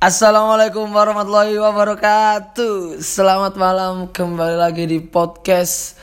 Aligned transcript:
Assalamualaikum 0.00 0.96
warahmatullahi 0.96 1.60
wabarakatuh. 1.60 3.04
Selamat 3.04 3.52
malam 3.60 4.08
kembali 4.08 4.56
lagi 4.56 4.88
di 4.88 4.96
podcast 4.96 6.00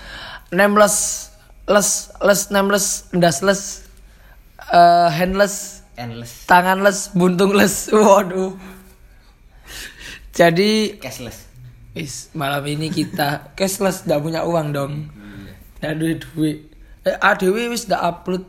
nameless 0.53 1.33
les 1.65 2.13
les 2.21 2.41
nameless 2.53 3.09
dasles 3.09 3.89
eh 4.69 5.09
handless 5.09 5.81
endless 5.97 6.45
tanganless 6.45 7.09
buntungless. 7.17 7.89
Waduh. 7.89 8.53
Jadi 10.29 11.01
cashless 11.01 11.49
Is, 11.97 12.29
malam 12.37 12.69
ini 12.69 12.93
kita 12.93 13.57
cashless 13.57 14.05
tidak 14.05 14.21
punya 14.21 14.45
uang 14.45 14.77
dong. 14.77 15.09
Tidak 15.81 15.97
duit 15.97 16.21
duit. 16.37 16.69
Eh, 17.01 17.17
ADW 17.17 17.73
wis 17.73 17.89
tidak 17.89 18.05
upload 18.05 18.45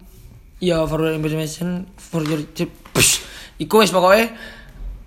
ya 0.61 0.85
for 0.85 1.01
your 1.01 1.17
information 1.17 1.89
for 1.97 2.21
your. 2.21 2.45
Iku 3.57 3.81
wis 3.81 3.89
pokoknya 3.97 4.37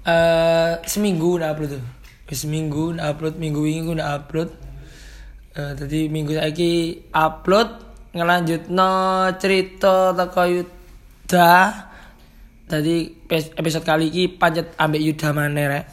eh 0.01 0.81
seminggu 0.85 1.37
udah 1.37 1.53
upload 1.53 1.77
tuh. 1.77 1.83
Seminggu 2.31 2.95
udah 2.95 3.11
upload, 3.11 3.35
minggu 3.35 3.61
ini 3.67 3.91
udah 3.91 4.17
upload. 4.17 4.49
Eh 5.51 5.71
tadi 5.75 6.07
minggu 6.07 6.39
lagi 6.39 7.03
upload 7.11 7.69
ngelanjut 8.15 8.71
no 8.71 9.27
cerita 9.35 10.15
teko 10.15 10.43
Yuda. 10.47 11.51
Tadi 12.71 12.95
episode 13.59 13.83
kali 13.83 14.07
ini 14.07 14.31
pancet 14.31 14.79
ambek 14.79 15.03
Yuda 15.03 15.35
mana 15.35 15.63
rek. 15.67 15.85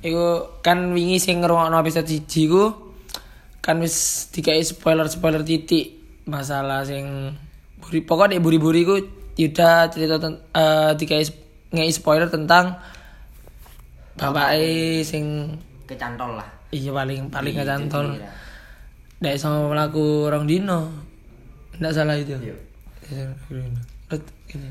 Iku 0.00 0.56
kan 0.64 0.96
wingi 0.96 1.20
sing 1.20 1.44
ngrungokno 1.44 1.76
episode 1.76 2.08
1 2.08 2.24
ku 2.48 2.64
kan 3.60 3.76
wis 3.84 4.28
dikai 4.32 4.64
spoiler-spoiler 4.64 5.44
titik 5.44 6.00
masalah 6.24 6.88
sing 6.88 7.36
buri 7.84 8.00
pokok 8.00 8.32
dek 8.32 8.40
buri-buri 8.40 8.80
ku 8.88 8.96
Yuda 9.36 9.92
cerita 9.92 10.16
ten, 10.16 10.40
eh 10.56 10.96
dikai 10.96 11.28
ngei 11.76 11.92
spoiler 11.92 12.32
tentang 12.32 12.80
bapak 14.18 14.56
sing 15.06 15.54
kecantol 15.86 16.38
lah. 16.38 16.48
Iya 16.70 16.94
paling 16.94 17.30
paling 17.34 17.54
Iya, 17.54 17.66
ngecantol 17.66 18.06
iya. 18.14 18.30
Dek 19.20 19.36
sama 19.36 19.68
melaku 19.68 20.30
orang 20.30 20.46
dino 20.46 20.88
Nggak 21.82 21.92
salah 21.92 22.14
itu. 22.14 22.38
Iya. 22.38 22.54
Iya. 23.10 24.70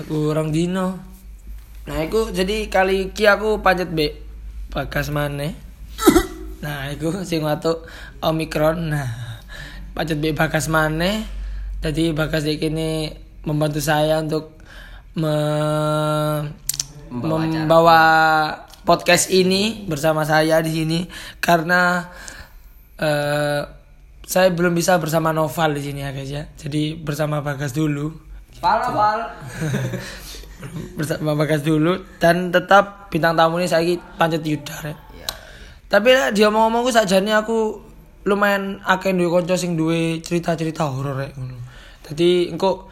Aku 0.00 0.32
orang 0.32 0.48
dino 0.50 0.96
Nah 1.84 1.98
aku 2.00 2.32
jadi 2.32 2.70
kali 2.72 3.12
iki 3.12 3.26
aku 3.28 3.60
pancet 3.60 3.90
be 3.92 4.16
Bagas 4.72 5.12
maneh. 5.12 5.52
Nah 6.64 6.88
aku 6.94 7.26
sing 7.28 7.42
waktu 7.44 7.74
Omikron 8.24 8.88
Nah 8.88 9.10
pancet 9.92 10.16
be 10.22 10.32
Bagas 10.32 10.72
maneh. 10.72 11.26
Jadi 11.84 12.14
Bagas 12.16 12.46
di 12.46 12.56
kini 12.56 13.10
membantu 13.44 13.82
saya 13.82 14.22
untuk 14.22 14.56
me- 15.18 16.61
Membawa 17.12 17.44
membawa 17.44 18.00
podcast 18.88 19.28
ini 19.28 19.84
bersama 19.84 20.24
saya 20.24 20.64
di 20.64 20.72
sini 20.72 20.98
karena 21.44 22.08
eh 22.96 23.82
saya 24.22 24.48
belum 24.48 24.72
bisa 24.72 24.96
bersama 24.96 25.28
Noval 25.34 25.76
di 25.76 25.82
sini 25.84 26.00
ya 26.00 26.10
guys 26.14 26.32
ya. 26.32 26.48
Jadi 26.56 26.96
bersama 26.96 27.44
Bagas 27.44 27.76
dulu. 27.76 28.32
pal 28.62 28.78
pal 28.78 29.18
bersama 30.96 31.34
Bagas 31.34 31.66
dulu 31.66 31.98
dan 32.22 32.54
tetap 32.54 33.10
bintang 33.10 33.34
tamu 33.34 33.58
ini 33.60 33.68
saya 33.68 33.84
pancet 34.16 34.40
Yuda 34.40 34.76
rek. 34.88 34.98
Iya. 35.12 35.28
Tapi 35.90 36.08
lah 36.14 36.32
dia 36.32 36.48
ngomong 36.48 36.86
aku 36.86 36.90
sajane 36.94 37.34
aku 37.34 37.82
lumayan 38.24 38.78
akeh 38.86 39.10
duwe 39.12 39.28
kanca 39.28 39.58
sing 39.58 39.74
duwe 39.74 40.22
cerita-cerita 40.22 40.88
horor 40.88 41.28
rek 41.28 41.36
ngono. 41.36 41.58
Dadi 42.06 42.48
engko 42.48 42.88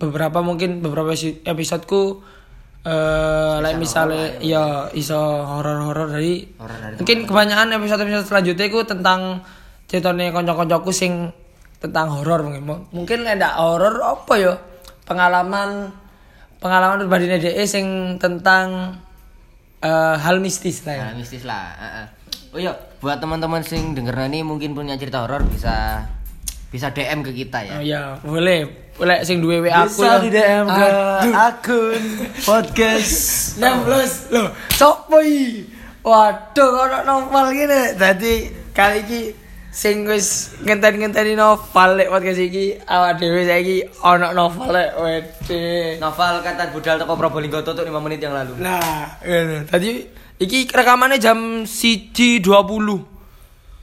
beberapa 0.00 0.40
mungkin 0.40 0.80
beberapa 0.80 1.12
episodeku 1.44 2.24
eh 2.80 3.54
like 3.60 3.76
misalnya 3.76 4.40
ya 4.40 4.88
iso 4.96 5.20
horor-horor. 5.44 6.16
Dari 6.16 6.48
dari 6.56 6.94
mungkin 6.96 7.18
kebanyakan 7.28 7.76
episode-episode 7.76 8.26
selanjutnya 8.28 8.66
ku 8.72 8.80
tentang 8.88 9.44
ceritanya 9.90 10.32
kanca-kancaku 10.32 10.90
sing 10.94 11.28
tentang 11.80 12.08
horor. 12.12 12.44
Mungkin 12.46 12.62
mungkin 12.92 13.18
ada 13.28 13.60
horor 13.60 14.00
apa 14.00 14.34
ya? 14.40 14.54
Pengalaman 15.04 15.92
pengalaman 16.60 17.02
pribadi 17.04 17.26
DE 17.40 17.64
sing 17.64 18.16
tentang 18.20 18.96
eh, 19.80 20.16
hal 20.20 20.38
mistis 20.38 20.84
lah 20.84 20.94
ya. 20.94 21.04
nah, 21.08 21.16
mistis 21.16 21.42
lah 21.48 21.64
Heeh. 21.72 22.06
oh 22.52 22.58
iya 22.60 22.72
buat 23.00 23.16
teman-teman 23.18 23.64
sing 23.64 23.96
denger 23.96 24.28
ini 24.28 24.44
mungkin 24.44 24.76
punya 24.76 24.94
cerita 25.00 25.24
horor 25.24 25.42
bisa 25.48 26.04
bisa 26.70 26.88
DM 26.88 27.20
ke 27.20 27.34
kita 27.34 27.58
ya 27.60 27.74
Oh 27.74 27.82
iya, 27.82 28.02
boleh. 28.22 28.60
Boleh 28.94 29.24
sing 29.24 29.40
duwe 29.40 29.58
WA 29.60 29.82
aku 29.82 29.96
Bisa 29.96 30.06
ya. 30.06 30.16
di 30.18 30.28
DM 30.28 30.64
ke 30.66 30.86
Aduh, 30.86 31.32
akun 31.34 32.02
podcast 32.44 33.14
16 33.58 34.30
loh. 34.30 34.48
Sopo 34.70 35.18
iki? 35.18 35.64
Waduh, 36.00 36.70
ono 36.80 36.98
novel 37.02 37.46
gini. 37.50 37.92
Dadi 37.92 38.34
kali 38.70 39.00
iki 39.02 39.20
sing 39.70 40.04
wis 40.04 40.52
ngenten-ngenteni 40.60 41.32
novel 41.32 41.90
lek 41.94 42.08
podcast 42.08 42.38
iki 42.38 42.76
awak 42.82 43.16
dhewe 43.16 43.40
saiki 43.42 43.76
ono 44.00 44.30
novel 44.30 44.68
lek 44.68 44.90
wede. 44.94 45.96
novel 45.96 46.40
kata 46.40 46.68
budal 46.68 46.96
toko 46.96 47.16
Probolinggo 47.16 47.60
tutup 47.60 47.82
5 47.82 47.90
menit 48.00 48.20
yang 48.20 48.32
lalu 48.32 48.54
Nah, 48.58 49.16
ngono. 49.20 49.64
Tadi 49.64 49.90
iki 50.36 50.68
rekamannya 50.68 51.16
jam 51.16 51.64
1.20. 51.64 53.09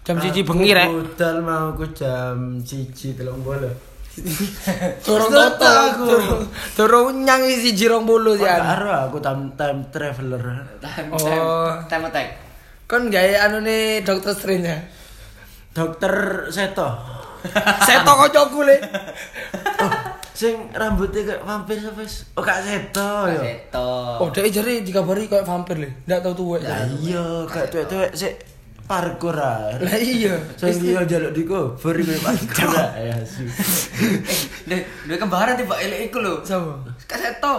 Jam 0.08 0.24
1 0.24 0.32
bengi 0.48 0.72
rek. 0.72 0.88
Budal 0.88 1.44
mau 1.44 1.68
aku 1.76 1.84
jam 1.92 2.56
cici 2.64 3.12
telung 3.12 3.44
bola 3.44 3.68
Turun 5.04 5.30
total 5.30 5.76
aku. 5.94 6.08
Turun 6.74 7.28
nyang 7.28 7.44
isi 7.44 7.76
jirong 7.76 8.08
bulu 8.08 8.40
sih. 8.40 8.48
An. 8.48 8.64
Karo 8.64 9.12
aku 9.12 9.20
time 9.20 9.52
time 9.60 9.84
traveler 9.92 10.64
time 10.80 11.12
Oh. 11.12 11.20
time, 11.20 11.92
time 11.92 12.04
attack 12.08 12.28
Kon 12.88 13.12
gawe 13.12 13.34
anu 13.46 13.60
nih 13.60 14.00
dokter 14.02 14.32
Strange 14.32 14.64
ya. 14.64 14.80
Dokter 15.76 16.48
Seto 16.56 16.88
Seto 17.84 18.12
kocokku 18.16 18.64
le. 18.64 18.80
oh, 19.84 19.92
Sing 20.40 20.56
rambutnya 20.72 21.28
kayak 21.28 21.42
vampir 21.44 21.82
siapa 21.84 22.00
sih? 22.08 22.24
Oh 22.34 22.42
kak 22.42 22.64
Seto 22.64 23.28
ya 23.28 23.44
seto 23.44 24.24
Oh, 24.24 24.32
dia 24.32 24.48
jari 24.48 24.88
dikabari 24.88 25.28
kayak 25.28 25.44
vampir 25.44 25.76
le. 25.78 25.90
Ndak 26.08 26.24
tahu 26.24 26.34
tuwek. 26.34 26.64
Ya 26.64 26.80
iya 26.96 27.26
kayak 27.44 27.76
tuwek-tuwek 27.76 28.16
sih 28.16 28.32
parkour 28.88 29.36
ah. 29.36 29.76
Lah 29.78 29.98
iya. 30.00 30.40
Sing 30.56 30.80
dia 30.80 31.04
jaluk 31.04 31.36
di 31.36 31.44
kayak 31.44 31.76
parkour 32.24 32.72
ah. 32.74 32.90
ya 32.96 33.14
asu. 33.20 33.44
deh 34.68 34.82
dua 35.06 35.18
kembaran 35.20 35.56
tiba 35.56 35.76
elek 35.80 36.12
iku 36.12 36.20
lho 36.20 36.40
Sapa? 36.44 36.76
kaseto 37.08 37.56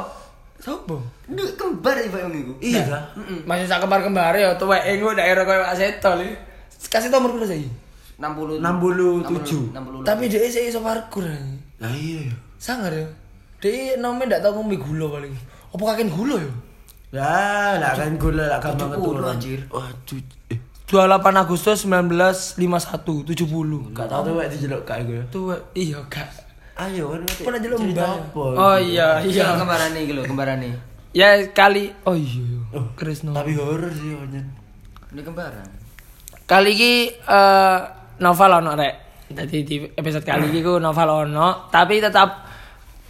Sopo? 0.59 0.99
dua 1.28 1.49
kembar 1.55 1.97
tiba 2.00 2.19
yang 2.25 2.33
iku 2.34 2.53
Iya 2.59 2.81
dah 2.84 3.03
Masih 3.47 3.69
sak 3.69 3.84
kembar-kembar 3.84 4.34
ya 4.34 4.56
tuwek 4.56 4.83
engko 4.88 5.15
daerah 5.15 5.44
koyo 5.44 5.65
Seto 5.77 6.17
le. 6.17 6.34
Kasih 6.88 7.09
nomor 7.12 7.37
piro 7.37 7.47
saiki? 7.47 7.69
60 8.19 8.59
67. 8.59 9.71
60 9.71 10.03
Tapi 10.03 10.25
dia 10.27 10.43
sih 10.50 10.67
iso 10.67 10.83
parkur. 10.83 11.22
aja. 11.22 11.38
Lah 11.78 11.93
iya 11.94 12.27
ya 12.27 12.37
Sangar 12.59 12.91
ya. 12.91 13.06
Dia 13.62 13.94
nomnya 13.99 14.27
ndak 14.34 14.43
tahu 14.43 14.62
ngombe 14.62 14.77
gula 14.78 15.06
paling. 15.15 15.34
Apa 15.71 15.83
kakek 15.94 16.11
gula 16.11 16.37
ya? 16.43 16.50
Ya, 17.09 17.78
lah 17.78 17.94
kan 17.94 18.19
gula 18.19 18.44
lah 18.50 18.59
70, 18.61 18.94
keturun. 18.99 19.22
anjir. 19.25 19.61
Waduh. 19.71 20.38
Eh, 20.88 20.97
28 20.97 21.37
Agustus 21.37 21.84
1951 21.84 23.28
70. 23.28 23.93
gak 23.93 24.09
tau 24.09 24.25
tuh 24.25 24.41
wek 24.41 24.49
dijeluk 24.49 24.88
kayak 24.88 25.04
gue. 25.04 25.22
Tuh 25.28 25.53
iya 25.76 26.00
kak. 26.09 26.32
Ayo 26.78 27.12
kan 27.12 27.21
Pernah 27.28 27.60
jeluk 27.60 27.78
cerita 27.84 28.06
mbak. 28.09 28.56
Oh 28.56 28.78
iya 28.81 29.21
iya 29.21 29.53
iya. 29.53 29.59
kembaran 29.60 29.91
nih 29.93 30.03
gitu 30.09 30.22
kembaran 30.25 30.56
nih 30.65 30.72
Ya 31.12 31.28
kali. 31.53 31.93
Oh 32.09 32.16
iya. 32.16 32.56
Oh, 32.72 32.88
Kresno. 32.97 33.37
Tapi 33.37 33.53
horor 33.56 33.93
sih 33.93 34.16
onyen. 34.16 34.49
ini 35.09 35.25
kembaran 35.25 35.65
Kali 36.49 36.72
ini 36.72 36.93
eh 37.12 37.78
novel 38.25 38.50
ono 38.65 38.72
rek. 38.72 38.94
Jadi 39.28 39.56
di 39.69 39.76
episode 39.93 40.25
kali 40.25 40.49
ini 40.49 40.65
ku 40.65 40.81
novel 40.81 41.28
ono, 41.28 41.69
tapi 41.69 42.00
tetap 42.00 42.49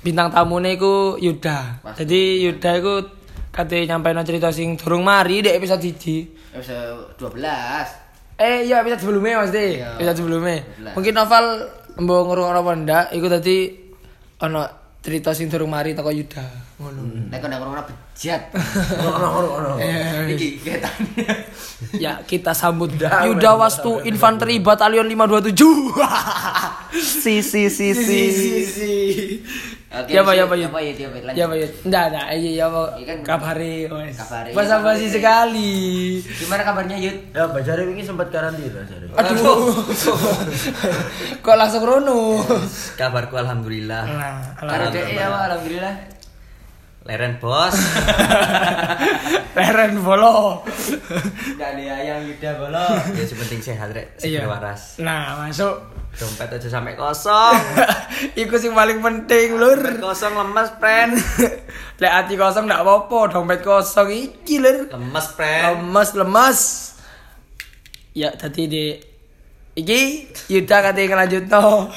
bintang 0.02 0.34
tamunya 0.34 0.74
ku 0.74 1.14
Yuda. 1.14 1.86
Jadi 1.94 2.42
Yuda 2.42 2.70
iku 2.82 3.17
kate 3.50 3.86
nyampein 3.86 4.20
cerita 4.24 4.52
sing 4.52 4.76
durung 4.76 5.02
mari 5.02 5.42
di 5.42 5.50
episode 5.50 5.82
1. 5.82 6.54
episode 6.56 7.16
12 7.18 8.08
Eh 8.38 8.70
iya 8.70 8.86
episode 8.86 9.02
sebelumnya 9.02 9.42
Mas 9.42 9.50
De. 9.50 9.82
Iya. 9.82 9.98
Episode 9.98 10.18
sebelumnya. 10.22 10.62
Sebelas. 10.62 10.94
Mungkin 10.94 11.14
novel 11.18 11.44
mbok 11.98 12.22
ngrungokno 12.30 12.60
apa 12.62 12.72
ndak 12.78 13.04
iku 13.10 13.26
tadi 13.26 13.56
ono 14.38 14.62
cerita 15.02 15.34
sing 15.34 15.50
durung 15.50 15.74
mari 15.74 15.90
teko 15.90 16.14
Yuda. 16.14 16.46
Ngono. 16.78 17.26
nek 17.34 17.42
kena 17.42 17.58
corona 17.58 17.82
bejat 17.82 18.54
Ono 19.02 19.26
ono 19.42 19.48
ono. 19.58 19.70
Iki 20.30 20.62
ketannya 20.62 21.26
Ya 22.06 22.22
kita 22.22 22.54
sambut 22.54 22.94
Yuda 22.94 23.58
Wastu 23.58 23.98
Infanteri 24.06 24.62
Batalion 24.62 25.10
527 25.10 25.58
Si 27.26 27.42
si 27.42 27.66
si 27.66 27.88
si 27.98 28.20
si. 28.62 28.92
Oke, 29.42 29.42
Ya, 29.88 30.20
Pak, 30.20 30.36
ya. 30.36 30.44
Pak, 30.44 30.56
ya. 30.60 30.68
Apa 30.68 30.84
ya, 30.84 30.92
ya, 30.92 31.08
Pak, 31.08 31.20
lanjut. 31.24 31.38
Ya 31.40 31.44
Pak 31.48 31.56
ya 31.56 31.68
Nggak 31.88 32.02
ada 32.12 32.20
iya 32.36 32.50
ya 32.60 32.66
Pak 32.68 32.88
Iya 33.00 33.04
kan. 33.08 33.18
Kabari 33.24 33.74
wes 33.88 34.16
Kabari. 34.20 34.50
Basa 34.52 34.74
basi 34.84 35.06
sekali 35.08 35.72
Gimana 36.28 36.60
kabarnya 36.60 36.96
Yud? 37.00 37.16
Ya, 37.32 37.48
Pak 37.48 37.60
Jare 37.64 37.88
ini 37.88 38.04
sempat 38.04 38.28
karantina, 38.28 38.84
Jare. 38.84 39.08
Aduh 39.16 39.72
Kok 41.44 41.56
langsung 41.56 41.88
rono 41.88 42.44
Kabarku 43.00 43.40
alhamdulillah. 43.40 44.02
Nah 44.12 44.36
Karo 44.60 44.92
DE 44.92 45.08
ya, 45.08 45.32
Pak, 45.32 45.42
alhamdulillah. 45.56 46.17
Leren 47.08 47.40
bos. 47.40 47.72
Leren 49.56 49.96
bolo. 50.04 50.60
Dari 51.56 51.88
ayang 51.88 52.20
Yuda 52.20 52.60
Bolo. 52.60 52.84
Ya 53.16 53.24
penting 53.24 53.64
sehat 53.64 53.96
rek, 53.96 54.20
Iya. 54.20 54.44
seger 54.44 54.44
waras. 54.44 55.00
Nah, 55.00 55.40
masuk. 55.40 55.88
Dompet 56.12 56.60
aja 56.60 56.68
sampai 56.68 57.00
kosong. 57.00 57.56
Iku 58.44 58.60
sing 58.60 58.76
paling 58.76 59.00
penting, 59.00 59.56
Lur. 59.56 59.80
Dompet 59.80 60.04
kosong 60.04 60.36
lemes, 60.36 60.68
friend. 60.76 61.16
Lek 62.04 62.12
hati 62.12 62.36
kosong 62.36 62.68
ndak 62.68 62.84
apa-apa, 62.84 63.32
dompet 63.32 63.64
kosong 63.64 64.12
iki, 64.12 64.60
Lur. 64.60 64.92
Lemes, 64.92 65.26
friend. 65.32 65.64
Lemes, 65.64 66.10
lemes. 66.12 66.60
Ya, 68.12 68.36
tadi 68.36 68.68
di 68.68 68.84
iki 69.78 70.28
Yuda 70.52 70.92
katanya 70.92 71.16
ngelanjutno 71.16 71.88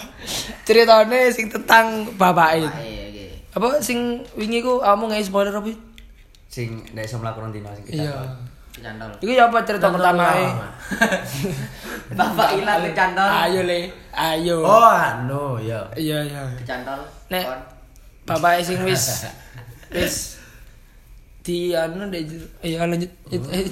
ceritane 0.64 1.34
sing 1.36 1.52
tentang 1.52 2.16
bapake. 2.16 2.64
Iya, 2.64 2.72
iya. 2.80 3.01
Apa 3.52 3.80
sing 3.80 4.00
wingi 4.34 4.60
ku 4.60 4.80
kamu 4.80 5.12
ngai 5.12 5.22
spoiler 5.22 5.52
apa? 5.52 5.72
Sing 6.48 6.84
nek 6.92 7.04
iso 7.04 7.20
mlaku 7.20 7.44
dino 7.50 7.68
sing 7.72 7.86
Iya. 7.92 8.16
kecantol. 8.72 9.12
Iki 9.20 9.36
ya 9.36 9.52
apa 9.52 9.60
cerita 9.62 9.92
pertama 9.92 10.32
Bapak 12.18 12.50
hilang 12.56 12.80
kecantol. 12.82 13.28
Ayo 13.28 13.62
le, 13.64 13.92
ayo. 14.10 14.64
Oh, 14.64 14.88
anu 14.88 15.60
ya. 15.60 15.84
Iya 15.94 16.24
iya. 16.24 16.44
Kecantol. 16.56 17.04
Nek 17.28 17.44
Kon. 17.44 17.60
bapak 18.24 18.64
sing 18.64 18.80
wis 18.82 19.28
wis 19.96 20.40
di 21.42 21.74
anu 21.74 22.08
deh 22.08 22.22
iya 22.62 22.86
lanjut 22.86 23.12
Eh. 23.28 23.40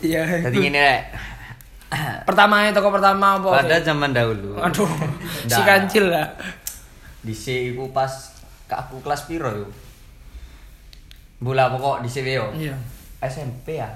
iya 0.00 0.22
Jadi 0.46 0.56
ngene 0.56 0.80
rek. 0.80 1.02
Pertama 2.22 2.68
toko 2.68 2.88
pertama 2.90 3.36
apa 3.36 3.48
Pada 3.58 3.80
zaman 3.80 4.12
dahulu. 4.12 4.58
aduh 4.58 4.88
si 5.42 5.60
kancil 5.62 6.08
lah 6.08 6.28
Dhisik 7.18 7.72
iku 7.72 7.88
pas 7.90 8.12
ke 8.64 8.74
aku 8.74 9.00
kelas 9.00 9.24
piro 9.24 9.48
yo. 9.48 9.66
Bola 11.38 11.66
pokok 11.68 12.00
dhisik 12.00 12.24
yo. 12.24 12.46
iya 12.52 12.76
SMP 13.20 13.76
ya. 13.76 13.88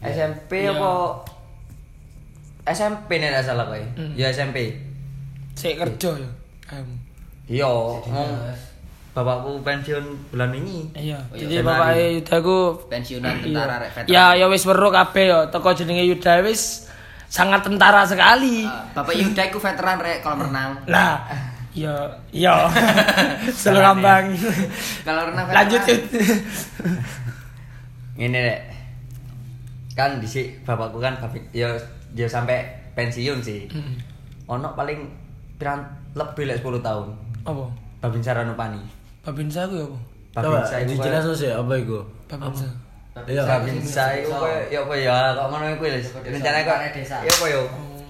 SMP 0.00 0.50
Iya. 0.64 0.72
apa? 0.72 0.90
SMP 2.64 3.18
nek 3.18 3.30
ndak 3.30 3.44
salah 3.44 3.66
kowe. 3.66 3.82
Hmm. 3.94 4.14
Ya 4.14 4.30
SMP. 4.30 4.72
saya 5.52 5.76
kerja 5.76 6.10
ya 6.16 6.30
Em. 6.72 6.88
Iya, 7.46 7.68
ngomong 7.68 8.30
bapakku 9.14 9.62
pensiun 9.62 10.02
bulan 10.28 10.50
ini. 10.52 10.90
iya 10.92 11.22
Oh, 11.24 11.34
iya. 11.34 11.46
jadi 11.46 11.54
bapak 11.62 11.88
Yuda 11.94 12.36
ku 12.40 12.58
Pensiunan 12.84 13.34
tentara 13.38 13.78
rek 13.78 13.90
veteran. 13.92 14.10
ya 14.10 14.24
ya 14.34 14.46
wis 14.46 14.64
weruh 14.64 14.90
kabeh 14.90 15.24
ya 15.24 15.38
teko 15.48 15.70
jenenge 15.70 16.02
Yuda 16.04 16.42
wis 16.42 16.90
sangat 17.26 17.62
tentara 17.62 18.02
sekali 18.02 18.62
Ah, 18.62 18.82
Bapak 18.92 19.14
Yuda 19.14 19.42
iku 19.44 19.58
veteran 19.58 19.96
rek 19.96 20.18
kalau 20.20 20.42
renang. 20.42 20.82
lah 20.86 21.22
iya 21.72 21.94
iya 22.30 22.66
selalu 23.54 23.80
ngambang 23.80 24.24
Kalau 25.02 25.22
renang 25.28 25.46
lanjut. 25.48 25.82
Ini 28.16 28.38
rek. 28.40 28.60
Kan 29.92 30.18
dhisik 30.18 30.62
bapakku 30.62 30.98
kan 30.98 31.14
babik 31.16 31.50
ya 31.50 31.70
ya 32.12 32.26
sampai 32.26 32.66
pensiun 32.92 33.38
sih. 33.38 33.66
Hmm. 33.68 33.94
Ono 34.48 34.74
paling 34.74 35.06
pirang 35.54 35.82
lebih 36.12 36.46
lek 36.46 36.58
10 36.60 36.78
tahun. 36.80 37.08
apa 37.44 37.64
Babin 38.00 38.20
Saranupani. 38.20 38.82
Babinsa 39.24 39.64
ku 39.66 39.74
ya 39.80 39.86
apa 39.88 39.98
Babin 40.34 40.50
Coba 40.50 40.66
Sa 40.66 40.76
iku 40.82 40.90
dijelasno 40.98 41.32
sih 41.32 41.50
apa 41.50 41.72
iku? 41.78 41.98
babinsa 42.26 42.66
Iya. 43.30 43.42
Babin 43.46 43.78
Sa 43.80 44.10
iku 44.18 44.34
ya 44.68 44.78
apa 44.82 44.94
ya 44.98 45.14
kok 45.32 45.46
ngono 45.48 45.64
iku 45.78 45.84
lho. 45.86 45.98
Rencana 46.26 46.58
kok 46.66 46.76
Desa. 46.92 47.16
ya 47.22 47.30
apa 47.30 47.46
yo. 47.46 47.62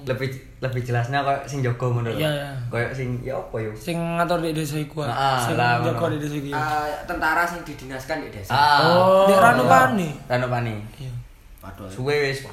Lebih 0.04 0.28
lebih 0.60 0.80
jelasnya 0.80 1.20
kok 1.20 1.38
sing 1.44 1.60
jaga 1.60 1.86
ngono 1.86 2.08
lho. 2.08 2.18
Iya, 2.18 2.30
iya. 2.32 2.48
Koyo 2.72 2.88
sing 2.96 3.08
ya 3.20 3.36
apa 3.36 3.56
yo. 3.60 3.70
sing 3.76 3.96
ngatur 4.00 4.40
di 4.40 4.56
desa 4.56 4.76
iku 4.80 5.04
ah. 5.04 5.12
Ah, 5.12 5.36
sing 5.44 5.54
jaga 5.60 6.04
di 6.08 6.18
desa 6.18 6.36
iku 6.40 6.48
ya. 6.50 6.56
Ah, 6.56 6.88
tentara 7.04 7.44
sing 7.44 7.60
didinaskan 7.62 8.24
di 8.24 8.28
desa. 8.32 8.52
Oh. 8.56 9.28
Di 9.28 9.34
Ranupani. 9.36 10.08
Ranupani. 10.24 10.74
iya 10.96 11.12
Waduh. 11.60 11.88
Suwe 11.88 12.32
wis 12.32 12.44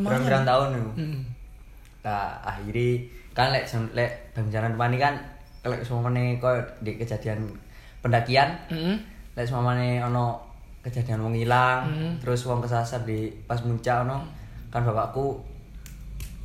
Lumayan. 0.00 0.44
tahun 0.48 0.68
yo. 0.72 0.88
Mm. 0.96 1.20
Nah, 2.02 2.40
akhirnya 2.40 3.04
kan 3.36 3.52
lek 3.52 3.68
lek 3.92 4.10
Banjaran 4.32 4.80
Pani 4.80 4.96
kan 4.96 5.14
lek 5.64 5.84
semuanya 5.84 6.40
koyo 6.40 6.60
di 6.80 6.96
kejadian 6.96 7.44
pendakian 8.02 8.50
Mm. 8.66 8.98
lek 9.32 9.46
semuanya 9.46 10.04
ono 10.04 10.36
kejadian 10.82 11.22
wong 11.22 11.32
hilang 11.32 11.86
Hmm. 11.86 12.12
terus 12.18 12.42
wong 12.42 12.58
kesasar 12.58 13.02
di 13.02 13.30
pas 13.42 13.62
muncak 13.62 14.02
ono 14.02 14.18
kan 14.68 14.82
bapakku 14.82 15.38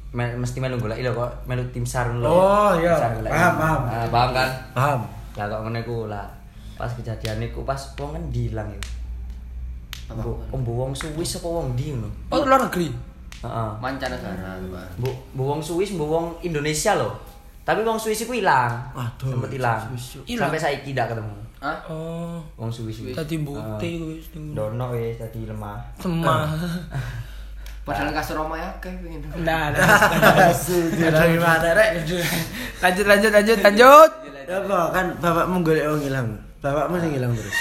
me- 0.09 0.36
mesti 0.36 0.57
melu 0.57 0.77
golek 0.77 1.01
lho 1.01 1.12
kok 1.12 1.31
melu 1.44 1.65
tim 1.68 1.83
sar 1.83 2.07
lho 2.12 2.24
Oh, 2.24 2.71
iya. 2.74 2.94
Tim 2.94 3.01
SAR 3.01 3.12
golek. 3.18 3.31
Paham, 3.31 3.54
paham. 3.56 3.80
Ah, 3.83 4.06
paham 4.07 4.30
kan 4.31 4.50
Paham. 4.71 5.00
lah 5.36 5.45
kok 5.48 5.59
ngene 5.63 5.81
ku 5.81 6.06
lah 6.06 6.25
pas 6.74 6.92
kejadian 6.92 7.42
iku 7.44 7.62
pas 7.62 7.77
wong 7.95 8.13
kan 8.13 8.24
dihilang 8.30 8.69
ya 8.69 8.81
Bu, 10.07 10.31
bu 10.56 10.71
wong 10.77 10.92
Swiss 10.94 11.36
apa 11.36 11.48
wong 11.50 11.75
di 11.75 11.92
ngono? 11.92 12.07
oh 12.30 12.39
luar 12.42 12.63
negeri 12.63 12.88
Heeh. 13.38 13.69
Mancanegara, 13.77 14.57
Pak. 14.57 14.98
Bu, 14.98 15.06
bu 15.31 15.44
wong 15.45 15.59
Swiss, 15.59 15.94
bu 15.94 16.06
wong 16.06 16.33
Indonesia 16.42 16.98
loh. 16.98 17.13
Tapi 17.62 17.86
wong 17.86 17.94
Swiss 17.94 18.24
iku 18.24 18.33
ilang. 18.33 18.81
Waduh, 18.95 19.30
Sempet 19.30 19.54
ilang. 19.54 19.77
Swiss, 19.94 20.25
Ilang? 20.25 20.50
Sampai 20.50 20.57
saiki 20.57 20.89
tidak 20.89 21.13
ketemu. 21.13 21.38
Hah? 21.57 21.77
oh 21.89 22.38
Wong 22.54 22.69
Swiss 22.69 23.01
wis. 23.01 23.13
tadi 23.13 23.42
bukti 23.42 23.98
Ah. 23.98 24.07
wis 24.07 24.25
ning- 24.31 24.54
Dono 24.54 24.94
wis 24.94 25.18
tadi 25.18 25.42
lemah. 25.44 25.81
semah 25.98 26.54
Padahal 27.81 28.12
kasur 28.12 28.36
Roma 28.36 28.59
ya 28.59 28.68
kayak 28.77 29.00
pengen. 29.00 29.24
Nah, 29.42 29.71
nah, 29.71 30.51
Dari 31.07 31.39
mana 31.39 31.71
rek? 31.71 32.04
lanjut 32.77 33.06
lanjut 33.07 33.31
lanjut 33.31 33.57
lanjut. 33.57 34.09
Ya 34.44 34.59
kok 34.59 34.88
kan 34.92 35.07
bapakmu 35.18 35.63
golek 35.63 35.88
wong 35.88 36.04
ilang. 36.04 36.27
Bapakmu 36.59 37.00
sing 37.00 37.15
ilang 37.15 37.31
terus. 37.31 37.56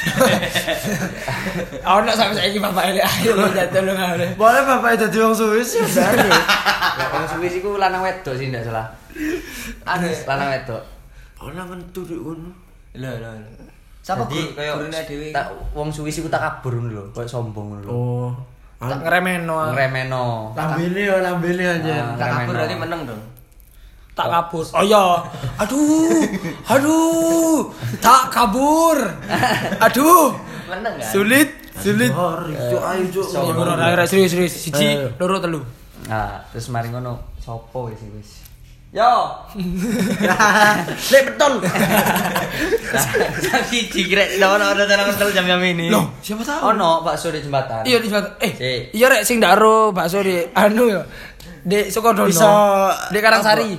Ono 1.86 2.10
sampai 2.10 2.34
saiki 2.36 2.58
bapak 2.58 2.84
ele 2.90 3.00
ayo 3.00 3.38
jatuh 3.48 3.80
lu 3.80 3.94
ngare. 3.94 4.34
Boleh 4.34 4.62
bapak 4.62 4.98
itu 4.98 5.14
wong 5.16 5.30
Swiss 5.30 5.78
ya 5.78 5.86
dari. 5.86 6.26
Lah 6.26 7.06
wong 7.12 7.26
Swiss 7.30 7.54
iku 7.56 7.78
lanang 7.78 8.02
wedok 8.02 8.34
sih 8.34 8.50
ndak 8.50 8.66
salah. 8.66 8.90
Anu, 9.86 10.10
Lanang 10.26 10.48
wedok. 10.52 10.82
Ora 11.38 11.62
ngentu 11.64 12.02
di 12.02 12.18
ngono. 12.18 12.50
lho 12.94 13.10
lho. 13.14 13.30
Siapa 14.06 14.22
Jadi 14.30 14.38
guru 14.38 14.54
kayak 14.54 14.72
gurune 14.78 15.00
dhewe? 15.02 15.28
tak 15.34 15.46
wong 15.74 15.90
Swiss 15.90 16.22
iku 16.22 16.30
tak 16.30 16.38
kabur 16.38 16.78
ngono 16.78 16.94
lho, 16.94 17.04
koyo 17.10 17.26
sombong 17.26 17.74
ngono 17.74 17.82
lho. 17.82 17.90
Oh. 17.90 18.30
Tak 18.78 19.02
ngeremeno. 19.02 19.74
Ngremeno. 19.74 20.54
Lambene 20.54 21.00
ya 21.10 21.16
lambene 21.26 21.64
aja. 21.66 22.14
Ah. 22.14 22.14
Tak 22.14 22.28
kabur 22.30 22.54
berarti 22.54 22.76
meneng 22.78 23.02
dong. 23.02 23.22
Tak 24.14 24.26
kabur. 24.30 24.62
Oh 24.62 24.84
iya. 24.86 25.04
Aduh. 25.58 26.22
Aduh. 26.70 27.58
Tak 27.98 28.30
kabur. 28.30 28.94
Aduh. 29.82 30.38
Meneng 30.70 30.94
kan? 31.02 31.10
Sulit, 31.10 31.50
sulit. 31.82 32.14
Oh, 32.14 32.38
Cuk 32.46 32.82
ayo 32.86 33.02
cuk. 33.10 33.26
Ya 33.26 33.42
ora 33.42 33.74
ora 33.90 34.04
serius 34.06 34.30
serius. 34.30 34.54
Siji, 34.54 35.02
loro 35.18 35.42
telu. 35.42 35.58
Nah, 36.06 36.46
terus 36.54 36.70
mari 36.70 36.94
ngono, 36.94 37.34
sopo 37.42 37.90
wis 37.90 37.98
wis. 38.14 38.45
Yo. 38.96 39.12
Lek 41.12 41.22
betul. 41.28 41.52
Siji 43.68 44.08
kira 44.08 44.24
ndak 44.40 44.48
ono 44.56 44.64
ada 44.72 44.88
dalam 44.88 45.12
hotel 45.12 45.36
jam-jam 45.36 45.60
ini. 45.60 45.92
Loh, 45.92 46.16
siapa 46.24 46.40
tahu? 46.40 46.72
Ono 46.72 47.04
bakso 47.04 47.28
di 47.28 47.44
jembatan. 47.44 47.84
Iya 47.84 48.00
di 48.00 48.08
jembatan. 48.08 48.32
Eh, 48.40 48.52
Si. 48.56 48.96
iya 48.96 49.12
rek 49.12 49.20
sing 49.28 49.36
ndaro 49.36 49.92
bakso 49.92 50.24
di 50.24 50.40
anu 50.56 50.88
ya. 50.88 51.04
Di 51.60 51.92
Sukodono. 51.92 52.24
Bisa- 52.24 53.12
di 53.12 53.18
Karangsari. 53.20 53.76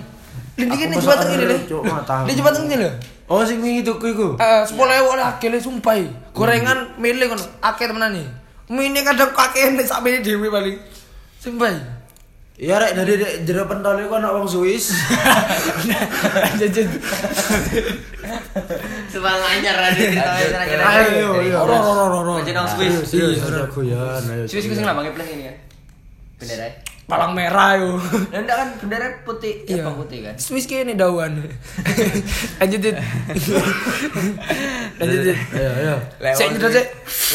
Di 0.54 0.70
masuk 0.70 1.02
jembatan 1.02 1.28
ini 1.34 1.46
tahu. 1.66 1.82
Di 2.30 2.34
jembatan 2.38 2.62
ini 2.70 2.76
lho. 2.78 2.92
Oh 3.26 3.42
sing 3.42 3.58
wingi 3.58 3.82
tuku 3.82 4.14
iku. 4.14 4.38
Eh, 4.38 4.62
sepuluh 4.70 4.94
ewu 5.02 5.18
lah 5.18 5.42
kele 5.42 5.58
sumpah. 5.58 5.98
Gorengan 6.30 6.94
milih 7.02 7.34
kono, 7.34 7.42
akeh 7.66 7.90
temenan 7.90 8.14
nih. 8.14 8.28
Mine 8.70 9.02
kadang 9.02 9.34
kakek 9.34 9.74
nek 9.74 9.90
sak 9.90 10.06
mene 10.06 10.22
dhewe 10.22 10.46
paling. 10.54 10.78
Sumpah. 11.42 11.97
Iya 12.58 12.82
rek 12.82 12.98
dari 12.98 13.22
dek 13.22 13.34
jero 13.46 13.70
pentol 13.70 14.02
iku 14.02 14.18
ana 14.18 14.34
wong 14.34 14.50
Swiss. 14.50 14.90
Jajan. 16.60 16.90
Semangat 19.14 19.62
anyar 19.62 19.78
ada 19.78 19.94
cerita 19.94 20.32
kira-kira. 20.42 20.82
Ayo, 20.82 21.38
ayo. 21.38 21.58
Ora 21.62 21.78
ora 21.78 22.02
ora 22.10 22.18
ora. 22.18 22.34
Jadi 22.42 22.58
nang 22.58 22.66
Swiss. 22.66 23.14
Aja 23.14 23.70
guyon 23.70 24.24
ayo. 24.26 24.44
Swiss 24.50 24.66
ku 24.66 24.74
sing 24.74 24.90
lambangnya 24.90 25.14
plus 25.14 25.30
ini 25.30 25.46
kan. 25.46 25.56
Bendera. 26.42 26.66
Palang 27.06 27.38
merah 27.38 27.78
yo. 27.78 28.02
Lah 28.34 28.42
enggak 28.42 28.58
kan 28.58 28.70
bendera 28.82 29.08
putih, 29.22 29.62
ya 29.64 29.78
Iya. 29.78 29.84
bang 29.86 29.96
putih 30.02 30.20
kan. 30.26 30.36
Swiss 30.42 30.66
kene 30.66 30.98
dawan. 30.98 31.38
Lanjutin. 32.60 32.98
Lanjutin. 34.98 35.38
Ayo 35.54 35.72
ayo. 35.78 35.96
Lek 36.20 36.34
Sik, 36.34 36.46
wong 36.50 36.54
nyedot, 36.58 36.72
sik. 36.74 36.88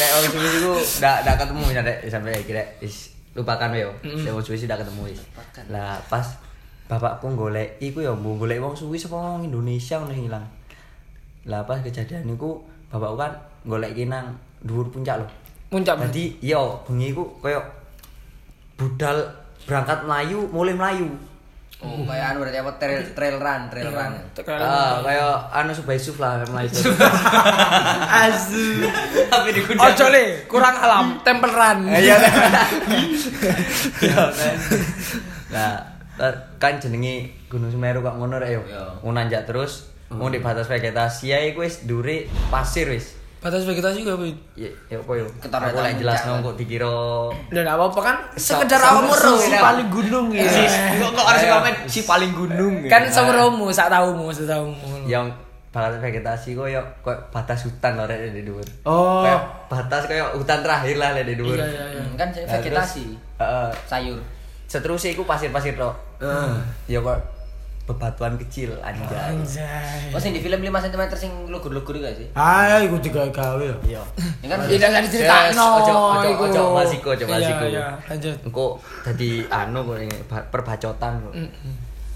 Lek 0.03 0.09
wong 0.13 0.23
Swiss 0.35 0.53
iku 0.59 0.73
ndak 0.99 1.15
ndak 1.23 1.35
ketemu 1.39 1.65
ya 1.71 1.81
Dek, 1.81 1.97
sampai 2.11 2.43
kira 2.43 2.63
is 2.83 3.12
lupakan 3.33 3.73
yo. 3.73 3.91
Lek 4.01 4.31
wong 4.33 4.45
Swiss 4.45 4.65
ndak 4.65 4.81
ketemu 4.85 5.09
wis. 5.09 5.21
Lah 5.69 5.97
pas 6.09 6.25
bapakku 6.89 7.33
golek 7.33 7.81
iku 7.81 8.05
yo 8.05 8.13
mbok 8.13 8.45
golek 8.45 8.61
wong 8.61 8.77
Swiss 8.77 9.09
apa 9.09 9.17
wong 9.17 9.49
Indonesia 9.49 9.97
ngono 9.97 10.13
sing 10.13 10.25
ilang. 10.29 10.45
Lah 11.49 11.65
pas 11.65 11.81
kejadian 11.81 12.29
iku 12.29 12.61
bapakku 12.93 13.17
kan 13.17 13.33
golek 13.65 13.97
nang 14.05 14.37
dhuwur 14.61 14.87
puncak 14.93 15.21
lho. 15.21 15.27
Muncak. 15.73 15.97
Jadi 16.09 16.37
yo 16.45 16.81
bengi 16.85 17.09
iku 17.09 17.25
koyo 17.41 17.61
budal 18.77 19.17
berangkat 19.65 20.05
Melayu, 20.05 20.45
mulai 20.53 20.75
Melayu. 20.75 21.09
Oh, 21.83 21.99
kayak 22.07 22.31
anu 22.31 22.47
berarti 22.47 22.63
apa 22.63 22.71
trail 22.79 23.03
trail 23.11 23.35
run, 23.43 23.61
trail 23.67 23.91
run. 23.91 24.13
Ah, 24.55 25.03
kayak 25.03 25.51
anu 25.51 25.71
Subah 25.75 25.95
Yusuf 25.99 26.15
lah 26.15 26.39
mulai 26.47 26.71
itu. 26.71 26.79
Asu. 28.23 28.87
Tapi 29.27 29.49
di 29.51 29.61
Ojo 29.67 30.05
le, 30.07 30.47
kurang 30.47 30.79
alam, 30.79 31.19
temple 31.27 31.51
run. 31.51 31.91
Iya. 31.91 32.15
Iya. 34.03 34.23
Nah, 35.53 35.73
kan 36.57 36.79
jenenge 36.79 37.29
Gunung 37.51 37.69
Semeru 37.69 37.99
kok 37.99 38.15
ngono 38.15 38.39
rek 38.39 38.51
yo. 38.55 38.61
Iya. 38.63 39.03
Mau 39.03 39.11
nanjak 39.11 39.43
terus, 39.43 39.91
mau 40.07 40.31
di 40.31 40.39
batas 40.39 40.71
vegetasi 40.71 41.35
ae 41.35 41.51
ku 41.51 41.61
wis 41.67 41.83
dure 41.83 42.31
pasir 42.47 42.87
wis. 42.89 43.19
Batas 43.43 43.67
vegetasi 43.67 44.07
gak, 44.07 44.15
Bu? 44.15 44.23
Ya, 44.55 44.71
ya 44.87 44.95
apa 44.95 45.11
yo? 45.19 45.27
Ketara 45.43 45.67
Aku 45.67 45.83
tamu 45.83 45.99
jelas 45.99 46.15
cak, 46.23 46.39
kok 46.39 46.55
dikira 46.55 46.95
Dan 47.51 47.67
apa 47.67 47.83
apa 47.91 47.99
kan 47.99 48.15
sekedar 48.39 48.79
awakmu 48.79 49.11
si 49.35 49.51
paling 49.51 49.87
gunung 49.91 50.27
ya. 50.31 50.47
Kok 50.95 51.11
kok 51.11 51.25
harus 51.27 51.43
komen 51.51 51.73
si 51.83 51.99
paling 52.07 52.31
gunung. 52.31 52.73
Kan 52.87 53.03
semeromu, 53.11 53.67
sak 53.67 53.91
taumu, 53.91 54.31
sak 54.31 54.47
taumu. 54.47 55.03
yang 55.03 55.27
batas 55.75 55.99
vegetasi 55.99 56.55
kok 56.55 56.69
yo 56.71 56.79
kok 57.03 57.17
batas 57.35 57.67
hutan 57.67 57.99
rek 58.07 58.31
di 58.31 58.47
dhuwur. 58.47 58.63
Oh. 58.87 59.27
Kayak 59.27 59.41
batas 59.67 60.07
kayak 60.07 60.31
hutan 60.39 60.63
terakhir 60.63 60.95
lah 60.95 61.11
di 61.19 61.35
dhuwur. 61.35 61.59
Iya, 61.59 61.67
iya, 61.67 61.85
iya. 61.99 62.03
Kan 62.15 62.31
Nah, 62.31 62.47
vegetasi, 62.47 63.05
sayur. 63.83 64.23
Seterusnya 64.71 65.11
iku 65.11 65.27
pasir-pasir. 65.27 65.75
Heeh. 65.75 66.53
Ya 66.87 67.03
kok 67.03 67.19
bebatuan 67.83 68.39
kecil 68.39 68.71
anjay. 68.79 69.35
Anjay. 69.35 70.07
Oh, 70.09 70.19
sing 70.19 70.31
di 70.31 70.39
film 70.39 70.55
5 70.57 70.71
cm 70.87 71.03
sing 71.11 71.31
lugur-lugur 71.45 71.99
gak 71.99 72.15
sih? 72.15 72.27
Ah, 72.31 72.79
iku 72.79 72.95
digawe-gawe 72.97 73.59
ya. 73.59 73.75
Iya. 73.83 74.01
Ya 74.39 74.47
kan 74.47 74.57
Tidak 74.63 74.87
usah 74.87 75.01
diceritakno. 75.03 75.65
Ojo, 75.77 75.93
ojo, 76.15 76.29
ojo, 76.41 76.63
basiku, 76.73 77.07
ojo, 77.11 77.25
Iya, 77.25 77.35
basiku. 77.35 77.63
Iya, 77.67 77.85
lanjut. 78.07 78.35
Engko 78.41 78.65
dadi 79.03 79.29
anu 79.45 79.83
kok 79.83 79.97
ini 79.99 80.15
ba- 80.25 80.47
perbacotan 80.47 81.13
kok. 81.19 81.33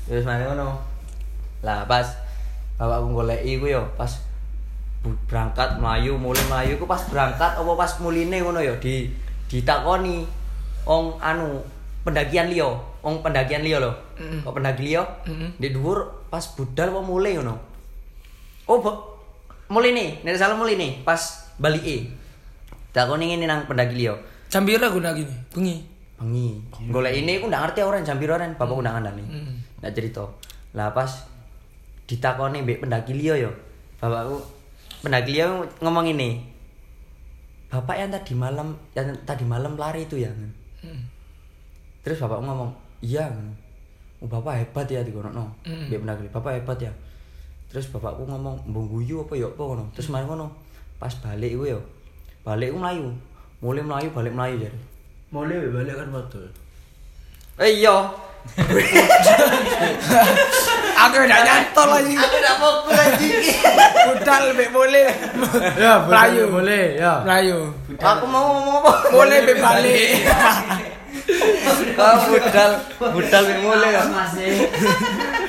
Terus 0.07 0.23
mana 0.23 0.47
ngono. 0.47 0.79
Lah 1.59 1.83
pas 1.83 2.07
bapakku 2.77 3.11
goleki 3.13 3.57
ku 3.57 3.67
yo 3.67 3.83
pas 3.93 4.07
bu- 5.01 5.19
berangkat 5.25 5.75
melayu 5.75 6.15
mulai 6.15 6.45
melayu 6.45 6.77
ku 6.77 6.85
pas 6.85 7.01
berangkat 7.03 7.57
apa 7.57 7.71
pas 7.73 7.91
muline 7.99 8.39
ngono 8.39 8.61
yo 8.61 8.71
di 8.77 9.09
ditakoni 9.47 10.23
ong 10.83 11.17
anu 11.17 11.59
pendakian 12.05 12.47
liya 12.47 12.69
ong 13.07 13.23
pendakian 13.23 13.63
liya 13.63 13.79
lho. 13.79 13.95
Kok 14.43 14.51
pendaki 14.51 14.83
liya? 14.83 15.07
Di 15.55 15.71
dhuwur 15.71 16.27
pas 16.27 16.43
budal 16.59 16.91
apa 16.91 16.99
mulai 16.99 17.39
ngono. 17.39 17.55
Oh 18.67 18.83
bo, 18.83 18.91
mulai 19.71 19.95
nih. 19.95 20.27
Nek 20.27 20.35
salah 20.35 20.59
mulai 20.59 20.75
nih 20.75 21.07
pas 21.07 21.47
balike 21.55 22.11
takoni 22.91 23.31
ngene 23.31 23.47
nang 23.47 23.63
pendaki 23.63 23.95
liya. 23.95 24.13
Jam 24.51 24.67
pira 24.67 24.91
guna 24.91 25.15
gini? 25.15 25.31
Bengi. 25.55 25.75
bengi. 26.19 26.47
Golek 26.91 27.13
ini 27.15 27.39
aku 27.39 27.47
ndak 27.47 27.61
ngerti 27.63 27.79
orang 27.87 28.03
jam 28.03 28.19
piro 28.19 28.35
ren 28.35 28.59
bapakku 28.59 28.83
ndak 28.83 28.93
ngandani 28.99 29.23
ndak 29.79 29.91
cerita. 29.95 30.27
Lah 30.75 30.91
pas 30.91 31.23
ditakoni 32.11 32.67
mbek 32.67 32.83
pendaki 32.83 33.15
liya 33.15 33.39
yo. 33.47 33.51
Bapakku 34.03 34.43
pendaki 34.99 35.31
liya 35.39 35.47
ngomong 35.79 36.11
ini. 36.11 36.43
Bapak 37.71 37.95
yang 37.99 38.11
tadi 38.11 38.35
malam 38.35 38.75
yang 38.95 39.15
tadi 39.23 39.43
malam 39.47 39.79
lari 39.79 40.03
itu 40.03 40.19
ya 40.19 40.31
terus 42.07 42.23
bapakku 42.23 42.47
ngomong 42.47 42.86
iya 42.99 43.25
oh, 44.19 44.27
bapak 44.27 44.65
hebat 44.65 44.87
ya 44.89 45.01
dikono 45.05 45.29
no 45.29 45.45
Mm. 45.65 45.89
pendaki 45.93 46.21
liya 46.25 46.33
bapak 46.33 46.51
hebat 46.61 46.77
ya 46.81 46.91
terus 47.67 47.91
bapakku 47.91 48.23
ngomong 48.23 48.55
mbong 48.65 48.87
guyu 48.87 49.21
apa 49.21 49.33
ya 49.35 49.45
apa 49.45 49.59
ngono 49.61 49.83
terus 49.91 50.07
mari 50.09 50.23
ngono 50.25 50.47
pas 50.97 51.11
balik 51.19 51.51
iku 51.53 51.65
yo 51.67 51.79
balik 52.41 52.71
iku 52.71 52.77
melayu 52.79 53.07
mulai 53.59 53.83
melayu 53.83 54.09
balik 54.11 54.33
melayu 54.33 54.57
jadi 54.65 54.79
Mulai 55.27 55.59
balik 55.75 55.91
kan 55.99 56.07
waktu. 56.15 56.39
Eh 57.59 57.83
iya. 57.83 57.99
Aku 60.97 61.15
udah 61.19 61.39
nyantol 61.43 61.87
lagi. 61.91 62.15
Aku 62.15 62.35
udah 62.39 62.55
fokus 62.63 62.95
lagi. 62.95 63.29
Budal 64.07 64.43
mbek 64.55 64.71
boleh. 64.71 65.07
Ya, 65.75 65.99
boleh, 65.99 66.07
Melayu. 66.07 66.43
boleh, 66.47 66.85
ya. 66.95 67.13
Melayu. 67.27 67.59
Aku 67.99 68.23
mau 68.23 68.55
ngomong 68.55 68.87
apa? 68.87 68.91
Boleh 69.11 69.37
mbek 69.43 69.59
balik. 69.59 70.09
Kau 71.97 72.15
budal, 72.31 72.71
budal 73.11 73.43
mek 73.43 73.59
mulai 73.59 73.91
ya. 73.91 74.03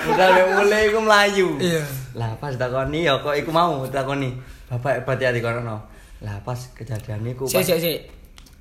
Budal 0.03 0.29
mek 0.35 0.49
mulai 0.59 0.81
iku 0.91 0.99
melayu. 0.99 1.49
Iya. 1.63 1.83
Lah 2.19 2.35
pas 2.43 2.55
takoni 2.59 3.07
ya 3.07 3.15
kok 3.23 3.35
iku 3.39 3.51
mau 3.55 3.87
takoni. 3.87 4.35
Bapak 4.67 5.03
hebat 5.03 5.19
ya 5.23 5.31
di 5.31 5.39
kono. 5.39 5.79
Lah 6.25 6.37
pas 6.43 6.59
kejadian 6.75 7.23
iku 7.31 7.47
Sik 7.47 7.63
pas 7.63 7.67
sik 7.71 7.79
sik. 7.79 7.99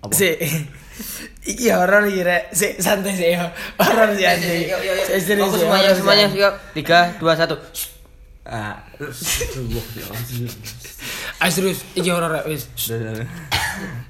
Apa? 0.06 0.14
Sik. 0.14 0.38
Iki 1.58 1.68
horor 1.74 2.06
iki 2.06 2.22
rek. 2.22 2.54
Sik 2.54 2.78
santai 2.78 3.18
sik 3.18 3.30
ya. 3.34 3.50
Horor 3.82 4.14
sih 4.14 4.26
anjing. 4.30 4.70
Yuk, 4.70 4.82
yuk, 4.86 4.94
yuk. 5.02 5.06
Sik 5.10 5.18
serius, 5.26 5.50
Fokus 5.50 5.62
semuanya, 5.66 5.92
semuanya. 5.98 6.28
Yuk, 6.30 6.54
3 6.78 7.18
2 7.18 7.34
1. 7.34 7.58
ah 8.48 8.80
Ah 11.44 11.50
serius, 11.52 11.84
iki 11.98 12.08
horor 12.14 12.32
rek 12.32 12.46
wis. 12.48 12.70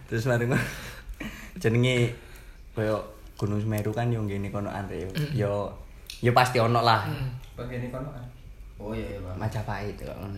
terus 0.08 0.24
mari 0.30 0.46
jenenge 1.58 2.16
koyo 2.77 3.01
Gunung 3.38 3.57
Semeru 3.57 3.89
kan 3.89 4.13
yo 4.13 4.22
ngene 4.22 4.53
kono 4.53 4.69
andre 4.69 5.01
yo. 5.01 5.10
Yo 5.34 5.51
yo 6.22 6.31
pasti 6.38 6.62
ono 6.62 6.86
lah. 6.86 7.10
Bagian 7.57 7.81
ini 7.81 7.89
kono 7.89 8.10
kan. 8.13 8.25
Oh 8.77 8.93
iya 8.93 9.17
iya, 9.17 9.19
Bang. 9.22 9.38
Majapahit 9.41 9.98
kok 9.98 10.13
ngono. 10.13 10.38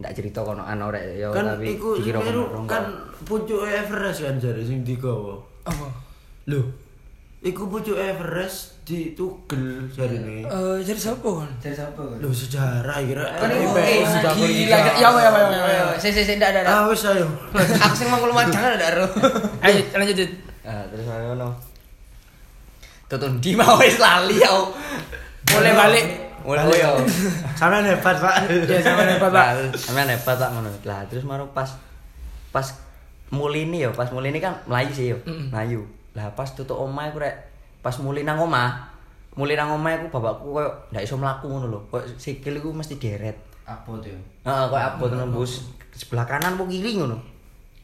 Ndak 0.00 0.12
cerita 0.16 0.40
kono 0.40 0.64
ano 0.64 0.88
rek 0.88 1.20
yo 1.20 1.28
Kan 1.32 1.44
tapi 1.44 1.76
iku 1.76 2.00
dikira 2.00 2.24
kono 2.24 2.64
kan 2.64 2.88
pucuk 3.28 3.68
Everest 3.68 4.24
kan 4.24 4.40
jare 4.40 4.64
sing 4.64 4.80
digawa. 4.84 5.36
Apa? 5.68 5.88
Lho. 6.48 6.64
Iku 7.44 7.68
pucuk 7.68 7.96
Everest 8.00 8.84
ditugel 8.88 9.84
jarine. 9.92 10.44
Eh 10.48 10.76
jadi 10.80 10.96
siapa 10.96 11.28
kan? 11.28 11.48
Dari 11.60 11.76
siapa? 11.76 12.02
Lho 12.20 12.28
sejarah 12.32 12.98
kira. 13.04 13.24
Kan 13.36 13.52
Eh, 13.52 13.64
eh, 13.64 14.00
sudah 14.04 14.32
gila. 14.32 14.76
Ya 14.96 15.06
apa 15.08 15.18
ya 15.20 15.28
apa 15.28 15.38
ya 15.40 15.48
apa 15.60 15.70
ya. 15.72 15.84
Si 16.00 16.36
ndak 16.36 16.52
ada. 16.52 16.60
Ah 16.68 16.82
wis 16.88 17.04
ayo. 17.04 17.28
Aku 17.56 17.94
sing 17.96 18.08
mangkul 18.12 18.32
madang 18.32 18.76
ada 18.76 18.92
ro. 18.92 19.06
Ayo 19.64 19.80
lanjut. 19.92 20.47
Ah, 20.68 20.84
terus 20.92 21.08
mari 21.08 21.24
ngono. 21.24 21.56
Tutun 23.08 23.40
di 23.40 23.56
mau 23.56 23.80
wis 23.80 23.96
lali 23.96 24.36
yo. 24.36 24.68
Boleh 25.48 25.72
balik. 25.72 26.06
Mulai 26.44 26.76
yo. 26.76 26.92
Sampean 27.56 27.88
hebat, 27.88 28.20
Pak. 28.20 28.52
Ya 28.68 28.84
sama 28.84 29.08
hebat, 29.08 29.32
Pak. 29.32 29.48
Sampeyan 29.80 30.12
hebat 30.12 30.36
tak 30.36 30.52
ngono. 30.52 30.68
Lah 30.84 31.08
terus 31.08 31.24
maru 31.24 31.48
pas 31.56 31.72
pas 32.52 32.68
mulini 33.32 33.84
yo, 33.84 33.96
pas 33.96 34.12
mulini 34.12 34.44
kan 34.44 34.60
melayu 34.68 34.92
sih 34.92 35.06
yo. 35.16 35.18
Melayu. 35.24 35.88
Lah 36.12 36.28
pas 36.36 36.52
tutuk 36.52 36.76
omah 36.76 37.08
iku 37.08 37.24
rek 37.24 37.36
pas 37.80 37.96
muli 38.04 38.28
nang 38.28 38.36
omah, 38.36 38.92
muli 39.40 39.56
nang 39.56 39.72
omah 39.72 39.96
iku 39.96 40.12
bapakku 40.12 40.52
koyo 40.52 40.68
ndak 40.92 41.08
iso 41.08 41.16
mlaku 41.16 41.48
ngono 41.48 41.66
lho. 41.72 41.80
Koyo 41.88 42.04
sikil 42.20 42.60
iku 42.60 42.76
mesti 42.76 43.00
deret. 43.00 43.40
Apa 43.64 43.88
tuh? 44.04 44.12
Heeh, 44.44 44.64
koyo 44.68 44.84
abot 44.84 45.08
nembus 45.16 45.64
sebelah 45.96 46.28
kanan 46.28 46.60
apa 46.60 46.64
kiri 46.68 47.00
ngono. 47.00 47.16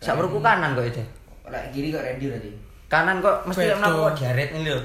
Sak 0.04 0.20
kanan 0.20 0.76
kok 0.76 0.84
itu. 0.84 1.04
Lek 1.48 1.72
kiri 1.72 1.88
kok 1.88 2.04
ready 2.04 2.28
berarti. 2.28 2.73
Kanan 2.94 3.16
kok 3.18 3.36
mesti 3.44 3.64
Bedo. 3.64 3.76
mlaku 3.76 3.98
kok 4.00 4.14
deret 4.16 4.48
ini 4.52 4.70
lho. 4.70 4.80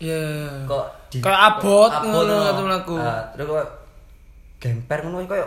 Ya. 0.00 0.20
Kok 0.64 0.84
Kayak 1.12 1.40
abot 1.52 1.92
ngono 2.00 2.16
ngono. 2.32 2.48
atau 2.48 2.62
mlaku. 2.64 2.94
Ah, 2.96 3.20
terus 3.30 3.46
kok 3.46 3.66
gemper 4.56 4.98
ngono 5.02 5.26
koyo 5.26 5.46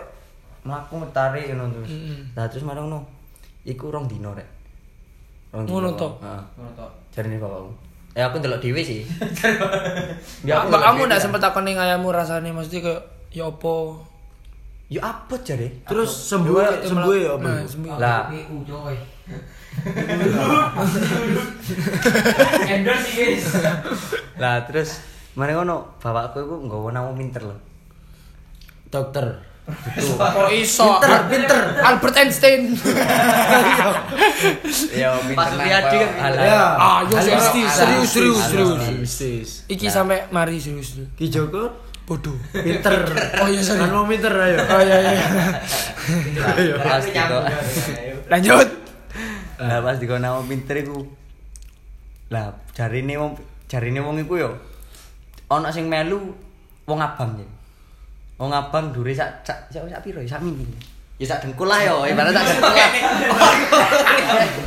mlaku 0.61 0.93
ngetarik 0.99 1.49
ngono 1.49 1.73
terus. 1.73 1.89
Mm-mm. 1.89 2.19
Lah 2.33 2.45
terus 2.45 2.61
marang 2.61 2.85
ngono. 2.85 2.99
Iku 3.63 3.89
rong 3.89 4.05
dino 4.05 4.29
rek. 4.31 4.45
Rong 5.49 5.65
Ngono 5.65 5.89
to? 5.93 6.09
Heeh. 6.19 6.41
Ngono 6.53 6.69
tok. 6.73 6.89
Jarine 7.09 7.37
bapakku. 7.37 7.71
Eh 8.13 8.21
aku 8.21 8.35
ndelok 8.37 8.59
dhewe 8.59 8.81
sih. 8.81 9.01
Ya, 10.43 10.59
aku 10.59 10.75
kamu 10.75 11.07
ndak 11.07 11.17
sempet 11.17 11.39
takon 11.39 11.63
ning 11.63 11.79
ayammu 11.79 12.11
rasane 12.11 12.51
mesti 12.51 12.77
kayak 12.77 13.01
ya 13.31 13.47
apa? 13.47 13.73
Ya 14.93 15.01
abot 15.01 15.41
jare. 15.41 15.81
Terus 15.89 16.29
sembuh 16.29 16.85
sembuh 16.85 17.13
ya 17.17 17.33
apa? 17.33 17.65
Lah 17.97 18.29
PU 18.29 18.61
coy. 18.61 18.93
Endorse 22.69 23.09
guys. 23.17 23.57
lah 24.37 24.61
terus 24.69 25.01
mari 25.33 25.57
ngono 25.57 25.97
bapakku 25.97 26.45
iku 26.45 26.55
nggawa 26.69 26.93
nama 26.93 27.09
pinter 27.17 27.41
lho. 27.41 27.57
Dokter. 28.93 29.41
Kok 30.21 30.53
iso? 30.53 31.01
Pinter, 31.01 31.25
pinter. 31.25 31.57
Albert 31.81 32.15
Einstein. 32.21 32.77
Ya 34.93 35.17
pinter 35.25 35.57
kan. 35.57 35.83
Ya. 36.37 36.77
Ah, 36.77 37.01
yo 37.01 37.17
Hal 37.17 37.25
serius, 37.25 37.49
serius, 38.13 38.45
serius, 38.45 39.09
serius. 39.09 39.51
Iki 39.73 39.89
sampai 39.89 40.29
mari 40.29 40.61
serius. 40.61 40.93
serius. 40.93 41.09
Ki 41.17 41.33
Joko 41.33 41.82
Bodoh. 42.03 42.35
pinter. 42.51 43.07
Oh 43.39 43.47
iya 43.47 43.61
sorry. 43.63 43.79
Kan 43.79 43.95
mau 43.95 44.03
pinter 44.03 44.33
ayo. 44.35 44.57
Oh 44.59 44.81
iya 44.83 44.97
iya. 44.99 45.25
Ayo. 46.59 46.73
Pas 46.83 47.03
diko. 47.03 47.37
Lanjut. 48.27 48.67
Lah 49.59 49.79
pas 49.79 49.95
diko 49.95 50.15
nama 50.19 50.43
pinter 50.43 50.83
iku. 50.83 50.99
Lah 52.27 52.51
jarine 52.75 53.15
wong 53.15 53.39
jarine 53.71 54.03
wong 54.03 54.19
iku 54.19 54.35
yo 54.35 54.51
ana 55.53 55.69
sing 55.69 55.87
melu 55.87 56.33
wong 56.89 56.99
abang 56.99 57.39
ya. 57.39 57.47
Wong 58.41 58.51
abang 58.51 58.91
dure 58.91 59.13
sak 59.15 59.45
sak 59.45 59.69
sak, 59.71 59.85
piro 60.03 60.19
ya 60.19 60.35
sak 60.35 60.43
mini. 60.43 60.65
Ya 61.21 61.29
sak 61.29 61.45
dengkul 61.45 61.69
lah 61.69 61.77
yo, 61.85 62.09
ibarat 62.09 62.33
sak 62.33 62.41
dengkul 62.49 62.73
lah. 62.73 62.89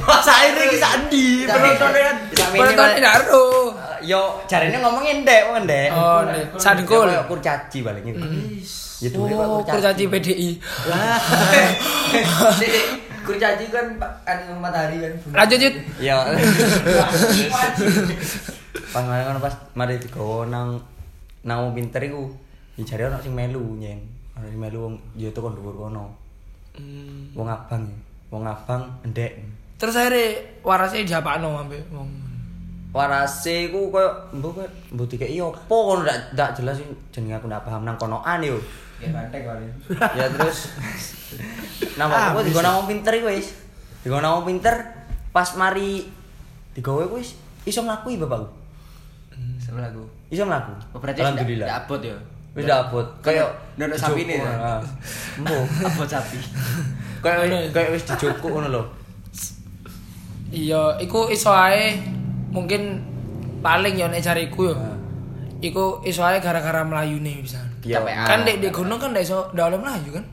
Saire 0.27 0.63
iki 0.71 0.79
sak 0.79 1.11
ndi? 1.11 1.43
Penontonnya 1.43 2.01
kan 2.07 2.17
Sak 2.33 2.49
mini. 2.55 2.61
Penonton 2.63 2.87
Pak. 2.87 2.95
tidak 2.95 3.13
ero. 3.19 3.47
Yo 4.07 4.23
jarene 4.47 4.79
ngomongin 4.79 5.27
ndek 5.27 5.43
wong 5.51 5.67
ndek. 5.67 5.91
Oh. 5.91 6.23
Ya, 6.23 6.71
koyo 6.87 7.21
kurcaci 7.27 7.83
paling 7.83 8.07
itu. 8.07 8.23
Ya 9.03 9.09
dure 9.11 9.35
koyo 9.35 9.59
Oh, 9.59 9.63
kurcaci 9.67 10.07
PDI. 10.07 10.51
Lah. 10.87 11.19
Kurcaci 13.27 13.65
kan 13.75 13.87
Pak 13.99 14.13
anu 14.23 14.55
matahari 14.63 15.03
kan. 15.03 15.13
Lanjut, 15.35 15.59
Yud. 15.59 15.75
Ya. 15.99 16.23
pas 18.95 19.03
mari 19.03 19.23
kan 19.27 19.43
pas 19.43 19.55
mari 19.75 19.99
digowo 19.99 20.47
nang 20.47 20.79
nang 21.43 21.75
pinter 21.75 22.07
iku. 22.07 22.31
Ya 22.79 22.87
jare 22.87 23.11
ono 23.11 23.19
sing 23.19 23.35
melu 23.35 23.75
nyen. 23.75 23.99
Ono 24.39 24.47
sing 24.47 24.63
melu 24.63 24.79
wong 24.87 24.95
ya 25.19 25.27
tekan 25.35 25.59
dhuwur 25.59 25.75
kono. 25.75 26.15
Wong 27.37 27.49
abang 27.49 27.83
ya. 27.85 27.97
Wong 28.33 28.45
abang 28.45 28.83
ndek. 29.07 29.33
Terus 29.77 29.95
akhirnya 29.97 30.41
warasnya 30.65 31.05
diapakno 31.05 31.53
ambek 31.57 31.85
wong. 31.93 32.09
Warase 32.97 33.69
iku 33.69 33.93
koyo 33.93 34.09
mbok 34.33 34.63
koyo 34.63 34.69
mbok 34.97 35.07
dikeki 35.13 35.37
opo 35.45 35.77
kono 35.93 36.09
ndak 36.09 36.33
ndak 36.33 36.51
jelas 36.57 36.81
jenenge 37.13 37.37
aku 37.37 37.47
ndak 37.47 37.61
paham 37.65 37.85
nang 37.85 38.01
konoan 38.01 38.41
yo. 38.41 38.57
Ya 38.97 39.13
bantek 39.13 39.45
kali. 39.45 39.69
ya 40.17 40.25
terus 40.33 40.73
nama 42.01 42.33
aku 42.33 42.41
digono 42.49 42.81
wong 42.81 42.87
pinter 42.89 43.13
iku 43.21 43.29
wis. 43.29 43.53
Digono 44.01 44.41
wong 44.41 44.45
pinter 44.49 44.75
pas 45.37 45.53
mari 45.61 46.09
digawe 46.73 47.05
ku 47.05 47.21
wis 47.21 47.37
iso 47.69 47.85
ngakui 47.85 48.17
bapakku. 48.17 48.49
Sebelah 49.61 49.93
aku. 49.93 50.05
Iso 50.33 50.43
mlaku. 50.49 50.73
Oh, 50.97 50.99
berarti 50.99 51.21
Alhamdulillah. 51.21 51.69
abot 51.85 52.01
ya. 52.01 52.17
Wis 52.57 52.65
abot. 52.73 53.05
Kayak 53.21 53.53
Ndono 53.77 53.93
sapi 53.93 54.25
ini 54.25 54.41
ya? 54.41 54.49
Heeh. 54.49 54.81
Mbok. 55.45 55.65
Abot 55.85 56.09
sapi. 56.09 56.41
Kayak 57.21 57.69
kayak 57.77 57.91
wis 57.93 58.09
dijukuk 58.09 58.49
ngono 58.49 58.69
lho. 58.73 58.83
Iya, 60.49 60.97
iku 61.05 61.29
iso 61.29 61.53
ae 61.53 62.01
mungkin 62.49 63.05
paling 63.61 64.01
ya 64.01 64.09
nek 64.09 64.25
jariku 64.25 64.73
yo. 64.73 64.77
Iku 65.61 66.01
iso 66.09 66.25
ae 66.25 66.41
gara-gara 66.41 66.81
melayune 66.81 67.45
bisa. 67.45 67.61
Ya. 67.85 68.01
Capean. 68.01 68.25
Kan 68.25 68.39
dek 68.49 68.65
di 68.65 68.73
gunung 68.73 68.97
kan 68.97 69.13
ndak 69.13 69.29
iso 69.29 69.53
ndak 69.53 69.77
oleh 69.77 69.79
melayu 69.79 70.11
kan? 70.17 70.25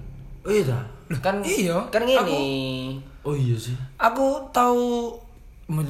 Oh 0.48 0.52
iya. 0.56 0.80
Kan 1.20 1.44
Iya, 1.44 1.78
Kan 1.92 2.08
ngene. 2.08 2.40
Oh 3.28 3.36
iya 3.36 3.60
sih. 3.60 3.76
Aku 4.00 4.48
tahu 4.56 5.12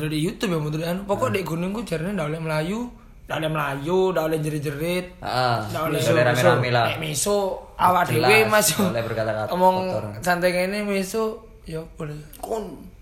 di 0.10 0.18
YouTube 0.18 0.58
ya 0.58 0.60
model 0.60 0.82
anu. 0.82 1.02
Pokok 1.06 1.30
dek 1.30 1.46
gunung 1.46 1.78
ku 1.78 1.86
jarene 1.86 2.18
ndak 2.18 2.34
oleh 2.34 2.42
melayu, 2.42 2.90
ndak 3.34 3.42
oleh 3.42 3.50
melayu, 3.50 4.14
ndak 4.14 4.24
oleh 4.30 4.38
jerit-jerit. 4.38 5.06
Heeh. 5.18 5.56
Ndak 5.74 5.84
oleh 5.90 5.98
Boleh 6.06 6.24
rame-rame 6.30 6.70
lah. 6.70 6.86
Nek 6.94 7.00
miso 7.02 7.38
awak 7.82 8.06
dhewe 8.06 8.46
masuk. 8.46 8.94
boleh 8.94 9.04
berkata-kata 9.10 9.50
Omong 9.50 9.76
santai 10.22 10.54
ngene 10.54 10.86
miso 10.86 11.42
ya 11.66 11.82
boleh. 11.98 12.14
Kon 12.38 12.94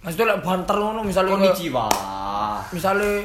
Maksudnya 0.00 0.32
lek 0.32 0.40
banter 0.40 0.74
ngono 0.74 1.04
misalnya 1.04 1.36
Konnichiwa. 1.36 1.86
misalnya 2.72 3.20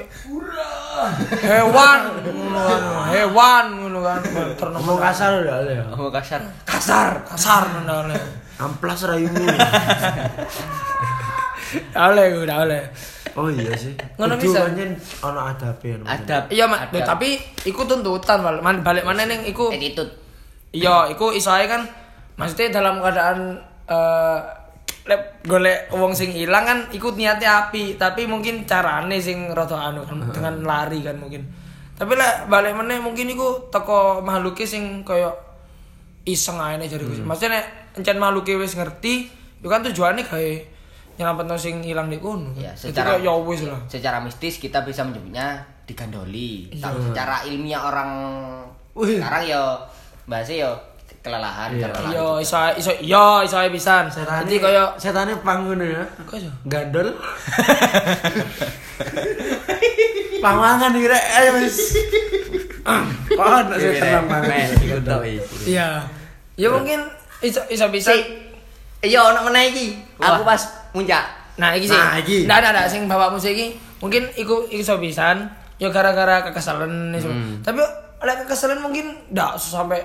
hewan 1.42 2.00
ngono 2.20 2.60
kan 2.62 2.82
hewan 3.16 3.66
ngono 3.80 4.00
kan 4.04 4.20
banter 4.22 4.68
Ngomong 4.76 4.98
kasar 5.02 5.32
ada 5.42 5.66
ya. 5.66 5.86
Oh 5.96 6.12
kasar. 6.14 6.44
kasar 6.68 7.24
kasar 7.26 7.64
ngono 7.74 8.06
oleh 8.06 8.22
Amplas 8.60 9.08
rayumu. 9.08 9.40
oleh 12.10 12.26
udah 12.38 12.58
oleh 12.64 12.84
Oh 13.36 13.52
iya 13.52 13.76
sih. 13.76 13.92
Ngono 14.16 14.40
Kudu 14.40 14.48
bisa. 14.48 14.64
pancen 14.64 14.96
ono 15.20 15.44
adabe. 15.44 16.00
Adab. 16.08 16.48
iya 16.48 16.72
mak 16.72 16.88
Adab. 16.88 17.04
tapi 17.04 17.36
iku 17.68 17.84
tuntutan 17.84 18.40
man- 18.64 18.80
balik 18.80 19.04
mana 19.04 19.28
neng 19.28 19.44
iku 19.44 19.76
attitude. 19.76 20.08
iya 20.72 21.12
iku 21.12 21.36
iso 21.36 21.52
ae 21.52 21.68
kan 21.68 21.84
maksudnya 22.40 22.80
dalam 22.80 23.04
keadaan 23.04 23.60
eh 23.92 24.40
lek 25.06 25.46
golek 25.46 25.92
wong 25.94 26.16
sing 26.16 26.32
ilang 26.34 26.64
kan 26.66 26.80
ikut 26.90 27.14
niatnya 27.14 27.68
api 27.68 27.94
tapi 27.94 28.26
mungkin 28.26 28.64
carane 28.66 29.20
sing 29.20 29.52
rada 29.54 29.78
anu 29.78 30.02
kan 30.02 30.18
dengan 30.32 30.56
lari 30.66 31.04
kan 31.04 31.20
mungkin 31.20 31.46
tapi 31.94 32.18
lek 32.18 32.50
balik 32.50 32.74
meneh 32.74 32.98
mungkin 32.98 33.30
iku 33.30 33.70
teko 33.70 34.24
makhluke 34.26 34.66
sing 34.66 35.06
kaya 35.06 35.30
iseng 36.26 36.58
ae 36.58 36.80
nek 36.82 36.90
jariku 36.90 37.22
maksudnya 37.22 37.60
nek 37.62 37.66
encen 38.00 38.18
makhluke 38.18 38.58
wis 38.58 38.74
ngerti 38.74 39.30
itu 39.62 39.68
kan 39.70 39.86
tujuannya 39.86 40.26
kayak 40.26 40.75
nyelametno 41.16 41.56
sing 41.56 41.80
ilang 41.82 42.08
di 42.08 42.20
kono. 42.20 42.52
Ya, 42.56 42.72
secara 42.76 43.16
ya 43.20 43.32
wis 43.40 43.64
lah 43.64 43.80
Secara 43.88 44.20
mistis 44.20 44.60
kita 44.60 44.84
bisa 44.84 45.04
menyebutnya 45.04 45.64
digandoli. 45.86 46.70
Iya. 46.74 46.84
Tapi 46.90 46.98
secara 47.12 47.36
ilmiah 47.48 47.82
orang 47.88 48.12
Wih. 48.96 49.20
sekarang 49.20 49.44
ya 49.44 49.62
bahasnya 50.26 50.56
ya 50.66 50.72
kelelahan 51.22 51.70
Iya. 51.74 51.90
kelelahan. 51.90 52.12
iya 52.14 52.28
iso 52.38 52.58
iso 52.78 52.92
iya 53.02 53.26
iso 53.42 53.58
pisan 53.74 54.06
jadi 54.14 54.56
kaya 54.62 54.84
setane 55.02 55.34
pang 55.42 55.66
ngono 55.66 55.82
ya. 55.82 56.06
kok 56.22 56.38
iso 56.38 56.50
Gandol. 56.70 57.10
Pangangan 60.44 60.94
iki 60.94 61.08
rek 61.10 61.26
ayo 61.42 61.52
wis. 61.58 61.78
Kok 63.36 63.74
iku 64.86 64.98
tok 65.02 65.26
iki. 65.26 65.74
iya 65.74 66.06
ya 66.54 66.70
mungkin 66.70 67.02
iso 67.42 67.66
iso 67.68 67.90
bisa 67.90 68.14
Si. 68.14 68.22
Iya 69.02 69.26
ono 69.26 69.50
meneh 69.50 69.74
iki. 69.74 69.88
Aku 70.22 70.46
pas 70.46 70.62
muncak. 70.96 71.24
Nah, 71.56 71.76
iki 71.76 71.88
sih. 71.88 71.96
Nah, 71.96 72.16
iki. 72.16 72.38
Nggak, 72.48 72.72
nggak, 72.72 72.88
sing 72.88 73.06
bapakmu 73.06 73.38
sih 73.38 73.52
iki 73.52 73.68
mungkin 74.00 74.28
iku 74.36 74.68
iso 74.72 74.96
pisan 74.98 75.48
ya 75.76 75.92
gara-gara 75.92 76.48
kekesalan 76.48 77.12
iso. 77.12 77.28
Hmm. 77.28 77.60
Tapi 77.60 77.84
lek 78.24 78.48
kekesalan 78.48 78.80
mungkin 78.80 79.12
ndak 79.30 79.60
sampai 79.60 80.00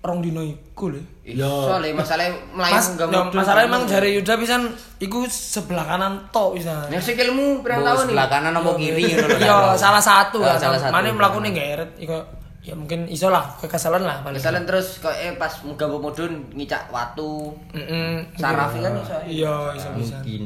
rong 0.00 0.24
dino 0.24 0.40
iku 0.40 0.88
lho. 0.88 1.00
Yo. 1.28 1.68
Soalnya 1.68 1.92
masalah 1.92 2.24
melayu 2.56 2.72
Mas, 2.72 2.86
nggak 2.96 3.08
ya, 3.12 3.22
masalah 3.36 3.60
emang 3.68 3.84
jari 3.84 4.16
Yuda 4.16 4.34
pisan 4.40 4.72
iku 4.96 5.28
sebelah 5.28 5.84
kanan 5.84 6.24
tok 6.32 6.56
pisan. 6.56 6.88
Yang 6.88 7.12
sikilmu 7.12 7.60
berapa 7.60 7.84
Mbok 7.84 7.86
tahun 7.86 8.00
nih? 8.00 8.08
sebelah 8.16 8.28
kanan 8.32 8.52
apa 8.56 8.70
kiri 8.80 9.02
ngono 9.12 9.26
lho. 9.28 9.36
Iya, 9.44 9.56
salah 9.76 10.00
satu 10.02 10.40
Oh, 10.40 10.48
kan. 10.48 10.56
salah 10.56 10.80
satu. 10.80 10.92
Mane 10.96 11.12
mlakune 11.12 11.52
geret 11.52 12.00
iku 12.00 12.16
ya 12.60 12.76
mungkin 12.76 13.08
iso 13.08 13.32
lah 13.32 13.56
kekesalan 13.56 14.04
lah 14.04 14.20
paling. 14.20 14.36
Misalnya 14.36 14.68
terus 14.68 15.00
kok 15.00 15.16
eh 15.16 15.32
pas 15.40 15.52
muga 15.64 15.88
mudun 15.88 16.52
ngicak 16.52 16.92
watu. 16.92 17.56
Heeh. 17.72 18.20
Saraf 18.36 18.76
kan 18.76 18.92
iso. 19.00 19.16
Iya, 19.24 19.54
iso 19.76 19.88
pisan. 19.96 20.20
Mungkin. 20.20 20.42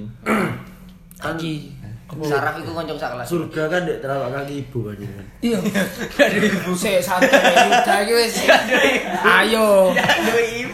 Iki. 1.18 1.54
Saraf 2.22 2.54
itu 2.62 2.70
koncong 2.70 2.94
sak 2.94 3.10
kelas. 3.18 3.26
Surga 3.26 3.62
kan 3.66 3.80
dek 3.82 3.98
telapak 3.98 4.30
kaki 4.30 4.54
ibu 4.62 4.78
kan 4.86 4.94
kan. 4.94 5.26
Iya. 5.42 5.58
Sik 6.82 7.02
santai 7.02 7.66
Yuda 7.66 7.94
iki 8.06 8.12
wis. 8.14 8.34
Ayo. 9.18 9.90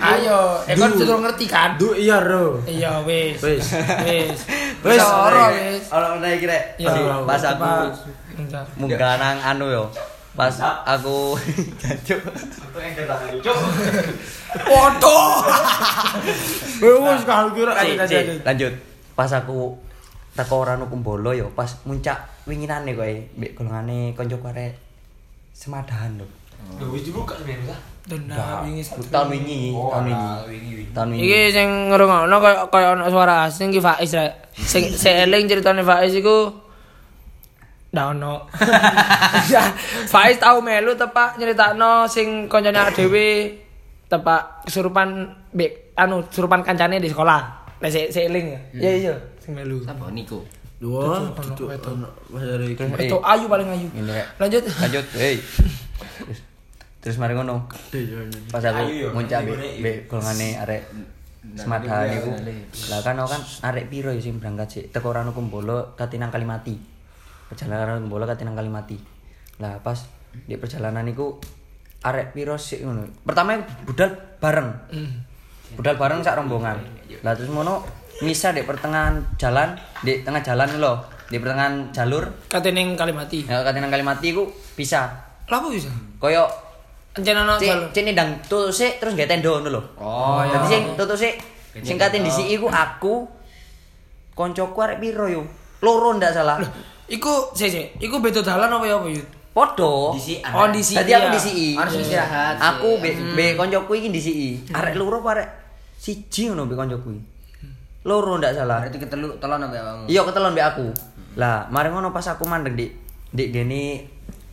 Ayo, 0.00 0.40
Ekon 0.68 0.92
sudah 0.96 1.16
ngerti 1.24 1.46
kan? 1.48 1.80
Du 1.80 1.96
iya 1.96 2.20
ro. 2.20 2.60
Iya, 2.68 3.00
wis. 3.08 3.40
Wis. 3.40 3.64
Wis. 4.04 4.38
Wis. 4.84 5.00
Ora 5.00 5.52
wis. 5.56 5.84
Ono 5.88 6.20
meneh 6.20 6.36
iki 6.36 6.44
rek. 6.44 6.76
Iya, 6.76 7.24
Pas 7.24 7.44
aku 7.48 7.64
munggah 8.76 9.16
nang 9.16 9.40
anu 9.40 9.72
yo. 9.72 9.84
Pas 10.36 10.54
aku 10.86 11.34
jancuk. 11.82 12.22
Foto. 14.62 15.16
Wes 16.80 17.22
kalau 17.26 17.50
kira 17.52 17.72
lanjut. 18.46 18.72
Pas 19.18 19.30
aku 19.36 19.76
teko 20.32 20.62
ora 20.62 20.78
nukumbolo 20.78 21.34
yo, 21.34 21.50
pas 21.52 21.68
muncak 21.84 22.46
winginane 22.46 22.94
kowe 22.94 23.12
mbek 23.36 23.52
golongane 23.58 24.14
kancaku 24.16 24.46
arek 24.54 24.78
semadahan 25.52 26.16
lho. 26.16 26.26
Wis 26.88 27.04
dibuka 27.04 27.34
sebenarnya. 27.36 27.76
Denda 28.06 28.64
wingi. 28.64 28.80
Tahun 29.12 29.28
wingi, 29.28 29.76
tahun 29.76 30.04
wingi. 30.08 30.88
Tahun 30.94 31.08
wingi. 31.12 31.20
Iki 31.26 31.40
sing 31.52 31.68
ngrungokno 31.92 32.36
kaya 32.40 32.64
kaya 32.72 32.88
ana 32.96 33.12
suara 33.12 33.44
asing 33.44 33.74
iki 33.74 33.82
Faiz 33.82 34.14
rek. 34.16 34.32
Sing 34.56 34.88
sing 34.94 35.28
eling 35.28 35.44
ceritane 35.50 35.84
Faiz 35.84 36.14
iku 36.16 36.48
ndak 37.90 38.06
ono. 38.16 38.46
Faiz 40.12 40.38
tau 40.38 40.62
melu 40.62 40.94
tepak 40.94 41.38
nyeritakno 41.38 42.06
sing 42.06 42.46
awake 42.46 42.94
dhewe 42.94 43.28
tepak 44.06 44.66
kesurupan 44.66 45.26
bek 45.50 45.94
anu 45.98 46.22
kesurupan 46.30 46.62
kancane 46.62 47.02
di 47.02 47.10
sekolah. 47.10 47.40
Nek 47.82 47.90
sik 47.90 48.06
sik 48.14 48.30
eling 48.30 48.46
ya. 48.54 48.60
Iya 48.74 48.90
iya 48.94 49.14
sing 49.42 49.58
melu. 49.58 49.82
Sapa 49.82 50.06
Niko? 50.14 50.46
Dua, 50.80 51.28
Itu 51.52 51.68
eh, 51.68 53.20
ayu 53.20 53.44
paling 53.52 53.68
ayu. 53.68 53.86
Lanjut. 54.40 54.64
Lanjut, 54.64 55.04
hei. 55.20 55.36
Terus, 57.04 57.20
mari 57.20 57.36
ngono. 57.36 57.68
Pas 58.48 58.64
aku 58.64 59.12
muncak 59.12 59.44
mbek 59.44 59.76
mbek 59.76 59.96
golongane 60.08 60.56
arek 60.56 60.82
semadahan 61.52 62.16
iku. 62.16 62.32
Lah 62.88 63.00
kan 63.04 63.20
aku 63.20 63.28
kan 63.28 63.42
arek 63.72 63.92
piro 63.92 64.08
ya 64.08 64.24
sing 64.24 64.40
berangkat 64.40 64.68
sik 64.72 64.84
teko 64.88 65.12
Ranu 65.12 65.36
Kumbolo 65.36 65.92
Katinang 66.00 66.32
Kalimati. 66.32 66.89
Perjalanan 67.50 68.06
Kumbolo 68.06 68.30
Katinang 68.30 68.54
Kalimati. 68.54 68.94
Lah 69.58 69.82
pas 69.82 69.98
di 70.46 70.54
perjalanan 70.54 71.02
iku 71.10 71.34
arek 72.06 72.30
piro 72.30 72.54
sik 72.54 72.86
ngono. 72.86 73.10
Pertama 73.26 73.58
budal 73.82 74.14
bareng. 74.38 74.70
Budal 75.74 75.98
bareng 75.98 76.22
sak 76.22 76.38
rombongan. 76.38 76.78
Lah 77.26 77.34
terus 77.34 77.50
ngono 77.50 77.82
misah 78.22 78.54
di 78.54 78.62
pertengahan 78.62 79.18
jalan, 79.34 79.74
di 80.06 80.22
tengah 80.22 80.46
jalan 80.46 80.78
lho, 80.78 81.02
di 81.26 81.42
pertengahan 81.42 81.90
jalur 81.90 82.30
Katening 82.46 82.94
Kalimati. 82.94 83.50
Ya 83.50 83.66
Katinang 83.66 83.90
Kalimati 83.90 84.30
iku 84.30 84.46
bisa. 84.78 85.10
Lah 85.50 85.58
apa 85.58 85.68
bisa? 85.74 85.90
Koyo 86.22 86.46
Encen 87.10 87.34
ana 87.34 87.58
jalur. 87.58 87.90
cek 87.90 88.06
cek 88.06 88.14
ndang 88.14 88.30
tutuk 88.46 88.70
sik 88.70 89.02
terus 89.02 89.18
gak 89.18 89.42
ngono 89.42 89.66
lho. 89.66 89.82
Oh, 89.98 90.46
Dadi 90.46 90.66
sing 90.70 90.82
tutuk 90.94 91.18
sik 91.18 91.34
sing 91.82 91.98
katen 91.98 92.22
dhisik 92.22 92.46
iku 92.46 92.70
aku 92.70 93.26
koncoku 94.38 94.78
arek 94.78 95.02
piro 95.02 95.26
yo? 95.26 95.42
Loro 95.82 96.14
ndak 96.14 96.30
salah. 96.30 96.62
Iku 97.10 97.50
sih 97.52 97.66
sih, 97.66 97.84
iku 97.98 98.22
beda 98.22 98.38
dalan 98.38 98.70
apa 98.70 98.86
ya 98.86 98.94
apa 98.96 99.10
yut? 99.10 99.26
Podo. 99.50 100.14
Oh, 100.14 100.66
disi- 100.70 100.94
Tadi 100.94 101.10
aku 101.10 101.26
iya. 101.26 101.34
disi. 101.34 101.74
Harus 101.74 101.94
istirahat. 101.98 102.54
Aku 102.54 103.02
be 103.02 103.10
be 103.34 103.58
koncoku 103.58 103.98
iki 103.98 104.08
disi. 104.08 104.62
Arek 104.70 104.94
loro 104.94 105.18
apa 105.18 105.30
arek 105.34 105.48
siji 105.98 106.46
ngono 106.48 106.70
be 106.70 106.78
koncoku. 106.78 107.10
iki. 107.10 107.22
Loro 108.06 108.38
ndak 108.38 108.54
salah. 108.54 108.86
Berarti 108.86 109.02
ketelu 109.02 109.42
telon 109.42 109.58
ambek 109.60 109.82
awakmu. 109.82 110.06
Iya 110.06 110.22
ketelon 110.22 110.54
be 110.54 110.62
aku. 110.62 110.86
Lah, 111.34 111.66
mari 111.66 111.90
ngono 111.90 112.14
pas 112.14 112.30
aku 112.30 112.46
mandek 112.46 112.78
di 112.78 112.86
di 113.30 113.44
gini 113.50 114.06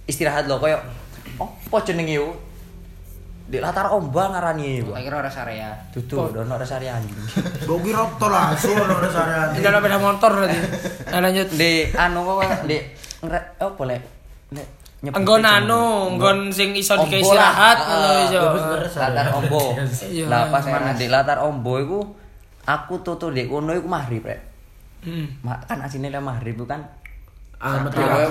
istirahat 0.03 0.49
lo 0.49 0.57
koyo 0.57 0.81
opo 1.37 1.77
jenenge 1.85 2.17
yo? 2.17 2.33
Di 3.47 3.57
latar 3.57 3.87
ombang 3.89 4.35
ngarani. 4.35 4.83
Tak 4.83 5.01
kira 5.01 5.15
ora 5.17 5.31
area. 5.31 5.71
Dudu, 5.89 6.35
dono 6.35 6.59
rasa 6.59 6.75
ari 6.75 6.91
anjing. 6.91 7.15
Bogi 7.67 7.95
roto 7.95 8.27
langsung 8.27 8.75
ono 8.75 8.99
dasarnya. 8.99 9.55
Ini 9.55 9.63
dalam 9.63 9.79
beda 9.79 9.97
motor 9.97 10.31
berarti. 10.35 10.57
Nah 11.07 11.19
lanjut. 11.23 11.47
Di 11.55 11.71
anu 11.95 12.19
kok 12.21 12.67
di 12.67 12.77
lek 13.87 14.01
nyebut 14.97 15.13
Enggon 15.13 15.43
anu, 15.45 15.81
enggon 16.09 16.49
sing 16.49 16.73
iso 16.73 16.97
dikei 16.97 17.21
lah. 17.21 17.29
istirahat 17.29 17.77
Ah, 17.77 17.85
ngono 17.85 18.21
iso. 18.25 18.41
latar 18.97 19.27
ombo 19.31 19.61
Iya. 20.03 20.25
lah 20.25 20.49
pas 20.49 20.65
mana 20.65 20.91
di 20.91 21.05
latar 21.05 21.37
ombo 21.39 21.77
iku 21.77 21.99
aku 22.63 23.05
tutu 23.05 23.29
di 23.29 23.45
kono 23.45 23.71
iku 23.71 23.85
maghrib 23.85 24.25
rek 24.25 24.41
Hmm. 24.97 25.29
Kan 25.63 25.79
asine 25.79 26.09
lek 26.09 26.17
maghrib 26.17 26.57
kan 26.65 26.81
Ah, 27.57 27.77
metu 27.79 27.97
Iya, 27.97 28.25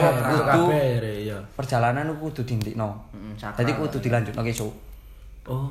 kabeh, 0.44 0.86
iya, 0.98 1.12
iya. 1.18 1.34
ya. 1.34 1.38
perjalanan 1.54 2.14
kudu 2.14 2.42
dindikno 2.42 2.94
Mm, 3.10 3.34
sakral. 3.34 3.58
jadi 3.58 3.72
kudu 3.74 3.96
dilanjutno 4.00 4.38
besok 4.40 4.70
Oh. 5.46 5.70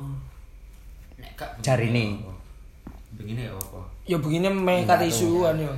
Nek 1.20 1.32
kak 1.36 1.60
Jarine. 1.60 2.20
Begini 3.16 3.48
ya 3.48 3.52
apa? 3.52 3.80
Ya 4.08 4.16
begini 4.16 4.48
mekat 4.48 5.04
isuan 5.04 5.60
yo. 5.60 5.72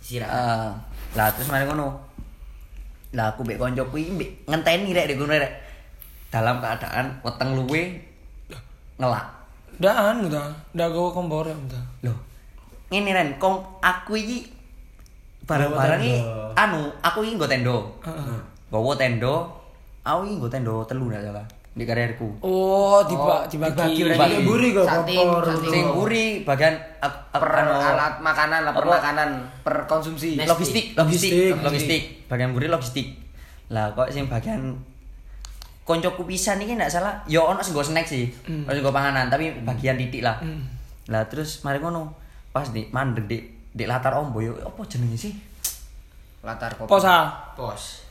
Istirahat. 0.00 0.32
Ah, 0.32 0.70
lah 1.12 1.28
terus 1.32 1.52
mari 1.52 1.68
ngono 1.68 2.12
lah 3.12 3.36
aku 3.36 3.44
mbek 3.44 3.60
koncoku 3.60 4.00
iki 4.00 4.10
mbek 4.16 4.30
ngenteni 4.48 4.96
rek 4.96 5.12
di 5.12 5.14
kono 5.20 5.36
rek 5.36 5.52
dalam 6.32 6.64
keadaan 6.64 7.20
weteng 7.20 7.52
luwe 7.52 8.00
ngelak 8.96 9.44
Daan 9.76 10.28
udah, 10.28 10.52
udah 10.76 10.86
gue 10.94 11.08
kompor 11.10 11.48
ya 11.48 11.56
udah. 11.56 11.82
Loh. 12.06 12.14
Ngene 12.92 13.10
Ren, 13.16 13.28
kong 13.40 13.56
aku 13.80 14.20
iki 14.20 14.46
barang-barang 15.48 15.98
tenda. 15.98 16.54
anu, 16.54 16.92
aku 17.00 17.24
iki 17.24 17.34
nggo 17.34 17.48
tendo. 17.48 17.76
Heeh. 18.04 18.38
Bawa 18.68 18.92
tendo, 18.94 19.48
aku 20.04 20.28
iki 20.28 20.34
nggo 20.38 20.48
tendo 20.52 20.84
telu 20.84 21.08
ndak 21.08 21.24
salah 21.24 21.46
di 21.72 21.88
karirku. 21.88 22.36
Oh, 22.44 23.00
tiba 23.08 23.48
dibagi. 23.48 24.04
dibagi 24.04 24.12
Dibagi. 24.12 24.44
Buri 24.44 24.68
kok 24.76 24.84
kompor. 24.84 25.40
sating. 25.40 25.72
Sing 25.72 25.84
buri 25.96 26.24
bagian 26.44 26.74
per 27.32 27.48
anu, 27.48 27.72
alat 27.80 28.14
makanan 28.20 28.60
lah, 28.68 28.72
per 28.76 28.84
makanan, 28.84 29.28
per 29.64 29.76
konsumsi. 29.88 30.36
logistik, 30.36 30.92
logistik, 30.92 31.56
logistik, 31.64 32.02
bagian 32.28 32.52
buri 32.52 32.68
logistik. 32.68 33.16
Lah 33.72 33.96
kok 33.96 34.12
sing 34.12 34.28
bagian 34.28 34.76
koncoku 35.82 36.28
pisan 36.28 36.60
iki 36.60 36.76
ndak 36.76 36.92
salah, 36.92 37.24
ya 37.24 37.40
ono 37.40 37.64
sing 37.64 37.72
nggo 37.72 37.84
snack 37.88 38.04
sih. 38.04 38.28
Ono 38.44 38.68
sing 38.68 38.84
panganan, 38.84 39.32
tapi 39.32 39.50
bagian 39.64 39.96
titik 39.96 40.20
lah. 40.20 40.44
Lah 41.08 41.24
terus 41.24 41.64
mari 41.64 41.80
ngono, 41.80 42.12
pas 42.52 42.68
di 42.68 42.84
mandek 42.92 43.24
di 43.24 43.38
di 43.72 43.88
latar 43.88 44.12
ombo 44.20 44.44
yo 44.44 44.60
apa 44.60 44.84
jenenge 44.84 45.16
sih? 45.16 45.32
Latar 46.44 46.76
kopi. 46.76 46.90
Posa. 46.92 47.32
Pos. 47.56 48.01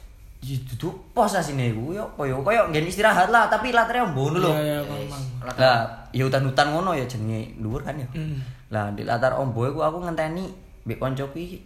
Ya 0.42 0.58
duduk 0.66 1.14
pos 1.14 1.38
asine 1.38 1.70
iku 1.70 1.94
yo 1.94 2.02
apa 2.18 2.26
yo 2.26 2.42
koyo 2.42 2.66
nggen 2.74 2.90
istirahat 2.90 3.30
lah 3.30 3.46
tapi 3.46 3.70
latarnya 3.70 4.10
ombo 4.10 4.34
ngono 4.34 4.38
lho. 4.42 4.52
Iya, 4.58 4.82
iya. 4.82 5.18
Latar. 5.46 5.62
Lah 5.62 5.78
ya 6.10 6.24
hutan-hutan 6.26 6.68
ngono 6.74 6.98
ya 6.98 7.06
jenenge 7.06 7.62
dhuwur 7.62 7.86
kan 7.86 7.94
ya. 7.94 8.10
Hmm. 8.10 8.42
Lah 8.74 8.90
di 8.98 9.06
latar 9.06 9.38
ombo 9.38 9.70
iku 9.70 9.86
aku 9.86 10.02
ngenteni 10.02 10.50
mbek 10.82 10.98
koncoku 10.98 11.38
iki 11.38 11.62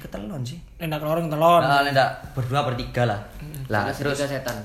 ketelon 0.00 0.40
sih. 0.40 0.56
Enak 0.80 1.04
lorong 1.04 1.28
telon. 1.28 1.60
Nah, 1.60 1.84
ndak 1.84 2.32
berdua 2.32 2.64
bertiga 2.64 3.04
lah. 3.04 3.20
Lah 3.68 3.92
Terus 3.92 4.24
setan. 4.24 4.56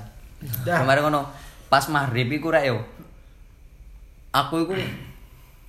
kemarin 0.64 1.04
ngono 1.04 1.28
pas 1.68 1.84
maghrib 1.92 2.32
iku 2.32 2.48
rek 2.48 2.64
yo. 2.72 2.80
Aku 4.32 4.64
iku 4.64 4.72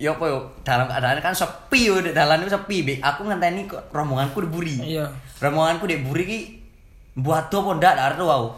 ya 0.00 0.16
apa 0.16 0.24
yo 0.32 0.48
dalam 0.64 0.88
keadaan 0.88 1.20
kan 1.20 1.36
sepi 1.36 1.92
yo 1.92 2.00
di 2.00 2.16
dalan 2.16 2.40
itu 2.40 2.56
sepi 2.56 2.76
be. 2.88 2.94
Aku 3.04 3.28
ngenteni 3.28 3.68
rombonganku 3.92 4.40
di 4.40 4.48
buri. 4.48 4.76
Iya. 4.96 5.12
Rombonganku 5.44 5.84
di 5.84 6.00
buri 6.00 6.24
ki 6.24 6.40
buat 7.16 7.48
apa 7.48 7.70
ndak 7.80 7.92
ndak 7.96 8.06
arep 8.12 8.28
aku. 8.28 8.48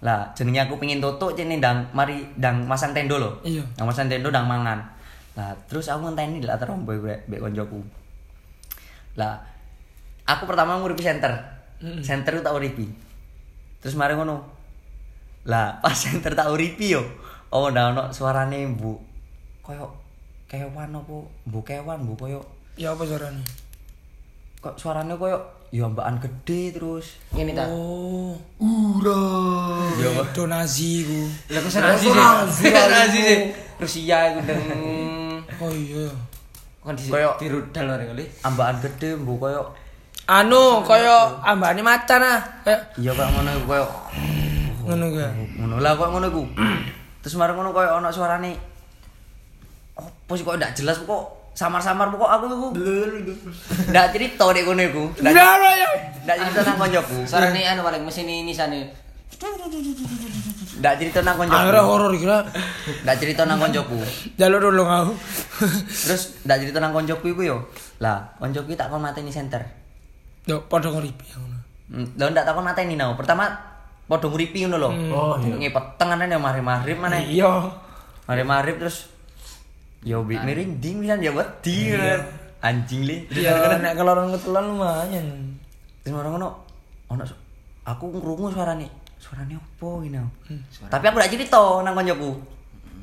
Lah 0.00 0.32
jenenge 0.34 0.66
aku 0.66 0.74
pengen 0.82 0.98
toto 0.98 1.30
jenenge 1.32 1.62
ndang 1.62 1.86
mari 1.94 2.26
ndang 2.36 2.66
masang 2.66 2.90
tendo 2.90 3.16
lho. 3.22 3.30
Iya. 3.46 3.62
Ndang 3.78 3.86
masang 3.86 4.06
tendo 4.10 4.28
ndang 4.28 4.46
mangan. 4.50 4.82
Lah 5.38 5.54
terus 5.70 5.86
aku 5.86 6.10
ngenteni 6.10 6.42
di 6.42 6.46
latar 6.50 6.74
ombo 6.74 6.90
iku 6.90 7.06
rek 7.06 7.30
mbek 7.30 7.40
koncoku. 7.40 7.80
Lah 9.14 9.38
aku 10.26 10.42
pertama 10.44 10.82
nguripi 10.82 11.06
center. 11.06 11.32
Center 12.02 12.36
itu 12.36 12.42
tak 12.42 12.56
uripi. 12.58 12.86
Terus 13.80 13.94
mari 13.94 14.18
ngono. 14.18 14.42
Lah 15.46 15.76
pas 15.82 15.94
center 15.94 16.34
tak 16.34 16.50
uripi 16.50 16.98
yo. 16.98 17.02
Oh 17.54 17.70
ndak 17.70 17.94
ono 17.94 18.02
suarane 18.10 18.66
Bu. 18.74 18.98
Koyo 19.62 19.86
kewan 20.50 20.90
apa? 20.98 21.16
Bu 21.46 21.62
kewan, 21.62 22.02
Bu 22.02 22.18
koyo 22.18 22.42
Ya 22.74 22.90
apa 22.96 23.04
suaranya? 23.06 23.44
kok 24.60 24.76
suaranya 24.76 25.16
koyo 25.16 25.40
ya 25.70 25.86
ambakan 25.86 26.18
gede 26.18 26.74
terus. 26.74 27.14
Ini 27.30 27.54
tak. 27.54 27.70
Oh, 27.70 28.34
Ura. 28.58 29.22
ya 29.96 30.10
donasi 30.34 31.06
ku. 31.06 31.20
Lah 31.48 31.60
kok 31.62 31.70
Senasi, 31.70 32.06
sih. 32.06 32.70
Senasi 32.70 33.18
sih. 33.22 33.38
Rusia 33.78 34.18
iku 34.34 34.40
deng. 34.44 34.60
Oh 35.62 35.70
iya. 35.70 36.10
Kondisi 36.80 37.08
Kayak- 37.12 37.38
di 37.38 37.46
rudal 37.46 37.86
ora 37.86 38.04
kali. 38.04 38.24
Ambakan 38.42 38.76
gede 38.80 39.14
Bu 39.14 39.36
koyo 39.36 39.62
Anu, 40.26 40.82
koyo 40.86 41.42
ambane 41.42 41.82
macan 41.82 42.22
ah. 42.22 42.38
Iya 42.94 43.10
koyo 43.12 43.28
ngono 43.30 43.50
iku 43.54 43.66
koyo 43.66 43.86
ngono 44.80 45.06
ga. 45.12 45.28
ngono 45.58 45.76
lah 45.78 45.94
koyo 45.94 46.10
ngono 46.14 46.26
iku. 46.28 46.42
Terus 47.22 47.34
mari 47.36 47.52
ngono 47.54 47.70
koyo 47.70 47.94
ono 47.94 48.10
suarane 48.10 48.52
apa 49.94 50.32
sih 50.32 50.42
kok 50.42 50.56
ndak 50.56 50.72
jelas 50.74 50.96
kok 51.02 51.24
samar-samar 51.60 52.08
kok 52.08 52.24
aku 52.24 52.44
iku 52.48 52.68
ndak 53.92 54.16
cerita 54.16 54.48
nek 54.48 54.64
ngono 54.64 54.82
iku. 54.88 55.04
Ndak 55.20 56.36
cerita 56.40 56.60
nang 56.64 56.78
koncoku. 56.80 57.16
Suara 57.28 57.52
ini 57.52 57.68
anu 57.68 57.84
paling 57.84 58.00
mesin 58.00 58.24
ini 58.24 58.48
sana. 58.56 58.80
Ndak 60.80 60.94
cerita 60.96 61.20
nang 61.20 61.36
koncoku. 61.36 61.60
Akhirnya 61.60 61.84
horor 61.84 62.12
kira. 62.16 62.48
Ndak 63.04 63.16
cerita 63.20 63.44
nang 63.44 63.60
koncoku. 63.60 64.00
Jalur 64.40 64.72
dulu 64.72 64.88
kau. 64.88 65.12
Terus 66.08 66.40
ndak 66.48 66.64
cerita 66.64 66.80
nang 66.80 66.96
koncoku 66.96 67.28
iku 67.28 67.42
yo. 67.44 67.56
Lah, 68.00 68.32
koncoku 68.40 68.72
tak 68.72 68.88
kon 68.88 69.04
mateni 69.04 69.28
center. 69.28 69.60
Yo 70.48 70.64
padha 70.64 70.88
ngripi 70.88 71.36
ngono. 71.36 71.58
Hmm, 71.92 72.08
Lah 72.16 72.32
ndak 72.32 72.48
takon 72.48 72.64
mateni 72.64 72.96
nau. 72.96 73.20
Pertama 73.20 73.52
padha 74.08 74.32
nguripi 74.32 74.64
ngono 74.64 74.76
lho. 74.80 74.90
Oh, 75.12 75.36
iya. 75.44 75.60
Ngepet 75.60 76.00
tenganan 76.00 76.32
ya 76.32 76.40
mari-mari 76.40 76.96
mana. 76.96 77.20
Iya. 77.20 77.68
Mari-mari 78.24 78.80
terus 78.80 79.12
yo 80.00 80.24
bi 80.24 80.36
merinding 80.40 81.04
pisan 81.04 81.20
ya 81.20 81.32
wedi. 81.32 81.92
Anjing 82.60 83.02
li. 83.08 83.16
Ya 83.32 83.56
nek 83.84 83.96
kelorong 83.96 84.32
ketelan 84.36 84.64
lumayan. 84.76 85.26
Terus 86.04 86.16
orang 86.16 86.36
ngono 86.36 86.48
ono 87.08 87.24
aku 87.84 88.04
ngrungu 88.12 88.52
suarane. 88.52 88.88
Suarane 89.20 89.56
opo 89.56 90.00
ini? 90.04 90.20
Tapi 90.88 91.04
aku 91.04 91.16
ndak 91.16 91.32
cerita 91.32 91.60
nang 91.84 91.92
koncoku. 91.96 92.32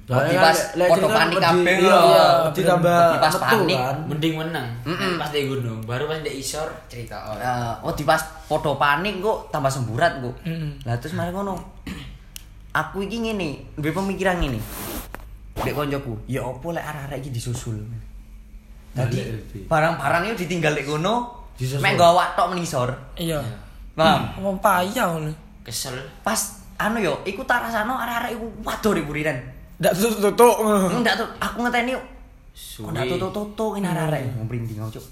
Lek- 0.08 0.40
pas 0.40 0.56
cerita 0.56 1.08
panik 1.12 1.36
kabeh 1.36 1.76
iya, 1.84 2.00
lho. 2.00 2.48
ditambah 2.56 2.96
Wedi 2.96 3.18
pas 3.20 3.36
panik. 3.44 3.76
kan. 3.76 3.98
Mending 4.08 4.34
menang. 4.40 4.68
Pas 5.20 5.30
di 5.36 5.52
gunung, 5.52 5.84
baru 5.84 6.08
pas 6.08 6.24
di 6.24 6.32
isor 6.40 6.72
Cerita 6.88 7.28
oh. 7.28 7.92
Oh 7.92 7.92
di 7.92 8.08
pas 8.08 8.24
padha 8.48 8.72
panik 8.80 9.20
kok 9.20 9.52
tambah 9.52 9.68
semburat 9.68 10.24
kok. 10.24 10.36
Lah 10.88 10.96
terus 10.96 11.12
mari 11.12 11.36
ngono. 11.36 11.60
Aku 12.72 13.02
iki 13.04 13.20
ngene, 13.26 13.74
duwe 13.76 13.90
pemikiran 13.90 14.38
ngene. 14.38 14.62
Dek 15.58 15.74
koncoku, 15.74 16.14
ya 16.26 16.42
opo 16.42 16.70
lek 16.70 16.86
arek-arek 16.86 17.18
iki 17.20 17.30
disusul. 17.32 17.78
Dadi 18.94 19.14
Balik 19.14 19.26
lebih. 19.30 19.62
barang-barang 19.66 20.22
itu 20.30 20.36
ditinggal 20.46 20.74
lek 20.74 20.86
kono, 20.86 21.16
mek 21.82 21.92
nggawa 21.94 22.12
awak 22.14 22.28
tok 22.34 22.48
menisor. 22.54 22.90
Iya. 23.14 23.42
Paham? 23.94 24.22
Apa 24.38 24.50
payah 24.62 25.06
ngono. 25.12 25.34
kesel. 25.66 25.98
Pas 26.22 26.38
anu 26.78 27.02
yo, 27.02 27.14
iku 27.26 27.42
tak 27.44 27.66
rasano 27.66 27.98
arek-arek 27.98 28.38
iku 28.38 28.46
waduh 28.62 28.94
di 28.94 29.02
buriran. 29.02 29.38
Ndak 29.78 29.94
tutuk 29.98 30.56
ngono. 30.62 30.88
Enggak 30.94 31.18
tuh, 31.18 31.28
aku 31.38 31.58
ngeteni. 31.66 31.94
Kok 31.94 32.90
ndak 32.90 33.06
Suwi. 33.06 33.12
tutuk-tutuk 33.18 33.72
ini 33.78 33.86
arek-arek 33.86 34.22
ngobrinding 34.34 34.78
aku, 34.82 34.98
Cuk. 34.98 35.06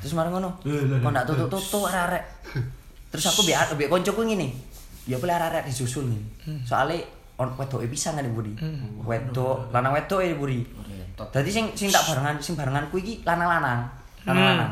Terus 0.00 0.12
mari 0.12 0.28
ngono. 0.28 0.50
Kok 0.64 1.10
ndak 1.10 1.24
tutuk-tutuk 1.26 1.82
arek-arek. 1.88 2.24
Terus 3.12 3.24
aku 3.28 3.40
biar 3.44 3.68
biar 3.72 3.88
koncoku 3.88 4.20
ngene. 4.24 4.48
Ya 5.04 5.16
boleh 5.16 5.32
arek-arek 5.32 5.64
disusul 5.66 6.08
nih. 6.08 6.20
Soale 6.64 7.21
on 7.42 7.50
wedoke 7.58 7.86
pisan 7.90 8.14
kan 8.14 8.26
Budi. 8.30 8.54
Wedok, 9.02 9.74
lanang 9.74 9.92
wedok 9.92 10.22
ya 10.22 10.34
Budi. 10.34 10.62
Dadi 11.18 11.50
sing 11.50 11.70
sing 11.74 11.90
tak 11.90 12.06
barengan 12.06 12.38
sing 12.38 12.54
barenganku 12.54 12.96
iki 12.98 13.20
lanang-lanang. 13.26 13.84
Lanang-lanang. 14.22 14.70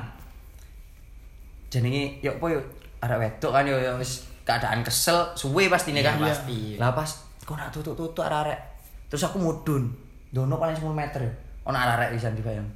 Jenenge 1.70 2.18
yo 2.18 2.34
apa 2.34 2.46
yo 2.50 2.60
arek 3.00 3.18
wedok 3.18 3.50
kan 3.54 3.64
yo 3.66 3.76
yo 3.78 3.94
wis 3.98 4.26
keadaan 4.42 4.82
kesel 4.82 5.30
suwe 5.38 5.70
pasti 5.70 5.94
nih 5.94 6.02
kan 6.02 6.18
Iya, 6.18 6.26
pasti. 6.34 6.58
lah 6.74 6.90
pas 6.90 7.10
kok 7.46 7.54
nak 7.54 7.70
tutuk-tutuk 7.70 8.26
arek 8.26 8.58
terus 9.06 9.22
aku 9.22 9.38
mudun 9.38 9.86
dono 10.30 10.58
paling 10.58 10.74
10 10.74 10.90
meter 10.90 11.22
ono 11.62 11.78
arek 11.78 12.18
bisa 12.18 12.34
dibayang 12.34 12.66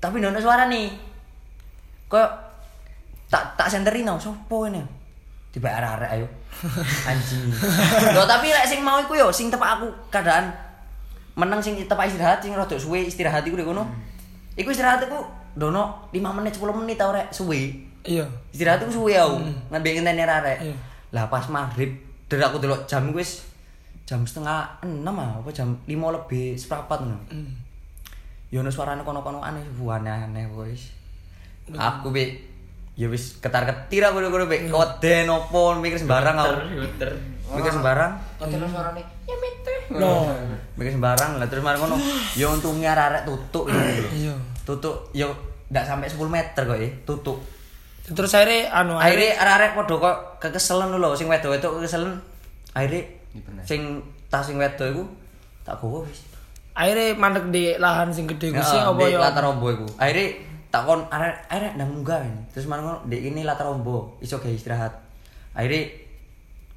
tapi 0.00 0.20
dono 0.20 0.40
suara 0.40 0.64
nih 0.68 0.88
kok 2.08 2.28
Tak 3.26 3.58
tak 3.58 3.66
senteri 3.66 4.06
no, 4.06 4.22
sopo 4.22 4.70
ini? 4.70 4.78
Tiba 5.56 5.72
arek-arek 5.72 6.20
ayo. 6.20 6.28
Anjing. 7.08 7.48
Loh 8.12 8.28
tapi 8.28 8.52
lek 8.52 8.68
sing 8.68 8.84
mau 8.84 9.00
iku 9.00 9.16
yo 9.16 9.32
sing 9.32 9.48
tepak 9.48 9.80
aku 9.80 9.88
keadaan 10.12 10.52
meneng 11.32 11.64
sing 11.64 11.80
tepak 11.80 12.12
istirahat 12.12 12.44
sing 12.44 12.52
rada 12.52 12.76
suwe 12.76 13.08
istirahat 13.08 13.40
iku 13.48 13.56
dek 13.56 13.64
kono. 13.64 13.88
Iku 14.52 14.68
istirahat 14.68 15.00
iku 15.08 15.24
dono 15.56 16.12
5 16.12 16.20
menit 16.36 16.52
10 16.60 16.76
menit 16.76 17.00
tau 17.00 17.16
rek 17.16 17.32
suwe. 17.32 17.72
Iya. 18.04 18.28
Istirahat 18.52 18.84
iku 18.84 19.00
suwe 19.00 19.16
aku. 19.16 19.40
Ngambil 19.72 19.90
ngenteni 19.96 20.28
arek. 20.28 20.58
Iya. 20.60 20.76
Lah 21.16 21.24
pas 21.32 21.48
maghrib 21.48 21.88
dari 22.28 22.44
aku 22.44 22.60
delok 22.60 22.84
jam 22.84 23.08
wis 23.16 23.48
jam 24.04 24.28
setengah 24.28 24.84
6 24.84 25.08
ah, 25.08 25.40
apa 25.40 25.48
jam 25.56 25.72
5 25.88 25.88
lebih 25.88 26.52
seperempat 26.52 27.00
ngono. 27.00 27.16
Hmm. 27.32 27.48
Ya 28.52 28.60
ono 28.60 28.68
suarane 28.68 29.00
kono-kono 29.00 29.40
aneh 29.40 29.64
aneh 29.72 30.44
wis. 30.52 30.92
Aku 31.72 32.12
be 32.12 32.55
ya 32.96 33.12
wis 33.12 33.36
ketar-ketir 33.44 34.00
aku 34.08 34.24
ngono 34.24 34.48
be 34.48 34.72
kode 34.72 35.28
nopo 35.28 35.76
mikir 35.76 36.00
sembarang 36.00 36.36
aku. 36.40 36.54
Mikir 37.60 37.70
sembarang. 37.70 38.12
Kok 38.40 38.48
terus 38.48 38.72
suarane 38.72 39.02
ya 39.28 39.36
mete. 39.36 39.74
No. 39.92 40.32
Mikir 40.80 40.96
sembarang 40.96 41.36
lah 41.36 41.46
terus 41.46 41.60
mari 41.60 41.76
ngono. 41.76 42.00
Ya 42.32 42.48
untungnya 42.48 42.96
arek 42.96 43.28
tutuk 43.28 43.68
gitu. 43.68 44.08
Iya. 44.16 44.34
Tutuk 44.64 45.12
ya 45.12 45.28
ndak 45.68 45.84
sampai 45.84 46.08
10 46.08 46.26
meter 46.30 46.62
kok 46.64 46.78
ya, 46.78 46.90
tutuk. 47.04 47.38
Terus 48.06 48.32
akhirnya 48.38 48.70
anu 48.70 48.94
akhirnya 48.96 49.34
arek-arek 49.34 49.70
padha 49.76 49.94
kok 49.98 50.16
kekeselen 50.40 50.94
lho 50.96 51.10
sing 51.12 51.28
wedok-wedok 51.28 51.82
kekeselen. 51.82 52.16
Akhirnya 52.72 53.02
sing 53.66 54.00
tas 54.32 54.46
sing 54.48 54.56
wedok 54.56 54.88
iku 54.88 55.04
tak 55.66 55.76
gowo 55.82 56.06
wis. 56.06 56.22
akhirnya 56.76 57.16
mandek 57.16 57.48
di 57.50 57.72
lahan 57.80 58.12
sing 58.12 58.28
gede 58.28 58.52
gue 58.52 58.60
sih 58.60 58.76
Heeh, 58.76 58.92
apa 58.92 59.02
ya? 59.08 59.16
latar 59.16 59.48
iku. 59.48 59.86
Akhirnya 59.96 60.28
takon 60.76 61.00
arek 61.08 61.36
arek 61.48 61.72
ndang 61.74 61.88
munggah 61.88 62.20
ini. 62.20 62.42
Terus 62.52 62.68
mana 62.68 62.84
ngono 62.84 62.98
di 63.08 63.16
ini 63.24 63.40
latar 63.42 63.64
rombo, 63.66 64.20
iso 64.20 64.36
gawe 64.36 64.52
istirahat. 64.52 64.92
Akhirnya 65.56 65.88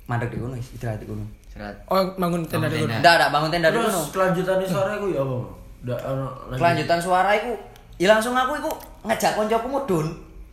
mandek 0.08 0.32
di 0.32 0.40
kono 0.40 0.56
wis, 0.56 0.72
istirahat 0.72 1.04
di 1.04 1.08
kono. 1.08 1.28
Istirahat. 1.52 1.76
Oh 1.92 2.00
bangun 2.16 2.48
tenda 2.48 2.72
di 2.72 2.80
kono. 2.80 2.88
tenda. 2.88 3.04
Ndak 3.04 3.14
ndak 3.20 3.30
bangun 3.36 3.50
tenda 3.52 3.68
di 3.70 3.76
Terus 3.78 3.92
kono. 3.92 4.02
kelanjutannya 4.16 4.68
sore 4.68 4.92
iku 4.96 5.08
ya 5.12 5.22
apa? 5.22 5.38
Ndak 5.84 6.00
ono 6.08 6.28
lagi. 6.48 6.60
Kelanjutan 6.64 7.00
suara 7.04 7.30
iku 7.36 7.52
ya 8.00 8.08
langsung 8.08 8.34
aku 8.34 8.54
iku 8.56 8.72
ngajak 9.04 9.32
koncoku 9.36 9.68
mudun. 9.68 10.08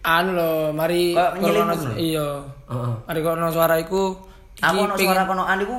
Anu 0.07 0.31
loh, 0.39 0.71
mari 0.71 1.15
nyeliput 1.15 1.83
lho. 1.83 1.95
iya. 1.99 2.27
Heeh. 2.71 2.93
Mari 3.07 3.21
kono 3.23 3.47
suara 3.51 3.75
iku 3.79 4.15
Aku 4.57 4.77
ono 4.87 4.95
suara 4.95 5.23
konoan 5.27 5.59
iku. 5.63 5.79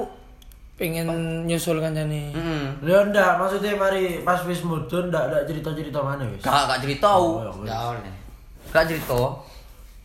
Pengen 0.78 1.10
nyusul 1.50 1.82
kan 1.82 1.92
jane. 1.98 2.30
Heeh. 2.30 2.66
Ya 2.86 3.02
ndak, 3.10 3.42
maksudnya 3.42 3.74
mari 3.74 4.22
pas 4.22 4.38
wis 4.46 4.62
mudun 4.62 5.10
ndak 5.10 5.34
ndak 5.34 5.44
cerita-cerita 5.50 5.98
mana 6.06 6.22
wis. 6.30 6.38
Gak 6.46 6.70
gak 6.70 6.80
cerita. 6.86 7.10
Oh, 7.18 7.42
ya, 7.42 7.50
wis. 7.50 7.66
Enggak 7.66 7.82
oleh. 7.98 8.14
Gak 8.70 8.86
cerita. 8.86 9.22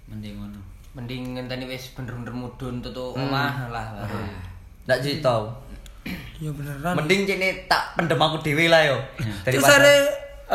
Mending 0.08 0.34
ngono. 0.40 0.60
Mending 0.96 1.22
ngenteni 1.36 1.68
wis 1.68 1.92
bener-bener 1.92 2.32
mudun 2.32 2.80
tutuk 2.80 3.12
omah 3.20 3.68
lah 3.68 4.00
baru. 4.00 4.24
Gak 4.88 5.00
cerita. 5.04 5.44
Iya 6.40 6.50
beneran. 6.50 6.96
Mending 6.98 7.28
cene 7.28 7.68
tak 7.68 7.94
pendem 7.94 8.18
aku 8.18 8.40
dhewe 8.40 8.66
lah 8.72 8.82
yo. 8.82 8.96
Terus 9.44 9.60
Daripada- 9.62 9.78
ada 9.78 9.94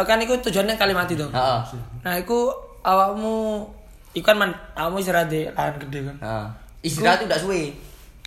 eh, 0.02 0.06
kan 0.06 0.20
iku 0.20 0.34
tujuannya 0.42 0.76
Kalimati 0.76 1.14
dong. 1.14 1.30
Heeh. 1.32 1.62
Nah, 2.04 2.14
iku 2.18 2.52
awakmu 2.82 3.64
iku 4.12 4.26
kan 4.26 4.38
man, 4.42 4.52
awakmu 4.74 4.98
istirahat 4.98 5.30
di 5.30 5.46
lahan 5.48 5.78
gede 5.78 6.10
kan. 6.10 6.18
Heeh. 6.20 6.48
Istirahat 6.84 7.24
udah 7.24 7.38
suwe. 7.38 7.72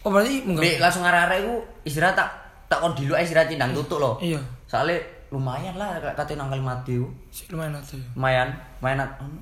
Oh 0.00 0.08
berarti 0.08 0.42
enggak. 0.42 0.62
Dek 0.64 0.76
langsung 0.80 1.04
arek-arek 1.04 1.38
iku 1.44 1.54
istirahat 1.84 2.16
tak 2.16 2.28
tak 2.66 2.78
kon 2.80 2.94
dilu 2.94 3.12
istirahat 3.12 3.48
cindang 3.48 3.72
tutuk 3.72 4.00
loh. 4.00 4.16
Iya. 4.16 4.40
Soalnya 4.64 4.96
lumayan 5.28 5.76
lah 5.76 5.94
kate 6.14 6.34
nang 6.34 6.48
Kalimati 6.48 6.96
ku. 6.96 7.06
Sih 7.28 7.46
lumayan 7.52 7.76
ya. 7.76 7.82
Lumayan, 8.16 8.48
lumayan 8.80 9.04
ono 9.20 9.40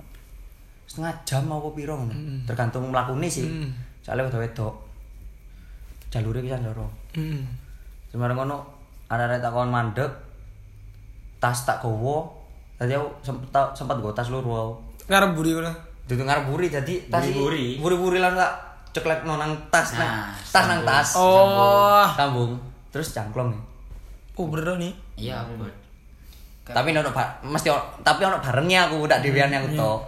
setengah 0.85 1.13
jam 1.23 1.47
apa 1.47 1.69
piro 1.73 1.95
ngono. 1.95 2.15
Tergantung 2.45 2.89
mlakune 2.89 3.29
sih. 3.29 3.45
Mm. 3.45 3.71
Soalnya 4.03 4.27
wedok-wedok. 4.27 4.75
Jalure 6.09 6.41
pisan 6.41 6.65
loro. 6.65 6.89
Hmm. 7.13 7.45
Sembarang 8.09 8.37
ngono 8.37 8.57
arek-arek 9.07 9.39
tak 9.39 9.53
kon 9.53 9.69
mandek. 9.69 10.11
Tas 11.39 11.63
tak 11.63 11.79
gowo. 11.79 12.35
Tadi 12.75 12.95
aku 12.95 13.09
sempet 13.21 13.47
tau- 13.51 13.71
sempat 13.73 13.99
gowo 13.99 14.11
tas 14.11 14.27
loro. 14.27 14.51
aku. 14.51 14.75
Ngarep 15.07 15.31
buri 15.33 15.51
kono. 15.53 15.73
Dudu 16.09 16.25
ngarep-buri 16.25 16.67
jadi 16.69 16.95
tas 17.07 17.21
Buri-buri. 17.23 17.77
buri-buri 17.79 18.19
lan 18.19 18.33
tak 18.33 18.53
ceklek 18.93 19.25
nang 19.25 19.53
tas 19.69 19.95
nang 19.95 20.07
Nah, 20.09 20.33
tas 20.53 20.65
nang 20.69 20.81
tas. 20.85 21.09
Oh. 21.17 22.07
Sambung. 22.17 22.57
Terus 22.89 23.13
cangklong 23.13 23.53
ya. 23.53 23.61
Oh 24.39 24.47
bener 24.47 24.79
nih. 24.79 24.95
Iya, 25.19 25.43
buat. 25.59 25.75
Tapi 26.69 26.95
ono 26.95 27.11
mesti 27.49 27.69
tapi 28.05 28.21
ono 28.23 28.39
barengnya 28.39 28.87
aku 28.87 29.09
udah 29.09 29.19
dhewean 29.19 29.51
aku 29.51 29.75
tok. 29.75 30.01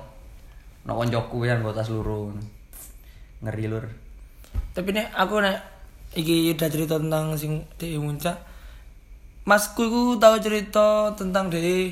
Ono 0.87 0.93
koncoku 0.97 1.49
yang 1.49 1.65
bawa 1.65 1.75
tas 1.75 1.91
luru. 1.91 2.31
Ngeri 3.43 3.67
lur. 3.67 3.85
Tapi 4.71 4.95
nek 4.95 5.11
aku 5.17 5.43
nek 5.43 5.59
iki 6.15 6.55
udah 6.55 6.69
cerita 6.71 6.95
tentang 7.01 7.35
sing 7.35 7.67
di 7.75 7.99
muncak. 7.99 8.39
Masku 9.49 9.89
iku 9.89 10.03
tahu 10.21 10.37
cerita 10.39 11.11
tentang 11.17 11.51
de 11.51 11.91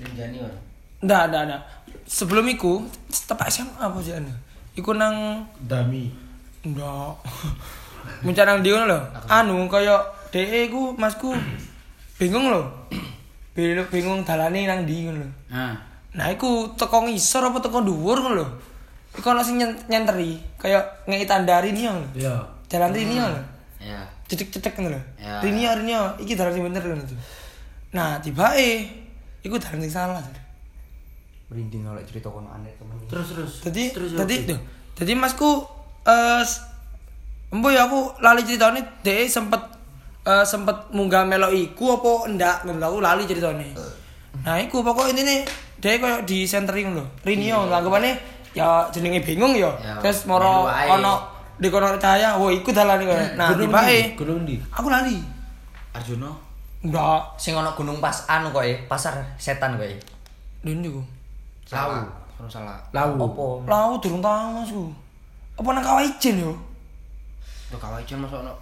Rinjani 0.00 0.38
ora. 0.40 0.56
Ndak, 1.00 1.22
ndak, 1.32 1.42
ndak. 1.48 1.62
Sebelum 2.04 2.44
iku, 2.52 2.84
tepak 3.08 3.48
SMA 3.48 3.76
apa 3.80 3.98
sih 4.04 4.16
anu? 4.16 4.32
Iku 4.76 4.92
nang 4.96 5.48
Dami. 5.60 6.29
Nang 6.64 8.58
ndi 8.60 8.68
ngono 8.72 8.86
lho. 8.86 8.98
Anu 9.28 9.68
kaya 9.68 9.96
DE 10.32 10.68
iku 10.68 10.92
Masku 10.96 11.32
bingung 12.18 12.50
lho. 12.52 12.62
Bingung 13.56 13.88
bingung 13.90 14.20
dalane 14.24 14.66
nang 14.68 14.84
ndi 14.84 15.08
ngono 15.08 15.24
lho. 15.24 15.30
Nah, 15.50 15.74
Nah, 16.10 16.26
iku 16.26 16.74
teko 16.74 17.06
ngisor 17.06 17.46
apa 17.46 17.62
teko 17.62 17.86
dhuwur 17.86 18.18
ngono 18.20 18.34
lho. 18.42 18.46
Iku 19.14 19.26
ana 19.30 19.42
sing 19.42 19.58
nyen- 19.62 19.78
nyenteri, 19.86 20.38
kaya 20.58 20.82
ngeki 21.06 21.26
tanda 21.26 21.62
rini 21.62 21.86
ngono. 21.86 22.06
Iya. 22.14 22.34
Jalan 22.66 22.90
rini 22.94 23.14
ngono. 23.18 23.40
ya. 23.78 24.00
Cetek-cetek 24.26 24.74
ngono 24.78 24.98
lho. 24.98 25.02
Ya. 25.18 25.38
Rini 25.40 25.66
rini 25.66 25.94
iki 26.18 26.34
dalan 26.34 26.52
sing 26.52 26.62
bener 26.66 26.82
ngono. 26.82 27.02
Nah, 27.94 28.18
tibae 28.18 28.86
iku 29.42 29.54
dalan 29.58 29.82
sing 29.82 29.90
salah. 29.90 30.22
Merinding 31.50 31.82
oleh 31.86 32.02
cerita 32.06 32.30
kono 32.30 32.46
aneh 32.50 32.70
temen. 32.78 32.94
Terus 33.10 33.34
terus. 33.34 33.52
Jadi 33.66 33.82
terus 33.90 34.10
jadi 34.14 34.34
oke. 34.34 34.46
tuh. 34.54 34.60
Jadi 35.02 35.12
masku 35.14 35.50
eh 36.06 36.40
s- 36.40 36.62
embo 37.50 37.68
ya 37.68 37.84
aku 37.84 38.14
lali 38.18 38.42
ceritane 38.42 38.80
dhek 39.02 39.26
sempet 39.26 39.58
eh, 40.22 40.44
sempet 40.44 40.76
munggah 40.90 41.24
melo 41.24 41.48
iku 41.48 41.96
apa 41.96 42.30
ndak 42.30 42.56
ngono 42.64 42.78
lho, 42.78 42.86
aku 42.86 42.98
lali 43.00 43.22
ceritane. 43.24 43.68
Nah, 44.40 44.56
iku 44.56 44.80
pokok 44.80 45.10
intine 45.10 45.42
dhek 45.78 45.98
koyo 45.98 46.16
di 46.22 46.44
sentering 46.44 46.92
ngono 46.92 47.02
lho. 47.02 47.06
Rinio 47.22 47.66
anggapane 47.66 48.10
ya 48.52 48.86
jenenge 48.88 49.20
bingung 49.20 49.52
ya. 49.54 49.70
Ya, 49.78 49.98
Terus 49.98 50.24
moro 50.24 50.64
ono 50.66 51.14
di 51.60 51.68
kono 51.68 51.92
cahaya, 51.96 52.38
wah 52.40 52.48
iku 52.48 52.70
dalane 52.70 53.04
koyo. 53.04 53.20
Nah, 53.36 53.52
Gunung 53.52 53.68
tibae 53.68 53.84
ndi? 53.84 54.16
Gunung 54.16 54.38
ndi? 54.44 54.56
aku 54.70 54.88
lali. 54.88 55.16
Arjuno. 55.92 56.32
Ndak, 56.80 57.36
Sing 57.36 57.52
ono 57.52 57.76
gunung 57.76 58.00
pas 58.00 58.24
anu 58.24 58.48
kok 58.48 58.64
ya, 58.64 58.72
pasar 58.88 59.12
setan 59.36 59.76
kok 59.76 59.84
ya. 59.84 59.96
ndi 60.64 60.88
ku. 60.88 61.02
Kalau 61.68 62.48
salah. 62.48 62.80
Lawu. 62.96 63.20
Opo? 63.20 63.46
Lau 63.68 64.00
durung 64.00 64.24
tahu 64.24 64.64
masku. 64.64 64.84
Apa 65.60 65.68
nang 65.70 65.84
Kawaijen 65.84 66.40
yo? 66.40 66.52
Tuh 67.68 67.76
kawajan 67.76 68.18
masuk 68.18 68.40
ono 68.40 68.54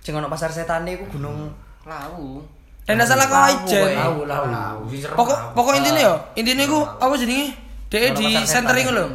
Sing 0.00 0.12
ono 0.12 0.26
pasar 0.26 0.50
setan 0.50 0.82
iku 0.84 1.06
gunung 1.08 1.54
lau. 1.82 2.42
Dan 2.82 2.98
ndak 2.98 3.06
salah 3.06 3.24
Kawaijen. 3.24 3.94
Lawu 3.94 4.26
lawu. 4.26 4.84
pokok 4.90 5.54
pokok 5.54 5.78
intinya 5.78 6.02
yo 6.02 6.14
intinya 6.34 6.66
ku 6.66 6.82
apa 6.82 7.14
jenenge 7.14 7.54
dia 7.86 8.06
Ono 8.06 8.18
di 8.18 8.38
center 8.42 8.74
iku 8.76 8.90
lho 8.90 9.06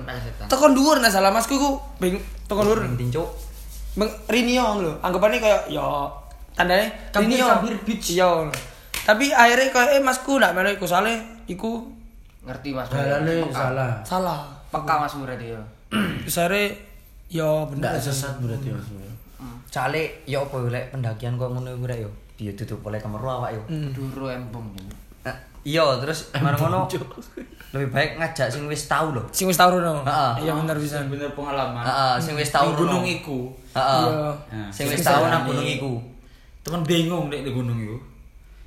tekan 0.48 0.72
dhuwur 0.72 1.00
nah 1.00 1.08
salah 1.08 1.32
masku 1.32 1.56
ku 1.56 1.80
bing 1.98 2.16
tekan 2.44 2.64
dhuwur 2.64 2.80
Penting 2.84 3.08
cuk. 3.10 3.28
Bang 3.96 4.12
Rinio 4.28 4.80
lho 4.80 4.92
anggapane 5.00 5.40
kayak 5.40 5.68
yo 5.68 6.12
tandane 6.52 6.92
Gambir- 7.12 7.40
Rinio 7.40 7.48
Beach. 7.84 8.08
iya 8.12 8.28
ngono. 8.28 8.52
tapi 9.04 9.32
akhirnya 9.32 9.72
kayak 9.72 9.92
eh 9.96 10.02
masku 10.02 10.36
ndak 10.36 10.52
melu 10.52 10.72
iku 10.72 10.86
soalnya 10.86 11.16
iku 11.48 11.88
Ngerti 12.46 12.70
Mas. 12.72 12.88
Dalane 12.92 13.48
Peka. 13.48 13.58
salah. 13.58 13.92
salah 14.04 14.40
Peka 14.70 14.94
Mas 15.02 15.14
berarti 15.16 15.48
ya. 15.52 15.62
besare 16.22 16.64
yo 17.28 17.66
bener 17.68 17.90
Ndak 17.90 18.02
sesat 18.02 18.38
berarti 18.38 18.70
maksudnya. 18.70 19.12
Cale 19.68 20.24
ya 20.24 20.40
opo 20.40 20.66
lek 20.66 20.90
pendakian 20.90 21.36
kok 21.36 21.50
ngono 21.50 21.70
iku 21.72 21.86
rek 21.86 22.00
yo. 22.00 22.12
Dia 22.36 22.52
tutup 22.54 22.84
oleh 22.84 22.98
kemeru 22.98 23.26
awak 23.26 23.52
yo. 23.52 23.62
Duro 23.92 24.28
embung. 24.28 24.72
Nah, 25.22 25.36
Iya, 25.62 25.82
terus 25.98 26.30
marang 26.36 26.62
ngono 26.62 26.86
lebih 27.74 27.90
baik 27.92 28.12
ngajak 28.16 28.48
sing 28.48 28.64
wis 28.66 28.86
tau 28.86 29.10
lho. 29.12 29.20
sing 29.34 29.50
wis 29.50 29.58
tau 29.58 29.68
rono 29.68 30.00
Heeh. 30.00 30.46
iya 30.46 30.54
bener 30.54 30.78
bisa 30.78 31.02
Bener 31.04 31.28
pengalaman. 31.34 31.82
Heeh, 31.82 32.14
sing 32.22 32.38
wis 32.38 32.48
tau 32.48 32.72
gunung 32.72 33.04
iku. 33.04 33.50
Heeh. 33.74 34.06
Iya. 34.06 34.30
Nah, 34.54 34.70
Sing 34.70 34.86
wis 34.88 35.02
tau 35.02 35.26
nang 35.26 35.44
gunung 35.44 35.66
iku. 35.66 35.98
Temen 36.62 36.82
bingung 36.82 37.28
nek 37.28 37.42
di 37.42 37.52
gunung 37.52 37.76
iku. 37.76 37.98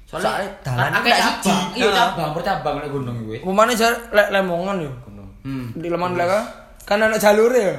Soalnya 0.05 0.45
dalan 0.61 0.91
akeh 0.91 1.13
cabang. 1.13 1.41
siji. 1.41 1.79
Iya, 1.79 1.89
cabang 1.89 2.31
percabang 2.35 2.77
nek 2.83 2.91
gunung 2.91 3.17
iku. 3.23 3.31
eh. 3.33 3.41
Umane 3.43 3.73
jar 3.73 3.95
lek 4.11 4.29
lemongan 4.29 4.77
yo 4.83 4.91
Gunung. 5.07 5.29
Hmm. 5.41 5.67
di 5.73 5.89
lemongan 5.89 6.19
leka 6.19 6.41
kan 6.83 6.99
ana 6.99 7.17
jalur 7.17 7.49
ya 7.49 7.73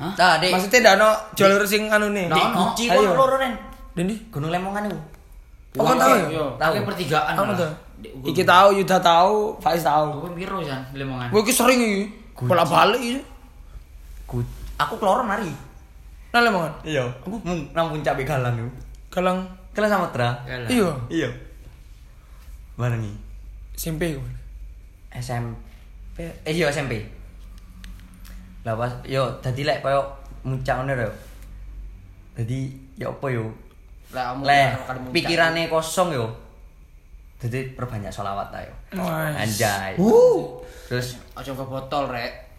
Hah? 0.00 0.12
Nah, 0.14 0.34
Dek. 0.40 0.50
maksudnya 0.50 0.78
ndak 0.82 0.94
ana 0.98 1.08
jalur 1.32 1.62
sing 1.62 1.86
anu 1.86 2.10
nih 2.10 2.26
Nah, 2.26 2.36
Guci 2.52 2.88
Ayo. 2.88 3.12
kok 3.12 3.16
loro 3.16 3.36
Ren. 3.36 3.54
Dendi 3.92 4.14
Gunung 4.32 4.50
Lemongan 4.50 4.88
iku. 4.88 4.98
Oh, 5.72 5.84
kan 5.88 5.96
tahu 5.96 6.12
ya? 6.12 6.26
Iya, 6.28 6.44
Tahu. 6.60 6.72
Pertigaan. 6.84 7.32
Tuh. 7.56 7.72
Di 8.02 8.08
Iki 8.28 8.42
tahu, 8.44 8.68
Yuda 8.76 8.98
tahu, 9.00 9.56
Faiz 9.56 9.80
tahu. 9.80 10.20
Kowe 10.20 10.30
piro 10.36 10.60
jan 10.60 10.84
lemongan? 10.92 11.32
Gue 11.32 11.40
iki 11.40 11.52
sering 11.52 11.80
iki. 11.80 12.04
Bola 12.44 12.60
balik 12.60 13.00
iki. 13.00 13.20
Ku, 14.28 14.44
aku 14.76 14.94
keluar 14.98 15.22
mari. 15.22 15.48
Nah, 16.32 16.40
lemon. 16.40 16.68
Iya. 16.82 17.04
Aku 17.20 17.40
nang 17.72 17.88
puncak 17.88 18.16
begalan 18.16 18.52
yo. 18.56 18.68
Galang. 19.08 19.44
Kelas 19.72 19.88
Samudra. 19.88 20.36
Iya. 20.68 20.92
Iya. 21.08 21.28
Mana 22.76 22.96
nih? 22.96 23.12
SMP 23.72 24.12
gue. 24.12 24.32
SMP. 25.12 26.20
Eh 26.44 26.52
iya 26.52 26.68
SMP. 26.68 27.00
Lah 28.62 28.74
pas 28.74 28.92
yo 29.02 29.26
dadi 29.38 29.62
lek 29.62 29.80
koyo 29.80 30.02
muncak 30.42 30.78
ngono 30.78 30.94
yo. 30.94 31.10
Dadi 32.34 32.60
yo 32.96 33.10
apa 33.10 33.26
yo? 33.28 33.44
Lah 34.12 34.36
pikirane 35.10 35.66
kosong 35.66 36.14
yo. 36.14 36.26
Dadi 37.38 37.74
perbanyak 37.74 38.08
sholawat 38.08 38.48
ta 38.48 38.62
yo. 38.62 38.74
Anjay. 39.34 39.98
Uh. 39.98 40.62
Terus 40.86 41.18
Aja 41.32 41.50
ke 41.50 41.64
botol 41.64 42.06
rek. 42.06 42.52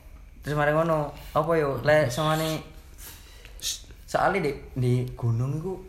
terus 0.44 0.60
mari 0.60 0.76
ngono 0.76 1.08
apa 1.32 1.52
yo 1.56 1.80
lek 1.80 2.12
samane 2.12 2.60
soalnya 4.04 4.44
di 4.44 4.52
di 4.76 4.94
gunung 5.16 5.56
iku 5.56 5.80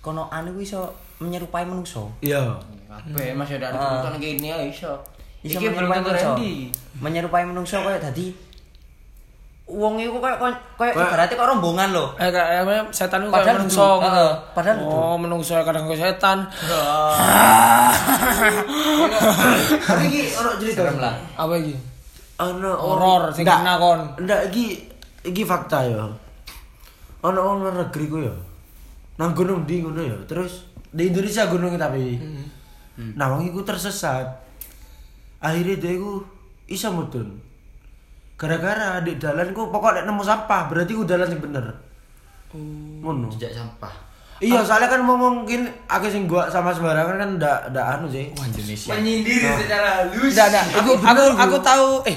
kono 0.00 0.24
anu 0.32 0.56
iso 0.56 0.88
menyerupai 1.20 1.68
manusa. 1.68 2.00
Iya. 2.24 2.56
Kabeh 2.88 3.36
Mas 3.36 3.52
ya 3.52 3.60
ada 3.60 3.76
Ah. 3.76 4.00
botol 4.00 4.16
gini 4.16 4.48
ya 4.48 4.56
iso. 4.64 4.96
Iso 5.44 5.60
Iki 5.60 5.68
belum 5.68 5.84
menyerupai 5.84 6.16
tentu. 6.16 6.24
Randy. 6.32 6.54
Menyerupai 6.96 7.44
manusa 7.44 7.76
koyo 7.78 8.00
dadi 8.00 8.32
wong 9.68 10.00
iku 10.00 10.16
koyo 10.16 10.36
koyo 10.40 10.56
koyo 10.80 10.92
Kayak- 10.96 11.12
ibaratnya 11.12 11.36
koyo 11.36 11.48
rombongan 11.52 11.88
lho. 11.92 12.06
Eh 12.16 12.32
kayak 12.32 12.64
apa, 12.64 12.72
setan 12.88 13.20
itu 13.20 13.28
Padahal 13.28 13.44
kayak 13.44 13.58
menungso. 13.60 13.88
Heeh, 14.00 14.30
padahal. 14.56 14.76
Oh, 14.80 15.16
menungso 15.20 15.52
kadang 15.60 15.84
ke 15.84 15.94
setan. 15.94 16.38
Tapi 19.88 20.04
iki 20.08 20.20
ono 20.34 20.50
cerita. 20.56 20.78
Serem 20.84 20.96
lah. 21.00 21.14
Apa 21.36 21.54
iki? 21.60 21.74
Ono 22.38 22.70
Horor, 22.78 23.22
sing 23.34 23.44
kena 23.44 23.76
kon. 23.76 24.00
Ndak 24.24 24.40
iki 24.48 24.88
iki 25.26 25.42
fakta 25.44 25.84
ya. 25.84 26.06
Ono 27.20 27.38
wong 27.42 27.56
luar 27.60 27.74
negeri 27.86 28.06
ku 28.08 28.18
ya. 28.22 28.34
Nang 29.18 29.34
gunung 29.34 29.66
di 29.66 29.82
ngono 29.82 30.00
ya. 30.00 30.16
Terus 30.24 30.64
di 30.88 31.10
Indonesia 31.10 31.44
gunung 31.50 31.74
tapi. 31.74 32.16
Nah, 32.98 33.26
wong 33.30 33.46
iku 33.46 33.62
tersesat. 33.62 34.26
Akhirnya 35.38 35.76
dia 35.76 35.92
iku 35.94 36.22
iso 36.66 36.88
mudun. 36.90 37.28
Gara-gara 38.38 39.02
di 39.02 39.18
dalan 39.18 39.50
ku 39.50 39.66
pokok 39.66 39.98
nek 39.98 40.04
nemu 40.06 40.22
sampah, 40.22 40.70
berarti 40.70 40.94
ku 40.94 41.02
dalan 41.02 41.26
sing 41.26 41.42
bener. 41.42 41.74
Ngono. 43.02 43.26
Jejak 43.34 43.50
sampah. 43.50 43.90
Iya, 44.38 44.62
soalnya 44.62 44.86
kan 44.86 45.02
mau 45.02 45.18
mungkin 45.18 45.66
akeh 45.90 46.06
sing 46.06 46.30
gua 46.30 46.46
sama 46.46 46.70
sembarangan 46.70 47.18
kan 47.18 47.30
ndak 47.42 47.58
ndak 47.74 47.86
anu 47.98 48.06
sih. 48.06 48.30
Wah 48.38 48.46
Indonesia. 48.46 48.94
Menyindir 48.94 49.42
secara 49.58 49.88
halus. 50.06 50.30
Enggak, 50.30 50.46
enggak. 50.54 50.64
Aku 50.78 50.92
aku 51.02 51.22
aku 51.34 51.56
tahu 51.58 51.86
eh 52.06 52.16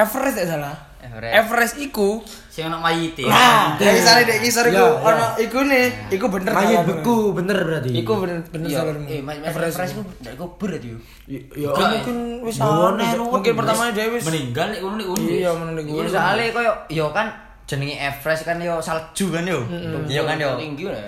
Everest 0.00 0.40
tidak 0.40 0.56
salah. 0.56 0.87
Everest. 1.08 1.32
Everest 1.34 1.74
iku 1.80 2.10
Sing 2.48 2.66
ono 2.66 2.78
mayit 2.78 3.14
ya. 3.14 3.30
Nah, 3.30 3.64
dari 3.74 3.98
sana 3.98 4.20
dek 4.22 4.42
kisar 4.42 4.66
Ya, 4.66 4.74
iku 4.74 4.82
ya. 4.82 4.90
ono 5.00 5.26
iku 5.38 5.58
nih, 5.62 5.84
iku 6.10 6.26
bener 6.26 6.50
Mayit 6.50 6.78
beku, 6.84 7.16
bener 7.32 7.56
berarti. 7.56 7.90
Iku 7.94 8.12
bener 8.18 8.36
bener 8.44 8.66
Iya. 8.66 8.78
salah. 8.82 8.94
Eh, 9.06 9.20
Everest 9.46 9.92
ku 9.94 10.02
ndak 10.18 10.34
kubur 10.34 10.68
ya, 10.68 10.78
Dio. 10.78 10.98
Y- 11.24 11.44
Ya, 11.54 11.70
mungkin 11.70 12.16
wis 12.42 12.58
anu, 12.58 12.98
ruwet, 12.98 13.16
mungkin 13.30 13.52
wis. 13.52 13.58
pertamanya 13.62 13.92
dia 13.92 14.06
wis 14.10 14.24
Meninggal 14.24 14.66
nek 14.68 14.80
ngono 14.80 14.94
nek 14.96 15.06
ngono. 15.06 15.22
Iya, 15.24 15.50
menurut 15.54 15.82
gue. 15.82 15.96
Iya, 15.98 16.10
soalnya 16.10 16.44
koyo 16.50 16.72
yo 16.90 17.06
kan 17.10 17.26
jenenge 17.64 17.96
Everest 17.96 18.42
kan 18.42 18.58
yo 18.58 18.74
salju 18.78 19.26
kan 19.30 19.44
yo. 19.44 19.60
Iya 20.04 20.22
kan 20.22 20.36
yo. 20.36 20.50
Tinggi 20.58 20.84
ya. 20.84 20.98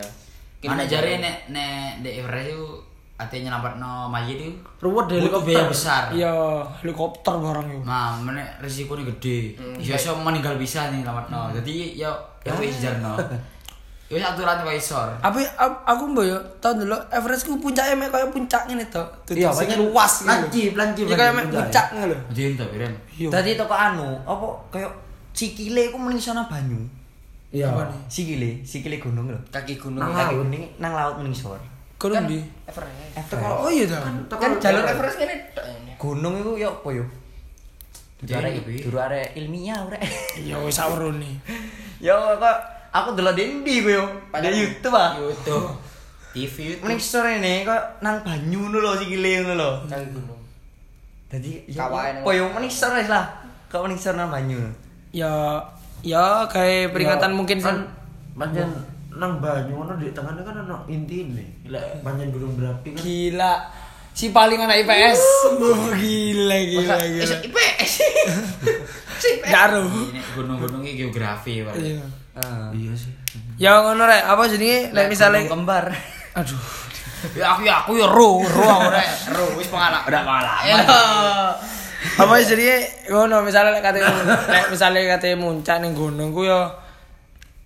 Mana 0.63 0.85
jare 0.85 1.19
nek 1.19 1.49
nek 1.49 2.01
di 2.01 2.11
Everest 2.17 2.53
itu 3.21 3.29
ate 3.29 3.45
nyelametno 3.45 4.09
mayit 4.09 4.41
itu 4.41 4.57
Ruwet 4.81 5.05
butuh 5.05 5.17
helikopter. 5.21 5.47
biaya 5.47 5.65
besar. 5.67 6.03
Iya, 6.09 6.33
helikopter 6.81 7.37
barang 7.37 7.69
itu. 7.69 7.85
Nah, 7.85 8.17
mana 8.17 8.41
risikonya 8.59 9.13
gede. 9.13 9.53
Ya 9.77 9.93
iso 9.93 10.17
meninggal 10.17 10.57
bisa 10.57 10.89
nih 10.89 11.05
nyelametno. 11.05 11.53
Jadi 11.53 12.01
ya 12.01 12.09
ya 12.41 12.57
wis 12.57 12.81
jarno. 12.81 13.13
Ya 14.09 14.17
wis 14.17 14.25
aturan 14.25 14.65
wae 14.65 14.75
isor. 14.75 15.13
Apa 15.21 15.37
a- 15.55 15.81
aku 15.87 16.09
mbok 16.09 16.25
yo 16.25 16.39
tau 16.59 16.73
dulu 16.73 16.97
Everest 17.11 17.45
ku 17.45 17.57
puncaknya 17.57 17.93
mek 17.95 18.09
kayak 18.09 18.33
puncak 18.33 18.65
ngene 18.65 18.89
to. 18.89 19.05
Iya, 19.31 19.53
sing 19.53 19.69
banyak 19.69 19.79
luas 19.85 20.25
lancip, 20.25 20.73
lancip, 20.75 21.05
Iya 21.05 21.15
kayak 21.15 21.33
mek 21.37 21.47
puncak 21.47 21.87
ngono 21.93 22.07
lho. 22.09 22.17
Jadi 22.33 22.43
ento 22.51 22.65
Biren. 22.67 22.93
Iya. 23.15 23.29
Dadi 23.29 23.51
toko 23.55 23.77
anu, 23.77 24.09
apa 24.25 24.47
koyo 24.69 24.89
sikile 25.31 25.93
iku 25.93 26.01
mending 26.01 26.19
sana 26.19 26.49
banyu. 26.49 26.81
Iya. 27.53 27.69
Sikile, 28.07 28.65
sikile 28.65 28.97
gunung 28.97 29.29
lho. 29.29 29.39
Kaki 29.53 29.77
gunung. 29.77 30.01
Nang 30.01 30.11
Kaki 30.11 30.33
laut. 30.33 30.49
gunung 30.49 30.65
nang 30.79 30.93
laut 30.97 31.15
mending 31.21 31.37
sor. 32.01 32.11
Kono 32.17 32.25
ndi? 32.25 32.41
Everest. 32.65 33.21
Everest. 33.21 33.61
Oh 33.61 33.69
iya 33.69 33.85
dah. 33.85 34.01
Kan 34.41 34.53
jalur 34.57 34.85
Everest 34.89 35.17
kan 35.21 35.29
tok. 35.53 35.65
Gunung 36.01 36.35
iku 36.41 36.57
yo 36.57 36.81
apa 36.81 36.89
yo? 36.97 37.05
Duru 38.21 38.29
Jadi, 38.29 38.41
arek 38.41 38.65
Bi. 38.69 38.75
duru 38.85 38.99
arek 39.01 39.27
ilmiah 39.37 39.81
rek. 39.89 40.01
Ya 40.49 40.57
wis 40.61 40.77
sawerone. 40.77 41.41
Yo 42.01 42.17
kok 42.41 42.57
aku 42.93 43.09
delok 43.17 43.37
dendi 43.37 43.85
ku 43.85 43.89
yo. 43.93 44.05
Di 44.33 44.49
YouTube 44.49 44.97
ah. 44.97 45.17
YouTube. 45.21 45.69
TV 46.31 46.79
itu. 46.79 46.83
Mending 46.85 47.03
sore 47.03 47.43
ini 47.43 47.67
kok 47.67 48.01
nang 48.01 48.23
banyu 48.23 48.71
ngono 48.71 48.79
lho 48.81 48.93
sikile 48.97 49.45
ngono 49.45 49.55
lho. 49.57 49.71
Kaki 49.91 50.07
gunung. 50.15 50.41
Dadi 51.29 51.51
yo 51.69 51.81
apa 51.85 52.31
yo 52.33 52.45
mending 52.53 52.73
sore 52.73 53.05
lah. 53.09 53.25
Kok 53.69 53.83
mending 53.85 54.01
sore 54.01 54.17
nang 54.17 54.31
banyu. 54.33 54.57
Ya 55.11 55.61
ya 56.01 56.49
kayak 56.49 56.97
peringatan 56.97 57.33
Ya, 57.33 57.37
mungkin 57.37 57.59
kan 57.61 57.77
pancen 58.37 58.73
nang 59.11 59.43
banyu 59.43 59.75
ngono 59.75 59.99
di 59.99 60.15
tengahnya 60.15 60.43
kan 60.47 60.63
ono 60.63 60.87
intine. 60.87 61.67
Lek 61.67 62.03
pancen 62.07 62.31
gunung 62.31 62.55
berapi 62.55 62.95
kan. 62.95 63.03
gila. 63.03 63.55
Si 64.15 64.31
paling 64.31 64.59
anak 64.63 64.87
IPS. 64.87 65.21
Oh, 65.59 65.91
gila 65.95 66.59
gila 66.63 66.97
gila. 66.99 67.37
IPS. 67.47 67.93
Daru. 69.51 69.87
Ini 70.15 70.21
gunung-gunung 70.35 70.83
ini 70.87 70.97
geografi 70.97 71.61
Pak. 71.67 71.75
Iya. 71.77 72.05
Heeh. 72.39 72.67
Iya 72.73 72.93
sih. 72.95 73.13
Ya 73.61 73.77
ngono 73.85 74.09
rek, 74.09 74.25
apa 74.25 74.43
jenenge? 74.49 74.95
Lek 74.97 75.07
misale 75.13 75.45
kembar. 75.45 75.93
aduh. 76.39 76.63
Ya 77.37 77.53
aku 77.53 77.69
ya 77.69 77.85
aku 77.85 78.01
ya 78.01 78.09
ro 78.09 78.41
ro 78.41 78.65
aku 78.65 78.89
rek. 78.89 79.09
Ro 79.35 79.45
wis 79.61 79.69
pengalaman. 79.69 80.07
Udah 80.09 80.23
pengalaman. 80.25 80.65
apa 82.01 82.35
jenenge 82.41 82.77
ngono 83.13 83.45
misale 83.45 83.77
lek 83.77 83.85
kate 83.85 84.01
lek 84.55 84.67
misale 84.73 85.05
kate 85.05 85.37
muncak 85.37 85.85
ning 85.85 85.93
gunung 85.93 86.33
ku 86.33 86.49
ya 86.49 86.65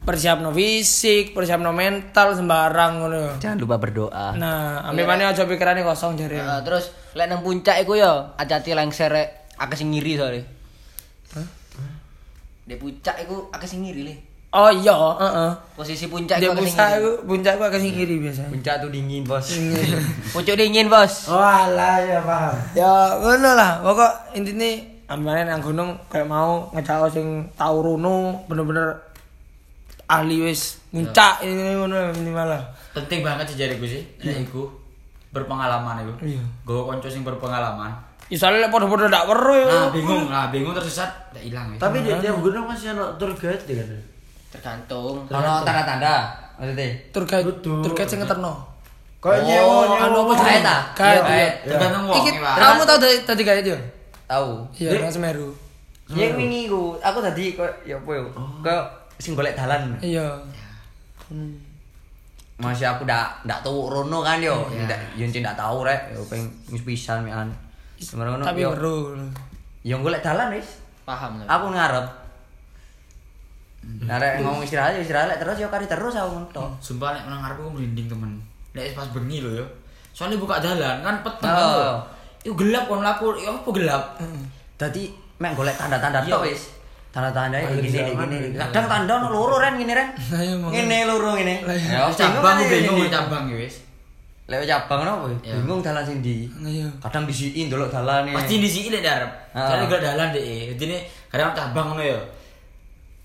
persiapno 0.05 0.53
fisik, 0.53 1.33
persiapno 1.33 1.73
mental 1.73 2.37
sembarang 2.37 2.93
ngono. 3.01 3.41
Jangan 3.41 3.59
lupa 3.59 3.81
berdoa. 3.81 4.37
Nah, 4.37 4.85
ambil 4.85 5.09
mana 5.09 5.33
aja 5.33 5.49
pikirannya 5.49 5.83
kosong 5.83 6.21
jare. 6.21 6.39
Nah, 6.39 6.61
terus 6.61 6.93
lek 7.17 7.27
nang 7.27 7.41
puncak 7.41 7.81
iku 7.81 7.97
ya 7.97 8.37
hati-hati 8.37 8.77
lengser 8.77 9.13
akeh 9.57 9.77
sing 9.77 9.91
ngiri 9.91 10.13
soalnya. 10.21 10.45
Di 12.69 12.77
puncak 12.77 13.17
iku 13.25 13.49
akeh 13.49 13.67
sing 13.69 13.81
ngiri 13.83 14.03
le. 14.05 14.17
Oh 14.55 14.71
iya, 14.71 14.95
heeh. 14.95 15.51
Posisi 15.75 16.07
puncak 16.13 16.37
iku 16.39 16.53
akeh 16.53 16.69
sing 16.69 16.77
puncak 16.77 16.89
ngiri. 16.93 17.01
aku, 17.01 17.11
puncak 17.25 17.53
aku 17.57 17.65
agak 17.65 17.81
sing 17.81 17.93
iri 17.97 18.17
biasanya. 18.21 18.51
Puncak 18.53 18.75
tuh 18.85 18.91
dingin, 18.93 19.23
Bos. 19.25 19.47
Pucuk 20.37 20.55
dingin, 20.61 20.87
Bos. 20.93 21.33
Oh 21.33 21.41
alah 21.41 21.97
ya 22.05 22.21
paham. 22.21 22.55
ya 22.77 22.93
ngono 23.25 23.51
lah, 23.57 23.81
pokok 23.81 24.37
intinya 24.37 24.93
ambilnya 25.09 25.53
nang 25.53 25.61
gunung 25.61 25.91
kayak 26.09 26.29
mau 26.29 26.69
ngejak 26.73 27.13
sing 27.13 27.49
tau 27.57 27.85
runo 27.85 28.45
bener-bener 28.49 29.14
ahli 30.05 30.37
wis 30.45 30.81
muncak 30.93 31.41
ini 31.43 31.75
ngono 31.75 32.13
minimal 32.15 32.47
lah. 32.55 32.63
Penting 32.93 33.25
banget 33.25 33.49
sih 33.51 33.57
jariku 33.59 33.85
sih. 33.89 34.03
Nek 34.21 34.47
iku 34.47 34.69
berpengalaman 35.35 36.05
iku. 36.07 36.13
Iya. 36.23 36.43
Gue 36.63 36.81
konco 36.85 37.09
sing 37.11 37.27
berpengalaman. 37.27 37.91
Ya 38.33 38.37
soalnya 38.41 38.67
lek 38.67 38.73
padha-padha 38.73 39.07
ndak 39.13 39.25
weruh 39.29 39.57
ya. 39.59 39.67
Nah, 39.69 39.89
bingung, 39.93 40.25
nah 40.33 40.49
bingung 40.49 40.73
tersesat, 40.73 41.11
udah 41.37 41.43
hilang 41.45 41.67
ya. 41.75 41.79
Tapi 41.83 42.01
di 42.01 42.11
tiap 42.25 42.41
gunung 42.41 42.65
masih 42.65 42.97
ono 42.97 43.21
tour 43.21 43.37
guide 43.37 43.61
ya 43.69 43.85
kan. 43.85 44.01
Tergantung. 44.57 45.29
Ono 45.29 45.51
tanda-tanda. 45.61 46.33
Maksudnya. 46.57 46.89
Tur 47.13 47.25
guide, 47.29 47.53
tur 47.61 47.93
guide 47.93 48.09
sing 48.09 48.21
ngeterno. 48.25 48.55
Kayak 49.21 49.41
nyewa 49.45 49.65
Oh, 49.65 49.83
nyewa. 49.89 50.05
anu 50.09 50.17
apa 50.25 50.33
jenenge? 50.41 50.75
Guide. 50.97 51.21
Iya, 51.21 51.33
iya. 51.33 51.49
Tergantung 51.65 52.03
wong 52.09 52.17
Iki 52.21 52.31
ya, 52.37 52.53
kamu 52.61 52.81
tau 52.85 52.99
tadi 53.01 53.17
tadi 53.25 53.43
guide 53.45 53.69
yo? 53.69 53.79
Tahu. 54.25 54.51
Iya, 54.81 55.09
Semeru. 55.13 55.49
Yang 56.13 56.33
wingi 56.37 56.61
ku, 56.69 56.97
aku 57.01 57.19
tadi 57.21 57.57
kok 57.57 57.69
ya 57.85 57.97
apa 57.97 58.11
yo? 58.13 58.25
Kok 58.61 58.85
sing 59.19 59.33
golek 59.39 59.55
dalan. 59.55 59.95
Iya. 60.03 60.27
Masih 62.55 62.87
aku 62.87 63.03
ndak 63.03 63.43
ndak 63.47 63.61
tahu 63.67 63.91
rono 63.91 64.23
kan 64.23 64.39
yo. 64.39 64.67
Ndak 64.71 65.19
yo 65.19 65.27
ndak 65.27 65.59
tahu 65.59 65.83
rek. 65.87 66.15
Yo 66.15 66.21
wis 66.71 66.83
pisan 66.87 67.27
mian. 67.27 67.51
Semono 67.99 68.39
Tapi 68.43 68.63
yo. 68.63 68.73
Yo 69.85 69.99
golek 70.01 70.23
dalan 70.23 70.55
wis. 70.55 70.83
Paham 71.05 71.43
lah. 71.43 71.47
Aku 71.61 71.69
ngarep. 71.75 72.07
Nah, 73.85 74.17
rek 74.17 74.41
ngomong 74.41 74.65
istirahat 74.65 74.97
istirahat 74.97 75.37
terus 75.37 75.61
yo 75.61 75.69
kari 75.69 75.85
terus 75.85 76.17
aku 76.17 76.41
ngetok. 76.41 76.69
Sumpah 76.81 77.13
nek 77.13 77.25
nang 77.29 77.41
ngarep 77.45 77.59
aku 77.61 77.71
merinding 77.77 78.09
temen. 78.09 78.33
Nek 78.73 78.97
pas 78.97 79.09
bengi 79.13 79.45
lho 79.45 79.61
yo. 79.61 79.67
Soalnya 80.15 80.39
buka 80.41 80.63
jalan 80.63 81.03
kan 81.05 81.21
peteng. 81.21 81.51
Oh. 81.51 81.59
kan, 81.59 81.69
lho. 81.75 81.91
Iku 82.45 82.55
gelap 82.61 82.85
kon 82.87 83.01
laku, 83.01 83.33
ya 83.41 83.49
apa 83.57 83.71
gelap? 83.73 84.03
Dadi 84.77 85.09
mek 85.41 85.57
golek 85.57 85.81
tanda-tanda 85.81 86.21
Iya. 86.21 86.33
tok 86.33 86.45
wis. 86.45 86.63
Tanda-tanda 87.15 87.63
Ayo 87.63 87.79
gini 87.79 87.95
gini 87.95 88.11
gini. 88.11 88.59
Kadang 88.59 88.87
tanda 88.91 89.15
loro 89.31 89.63
ren 89.63 89.79
gini 89.79 89.95
ren. 89.95 90.11
Ngene 90.67 91.07
loro 91.07 91.39
ngene. 91.39 91.63
Ya 91.63 92.11
Cabang 92.11 92.59
bingung 92.67 92.99
ya 93.07 93.09
cabang 93.15 93.47
ya 93.47 93.55
wis. 93.63 93.87
Lewat 94.51 94.67
cabang 94.67 95.07
nopo? 95.07 95.31
Ya. 95.47 95.55
Bingung 95.55 95.79
dalan 95.79 96.03
sing 96.03 96.19
ndi. 96.19 96.51
Iya. 96.59 96.91
Kadang 96.99 97.23
disiin 97.31 97.71
ndelok 97.71 97.95
dalane. 97.95 98.35
Pasti 98.35 98.59
di 98.59 98.67
sini 98.67 98.99
lek 98.99 99.07
darep. 99.07 99.31
Ah. 99.55 99.71
Soalnya 99.71 99.87
gak 99.95 100.03
dalan 100.03 100.29
deh. 100.35 100.75
Jadi 100.75 101.01
kadang 101.31 101.55
cabang 101.55 101.95
ngono 101.95 102.03
ya. 102.03 102.19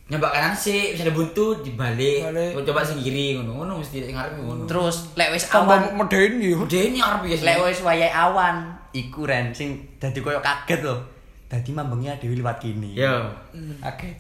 Nyoba 0.10 0.34
kanan 0.34 0.54
sih, 0.58 0.98
bisa 0.98 1.10
buntu 1.14 1.62
dibalik. 1.62 2.26
Balik. 2.30 2.66
Coba 2.66 2.82
sing 2.86 3.02
kiri 3.02 3.42
ngono. 3.42 3.62
Ngono 3.62 3.82
mesti 3.82 4.06
ngarep 4.06 4.38
ngono. 4.38 4.64
Terus 4.70 5.18
lek 5.18 5.34
wis 5.34 5.50
tambah 5.50 5.76
awan, 5.76 5.98
meden 5.98 6.32
gitu 6.38 6.62
Udah 6.62 6.82
ini 6.82 6.98
ngarep 7.02 7.22
ya. 7.26 7.38
lek 7.42 7.58
wis 7.66 7.80
wayahe 7.82 8.14
awan, 8.14 8.56
iku 8.94 9.26
ren 9.26 9.50
sing 9.54 9.82
dadi 9.98 10.22
koyo 10.22 10.42
kaget 10.42 10.82
lho. 10.86 10.98
Dadi 11.50 11.70
mambengnya 11.74 12.14
dhewe 12.22 12.38
liwat 12.38 12.62
kini. 12.62 12.94
Yo. 12.94 13.34
Kaget. 13.82 14.16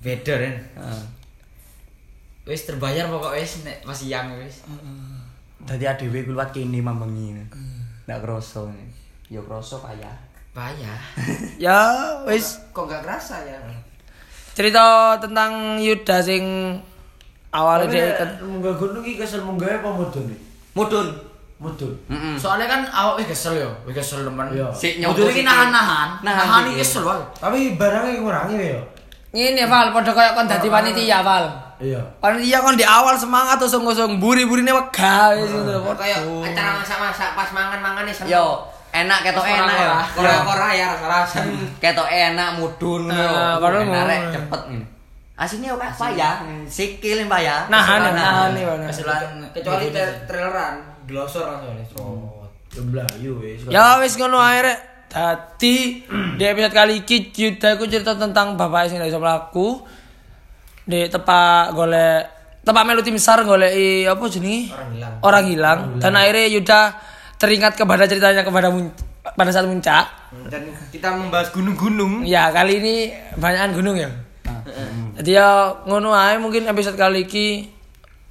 Beda 0.00 0.34
kan. 0.40 0.56
Wis 2.48 2.64
terbayar 2.66 3.06
pokok 3.12 3.36
wis 3.36 3.62
nek 3.62 3.84
pas 3.84 3.94
siang 3.94 4.34
wis. 4.40 4.64
Dadi 5.62 5.84
adewe 5.84 6.24
liwat 6.24 6.50
kini 6.50 6.80
mambengi. 6.80 7.44
Ndak 8.08 8.18
kroso. 8.24 8.72
Ya 9.28 9.44
kroso 9.44 9.84
payah. 9.84 10.16
Payah. 10.56 11.00
ya 11.64 11.78
wis 12.24 12.60
Kok 12.72 12.88
gak 12.88 13.04
kerasa 13.04 13.40
ya? 13.44 13.56
cerita 14.52 15.16
tentang 15.16 15.80
Yuda 15.80 16.20
sing 16.20 16.76
awalnya 17.48 17.88
dia 17.88 18.36
munggah 18.44 18.76
gunung 18.76 19.00
iki 19.00 19.24
kesel 19.24 19.40
munggah 19.40 19.80
apa 19.80 19.88
mudun 19.88 20.28
nih? 20.28 20.40
Mudun. 21.62 21.86
Mudun. 21.86 21.94
Heeh. 22.10 22.34
Soalnya 22.34 22.66
kan 22.66 22.80
awak 22.84 23.14
wis 23.16 23.30
kesel 23.30 23.54
yo, 23.56 23.70
wis 23.84 23.94
kesel 23.94 24.20
temen. 24.22 24.46
Iya. 24.50 24.66
Sik 24.68 24.98
nyoba 24.98 25.22
iki 25.24 25.42
nahan-nahan. 25.42 26.08
Nahan 26.20 26.42
Nahan 26.42 26.62
iki. 26.68 26.82
kesel 26.82 27.02
wae. 27.02 27.22
Tapi 27.34 27.78
barangnya 27.78 28.18
ngurangi 28.18 28.58
ya. 28.58 28.80
ini 29.32 29.64
Val 29.64 29.88
padha 29.88 30.10
kayak 30.10 30.34
kon 30.34 30.44
dadi 30.44 30.68
panitia 30.68 31.22
Val 31.22 31.48
Iya. 31.78 31.96
panitia 32.18 32.60
kon 32.60 32.74
di 32.74 32.84
awal 32.84 33.16
semangat 33.16 33.56
terus 33.56 33.72
ngosong 33.74 34.18
buri-burine 34.18 34.68
wegah 34.68 35.32
wis 35.34 35.48
ngono 35.48 35.96
Kayak 35.96 36.20
acara 36.20 36.70
masak-masak 36.76 37.30
pas 37.32 37.48
mangan-mangan 37.48 38.04
nih 38.04 38.28
Yo, 38.28 38.60
enak 38.92 39.24
ketok 39.24 39.46
enak 39.46 39.72
ya. 39.72 40.04
Kora-kora 40.12 40.68
ya 40.70 40.86
rasa-rasa. 40.92 41.48
Ketok 41.78 42.04
enak 42.06 42.60
mudun 42.60 43.08
Nah, 43.08 43.16
yo. 43.16 43.32
padahal 43.56 43.80
Enak, 43.80 43.88
mau- 43.88 44.04
rek, 44.04 44.20
cepet 44.36 44.62
ngene. 44.68 44.86
Aslinya 45.32 45.68
kok 45.72 45.80
payah, 45.96 46.34
sikil 46.68 47.18
payah. 47.24 47.66
nahan 47.66 48.04
Kesulitan. 48.04 48.60
nahan 48.84 49.48
kecuali 49.50 49.86
tra- 49.88 50.18
traileran 50.22 50.74
glosor 51.12 51.44
langsung 51.44 51.76
nih. 51.76 51.86
Jemblayu 52.72 53.36
wis. 53.36 53.68
Ya 53.68 54.00
wis 54.00 54.16
ngono 54.16 54.40
ae 54.40 54.64
rek. 54.64 54.78
Dadi 55.12 56.00
di 56.40 56.44
episode 56.48 56.72
kali 56.72 57.04
iki 57.04 57.28
Yuda 57.36 57.76
iku 57.76 57.84
cerita 57.84 58.16
tentang 58.16 58.56
bapak 58.56 58.88
sing 58.88 58.96
iso 59.04 59.20
mlaku. 59.20 59.84
Di 60.88 61.12
tepak 61.12 61.76
golek 61.76 62.22
tepak 62.64 62.82
melu 62.88 63.04
tim 63.04 63.20
SAR 63.20 63.44
goleki 63.44 64.08
apa 64.08 64.24
jenenge? 64.32 64.72
Orang 64.72 64.88
hilang. 64.96 65.14
Orang 65.20 65.44
hilang. 65.52 65.78
Dan 66.00 66.16
akhirnya 66.16 66.48
Yuda 66.48 66.80
teringat 67.36 67.76
kepada 67.76 68.08
ceritanya 68.08 68.40
kepada 68.40 68.72
mun- 68.72 68.96
pada 69.22 69.50
saat 69.52 69.68
muncak. 69.68 70.08
Dan 70.48 70.72
kita 70.88 71.12
membahas 71.12 71.52
gunung-gunung. 71.52 72.24
Ya, 72.24 72.48
kali 72.48 72.80
ini 72.80 72.94
banyakan 73.36 73.76
gunung 73.76 73.96
ya. 74.00 74.08
Jadi 75.20 75.36
ya 75.36 75.76
ngono 75.84 76.16
ae 76.16 76.40
mungkin 76.40 76.64
episode 76.64 76.96
kali 76.96 77.28
iki 77.28 77.68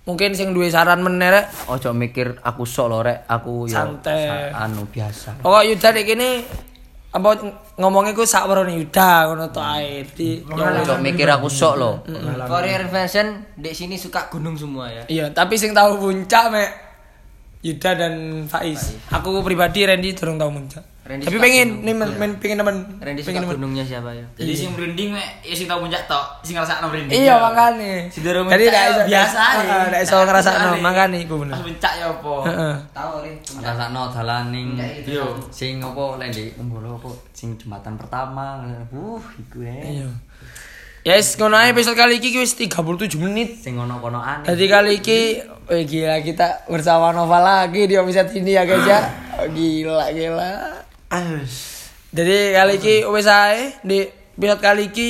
mungkin 0.02 0.34
sing 0.34 0.52
duwe 0.52 0.68
saran 0.68 1.00
meneh 1.00 1.30
rek. 1.30 1.46
Ojo 1.68 1.92
mikir 1.92 2.42
aku 2.42 2.64
sok 2.64 2.88
lho 2.88 3.00
rek, 3.02 3.26
aku 3.26 3.66
yo 3.66 3.76
Santai. 3.76 4.52
sa- 4.52 4.66
anu 4.66 4.86
biasa. 4.86 5.40
Pokok 5.40 5.64
Yuda 5.64 5.90
nek 5.92 6.06
kene 6.06 6.30
apa 7.12 7.30
ngomongnya 7.76 8.12
ku 8.12 8.24
sak 8.24 8.48
werone 8.48 8.72
Yuda 8.74 9.28
ngono 9.28 9.50
to 9.50 9.60
ae. 9.60 10.02
Di 10.08 10.42
Ojo 10.44 10.94
mikir 10.98 11.28
aku 11.28 11.48
sok 11.48 11.74
lho. 11.76 11.92
Your 12.08 12.82
information, 12.82 13.46
di 13.54 13.72
sini 13.72 13.96
suka 13.96 14.28
gunung 14.28 14.56
semua 14.56 14.88
ya. 14.88 15.04
Iya, 15.08 15.26
tapi 15.30 15.56
sing 15.56 15.72
tahu 15.72 15.98
puncak 15.98 16.50
mek 16.50 16.70
Yuda 17.62 17.94
dan 17.94 18.14
Faiz. 18.46 18.98
Aku 19.08 19.40
pribadi 19.42 19.86
Randy 19.86 20.12
durung 20.12 20.36
tahu 20.36 20.50
puncak. 20.52 20.82
Randy 21.02 21.26
tapi 21.26 21.38
pengen 21.42 21.82
nih 21.82 21.98
men, 21.98 22.14
men 22.22 22.32
pengen 22.38 22.62
temen. 22.62 22.78
Randy 23.02 23.26
pengen 23.26 23.50
gunungnya 23.50 23.82
siapa 23.82 24.14
ya? 24.14 24.22
Jadi 24.38 24.54
sing 24.54 24.70
merinding 24.78 25.18
mek 25.18 25.42
ya 25.42 25.58
sing 25.58 25.66
tau 25.66 25.82
puncak 25.82 26.06
tok, 26.06 26.46
sing 26.46 26.54
ngrasakno 26.54 26.94
merinding. 26.94 27.26
Iya 27.26 27.42
makane. 27.42 28.06
Si 28.14 28.22
durung 28.22 28.46
Jadi 28.46 28.70
iso 28.70 29.02
biasa 29.10 29.40
ae. 29.42 29.58
Heeh, 29.66 29.84
ndak 29.90 30.02
iso 30.06 30.16
ngrasakno 30.22 30.70
makane 30.78 31.18
iku 31.26 31.42
bener. 31.42 31.58
Puncak 31.58 31.94
ya 31.98 32.06
apa? 32.06 32.36
Heeh. 32.46 32.76
Tahu 32.94 33.14
nih. 33.26 33.34
Rasakno 33.66 34.02
dalaning 34.14 34.68
Yo. 35.10 35.26
sing 35.50 35.82
apa 35.82 36.22
lek 36.22 36.30
di 36.30 36.54
Umbolo 36.62 37.02
apa 37.02 37.10
sing 37.34 37.58
jembatan 37.58 37.98
pertama. 37.98 38.62
Uh, 38.94 39.18
iku 39.42 39.66
ya. 39.66 39.74
Iya. 39.82 40.10
Yes, 41.02 41.34
ngono 41.42 41.58
ae 41.58 41.74
episode 41.74 41.98
kali 41.98 42.22
iki 42.22 42.38
wis 42.38 42.54
37 42.54 43.18
menit. 43.18 43.58
Sing 43.58 43.74
ono-onoan. 43.74 44.46
Jadi 44.46 44.70
kali 44.70 45.02
ini, 45.02 45.42
wih 45.66 45.82
gila 45.90 46.22
kita 46.22 46.70
bersama 46.70 47.10
Nova 47.10 47.42
lagi 47.42 47.90
di 47.90 47.98
episode 47.98 48.30
ini 48.38 48.54
ya 48.54 48.70
guys 48.70 48.86
ya. 48.86 49.02
Oh, 49.42 49.50
gila 49.50 50.14
gila. 50.14 50.52
Jadi 52.12 52.38
kali 52.52 52.74
ini 52.78 52.96
wis 53.06 53.28
ae 53.28 53.76
di 53.82 54.04
episode 54.34 54.60
kali 54.60 54.88
ini 54.88 55.10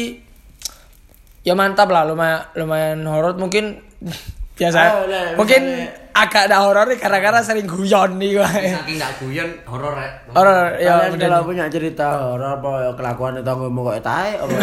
ya 1.42 1.54
mantap 1.54 1.90
lah 1.90 2.06
lumayan 2.06 2.46
lumayan 2.54 3.00
horor 3.06 3.34
mungkin 3.36 3.82
biasa. 4.58 4.80
Oh, 4.92 5.06
mungkin 5.36 5.62
misalnya- 5.64 5.98
agak 6.12 6.44
ada 6.46 6.62
horor 6.62 6.86
nih 6.86 7.00
karena 7.00 7.18
karena 7.20 7.42
sering 7.42 7.66
guyon 7.66 8.20
nih 8.20 8.36
gue. 8.36 8.46
Saking 8.46 8.98
gak 8.98 9.14
guyon 9.18 9.50
horor 9.64 9.96
rek. 9.96 10.14
Horor 10.30 10.76
ya 10.76 10.92
Kalian 11.00 11.12
bener. 11.16 11.24
kalau 11.24 11.40
punya 11.44 11.66
cerita 11.66 12.08
horor 12.28 12.60
apa 12.60 12.70
ya 12.80 12.92
kelakuan 12.94 13.34
itu 13.36 13.48
ngomong 13.48 13.84
kok 13.88 14.04
tae 14.04 14.32
apa 14.36 14.54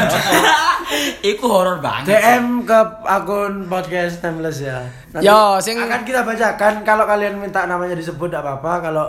Iku 1.24 1.44
horor 1.44 1.78
banget. 1.78 2.14
DM 2.14 2.62
ke 2.62 2.78
akun 3.02 3.66
podcast 3.66 4.20
Timeless 4.20 4.60
ya. 4.60 4.78
Nanti 5.10 5.24
Yo, 5.24 5.58
sing- 5.58 5.80
akan 5.80 6.02
kita 6.02 6.22
bacakan 6.22 6.82
kalau 6.82 7.02
kalian 7.04 7.34
minta 7.36 7.64
namanya 7.64 7.92
disebut 7.92 8.28
tidak 8.28 8.44
apa-apa 8.44 8.72
kalau 8.84 9.06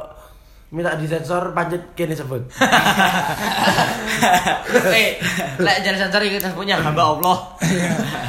minta 0.69 0.93
disensor 0.93 1.49
pancet 1.51 1.81
kini 1.93 2.13
sebut. 2.13 2.45
Eh, 4.93 5.15
lek 5.57 5.77
jangan 5.81 6.07
sensor 6.07 6.21
kita 6.21 6.51
punya 6.53 6.75
hamba 6.77 7.15
Allah. 7.15 7.37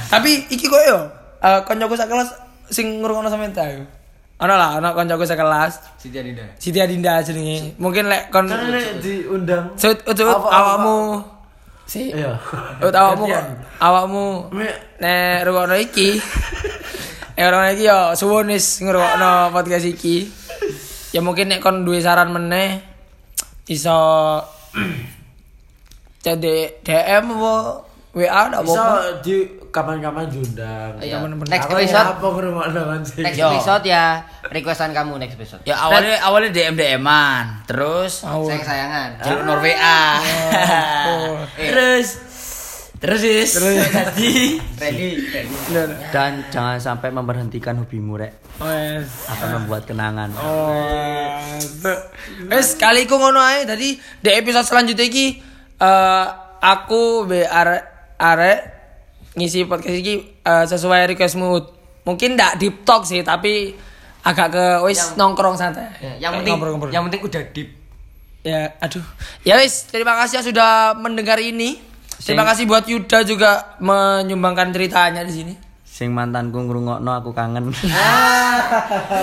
Tapi 0.09 0.47
iki 0.49 0.67
kok 0.67 0.83
yo 0.87 0.99
eh 1.41 1.61
koncoku 1.67 1.95
sak 1.97 2.09
kelas 2.09 2.31
sing 2.71 3.03
ngrungokno 3.03 3.29
sampean 3.29 3.53
ta 3.53 3.67
yo. 3.67 3.83
Ana 4.41 4.55
lah, 4.57 4.71
ana 4.81 4.95
koncoku 4.95 5.27
sak 5.27 5.37
kelas. 5.37 5.83
Siti 6.01 6.17
Adinda. 6.17 6.47
Siti 6.57 6.79
Adinda 6.81 7.21
jenenge. 7.21 7.75
Mungkin 7.77 8.09
lek 8.09 8.31
kon 8.33 8.49
diundang. 9.03 9.75
Sut 9.77 9.99
awakmu 10.07 11.21
si 11.85 12.15
Iya. 12.15 12.39
ut 12.79 12.95
awakmu 12.95 13.27
awakmu 13.83 14.27
nek 15.03 15.39
rungokno 15.45 15.75
iki. 15.77 16.17
Eh 17.41 17.49
orang 17.49 17.73
iki 17.73 17.89
yo 17.89 18.13
suwun 18.15 18.53
wis 18.53 18.85
ngrungokno 18.85 19.49
podcast 19.51 19.87
iki. 19.89 20.29
Ya 21.11 21.21
mungkin 21.21 21.49
nek 21.49 21.59
kon 21.59 21.83
duwe 21.83 21.99
saran 21.99 22.31
meneh 22.31 22.79
iso 23.67 24.39
jadi 26.21 26.77
DM 26.81 27.25
apa 27.33 27.55
WA 28.11 28.51
ndak 28.51 28.67
Bisa 28.67 28.75
apa-apa. 28.75 29.23
di 29.23 29.37
kapan-kapan 29.71 30.27
diundang. 30.27 30.99
Iya. 30.99 31.23
Kapan- 31.23 31.47
Next 31.47 31.65
Aku 31.65 31.79
episode. 31.79 32.07
Apa 32.11 32.27
kan 32.85 33.01
sih? 33.07 33.23
Next 33.23 33.39
episode 33.41 33.85
ya 33.87 34.07
requestan 34.45 34.91
kamu 34.91 35.15
next 35.17 35.39
episode. 35.39 35.63
Ya 35.63 35.79
awalnya 35.79 36.19
awalnya 36.21 36.51
DM 36.51 36.75
DM-an, 36.75 37.63
terus 37.65 38.27
Awal. 38.27 38.51
Sayang 38.51 38.67
sayangan. 38.67 39.09
jalur 39.23 39.59
WA. 39.59 40.03
Oh. 41.07 41.39
Terus 41.71 42.07
terus 43.01 43.25
is 43.25 43.57
jadi 43.57 44.61
Ready. 44.77 45.11
Dan 46.13 46.45
jangan 46.53 46.77
sampai 46.77 47.09
memberhentikan 47.09 47.77
hobimu 47.81 48.21
rek. 48.21 48.33
Oh, 48.61 48.69
yes. 48.69 49.29
Akan 49.29 49.61
membuat 49.61 49.89
kenangan. 49.89 50.29
Oh, 50.37 51.41
wes 52.53 52.77
kali 52.77 53.09
iku 53.09 53.17
ngono 53.17 53.41
ae. 53.41 53.65
Tadi 53.65 53.97
di 53.97 54.31
episode 54.31 54.69
selanjutnya 54.69 55.09
iki 55.09 55.41
eh 55.81 56.27
aku 56.61 57.25
be 57.25 57.49
arek 57.49 57.83
arek 58.21 58.61
ngisi 59.37 59.65
podcast 59.65 59.97
iki 59.97 60.45
eh, 60.45 60.65
sesuai 60.69 61.17
requestmu. 61.17 61.49
Mungkin 62.05 62.37
ndak 62.37 62.61
deep 62.61 62.85
talk 62.85 63.05
sih, 63.05 63.21
tapi 63.21 63.77
agak 64.25 64.49
ke 64.53 64.67
wis 64.85 65.17
nongkrong 65.17 65.57
santai. 65.57 65.89
Ya, 66.01 66.29
yang 66.29 66.41
penting 66.41 66.57
ngobrol-ngobrol. 66.57 66.93
yang 66.93 67.05
penting 67.09 67.21
udah 67.25 67.43
deep. 67.53 67.69
Ya, 68.41 68.73
aduh. 68.81 69.05
Ya 69.45 69.61
wis, 69.61 69.85
terima 69.93 70.17
kasih 70.17 70.41
yang 70.41 70.47
sudah 70.49 70.97
mendengar 70.97 71.37
ini. 71.37 71.90
Terima 72.21 72.45
kasih 72.45 72.69
buat 72.69 72.85
Yuda 72.85 73.25
juga 73.25 73.51
menyumbangkan 73.81 74.71
ceritanya 74.71 75.25
di 75.25 75.33
sini. 75.33 75.55
Sing 75.83 76.13
mantanku 76.13 76.57
ngrungokno 76.57 77.13
aku 77.13 77.33
kangen. 77.33 77.73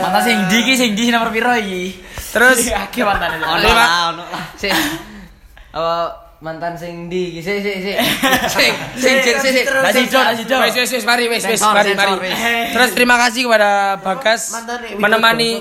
mantan 0.01 0.21
sing 0.21 0.37
di 0.45 0.59
ki 0.61 0.73
sing 0.73 0.91
di 0.93 1.09
nomor 1.09 1.29
piro 1.29 1.53
iki? 1.53 1.93
Terus 2.33 2.69
Akeh 2.85 3.01
mantane. 3.01 3.37
Terima- 3.37 4.13
ono 4.13 4.23
lah. 4.27 4.45
Sing 4.53 4.73
apa 5.73 5.97
mantan 6.37 6.73
sing 6.77 7.09
di 7.09 7.37
si 7.41 7.53
si 7.61 7.71
si. 7.81 7.93
Sing 8.49 8.73
sing 8.97 9.15
sing 9.25 9.35
sing. 9.41 9.53
sing. 9.57 9.65
Kasih 9.65 10.05
do, 10.05 10.19
kasih 10.21 10.45
do. 10.45 10.55
Wes 10.61 10.73
wes 10.75 10.89
wes 10.93 11.05
mari 11.05 11.25
wes 11.29 11.43
wes 11.45 11.57
Sensor, 11.61 11.73
mari 11.73 11.91
mari. 11.97 12.13
Terus 12.73 12.89
terima 12.93 13.15
kasih 13.17 13.45
kepada 13.49 13.97
Bagas 14.01 14.41
Mantan 14.53 14.79
menemani 14.97 15.51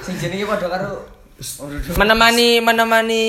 Sing 0.00 0.14
jenenge 0.16 0.46
padha 0.46 0.68
karo 0.70 1.15
menemani 2.00 2.64
menemani 2.64 3.24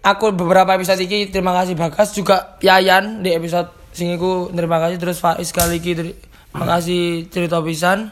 aku 0.00 0.32
beberapa 0.32 0.72
episode 0.76 1.04
ini. 1.04 1.28
Terima 1.28 1.52
kasih 1.52 1.76
Bagas 1.76 2.16
juga 2.16 2.56
Yayan 2.64 3.20
di 3.20 3.36
episode 3.36 3.68
sing 3.92 4.14
iku 4.14 4.48
terima 4.54 4.78
kasih 4.78 4.96
terus 5.02 5.18
Faiz 5.18 5.50
kali 5.50 5.82
ini 5.82 6.14
terima 6.14 6.66
kasih 6.76 7.28
cerita 7.28 7.60
pisan. 7.60 8.08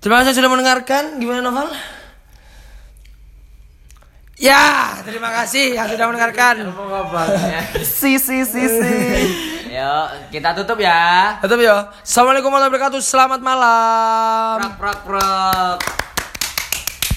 Terima 0.00 0.24
kasih 0.24 0.40
sudah 0.40 0.48
mendengarkan. 0.48 1.20
Gimana 1.20 1.44
Novel? 1.44 1.68
Ya, 4.40 4.96
terima 5.04 5.28
kasih 5.28 5.76
yang 5.76 5.84
sudah 5.92 6.08
mendengarkan. 6.08 6.72
Si 7.84 8.16
si 8.16 8.40
si 8.48 8.62
si. 8.64 8.96
Yuk, 9.68 10.32
kita 10.32 10.56
tutup 10.56 10.80
ya. 10.80 11.36
Tetap 11.44 11.60
ya. 11.60 11.92
Assalamualaikum 12.00 12.48
warahmatullahi 12.48 12.96
wabarakatuh. 12.96 13.00
Selamat 13.04 13.40
malam. 13.44 14.56
Prak 14.64 14.74
prak 14.80 14.98
prak. 15.04 16.09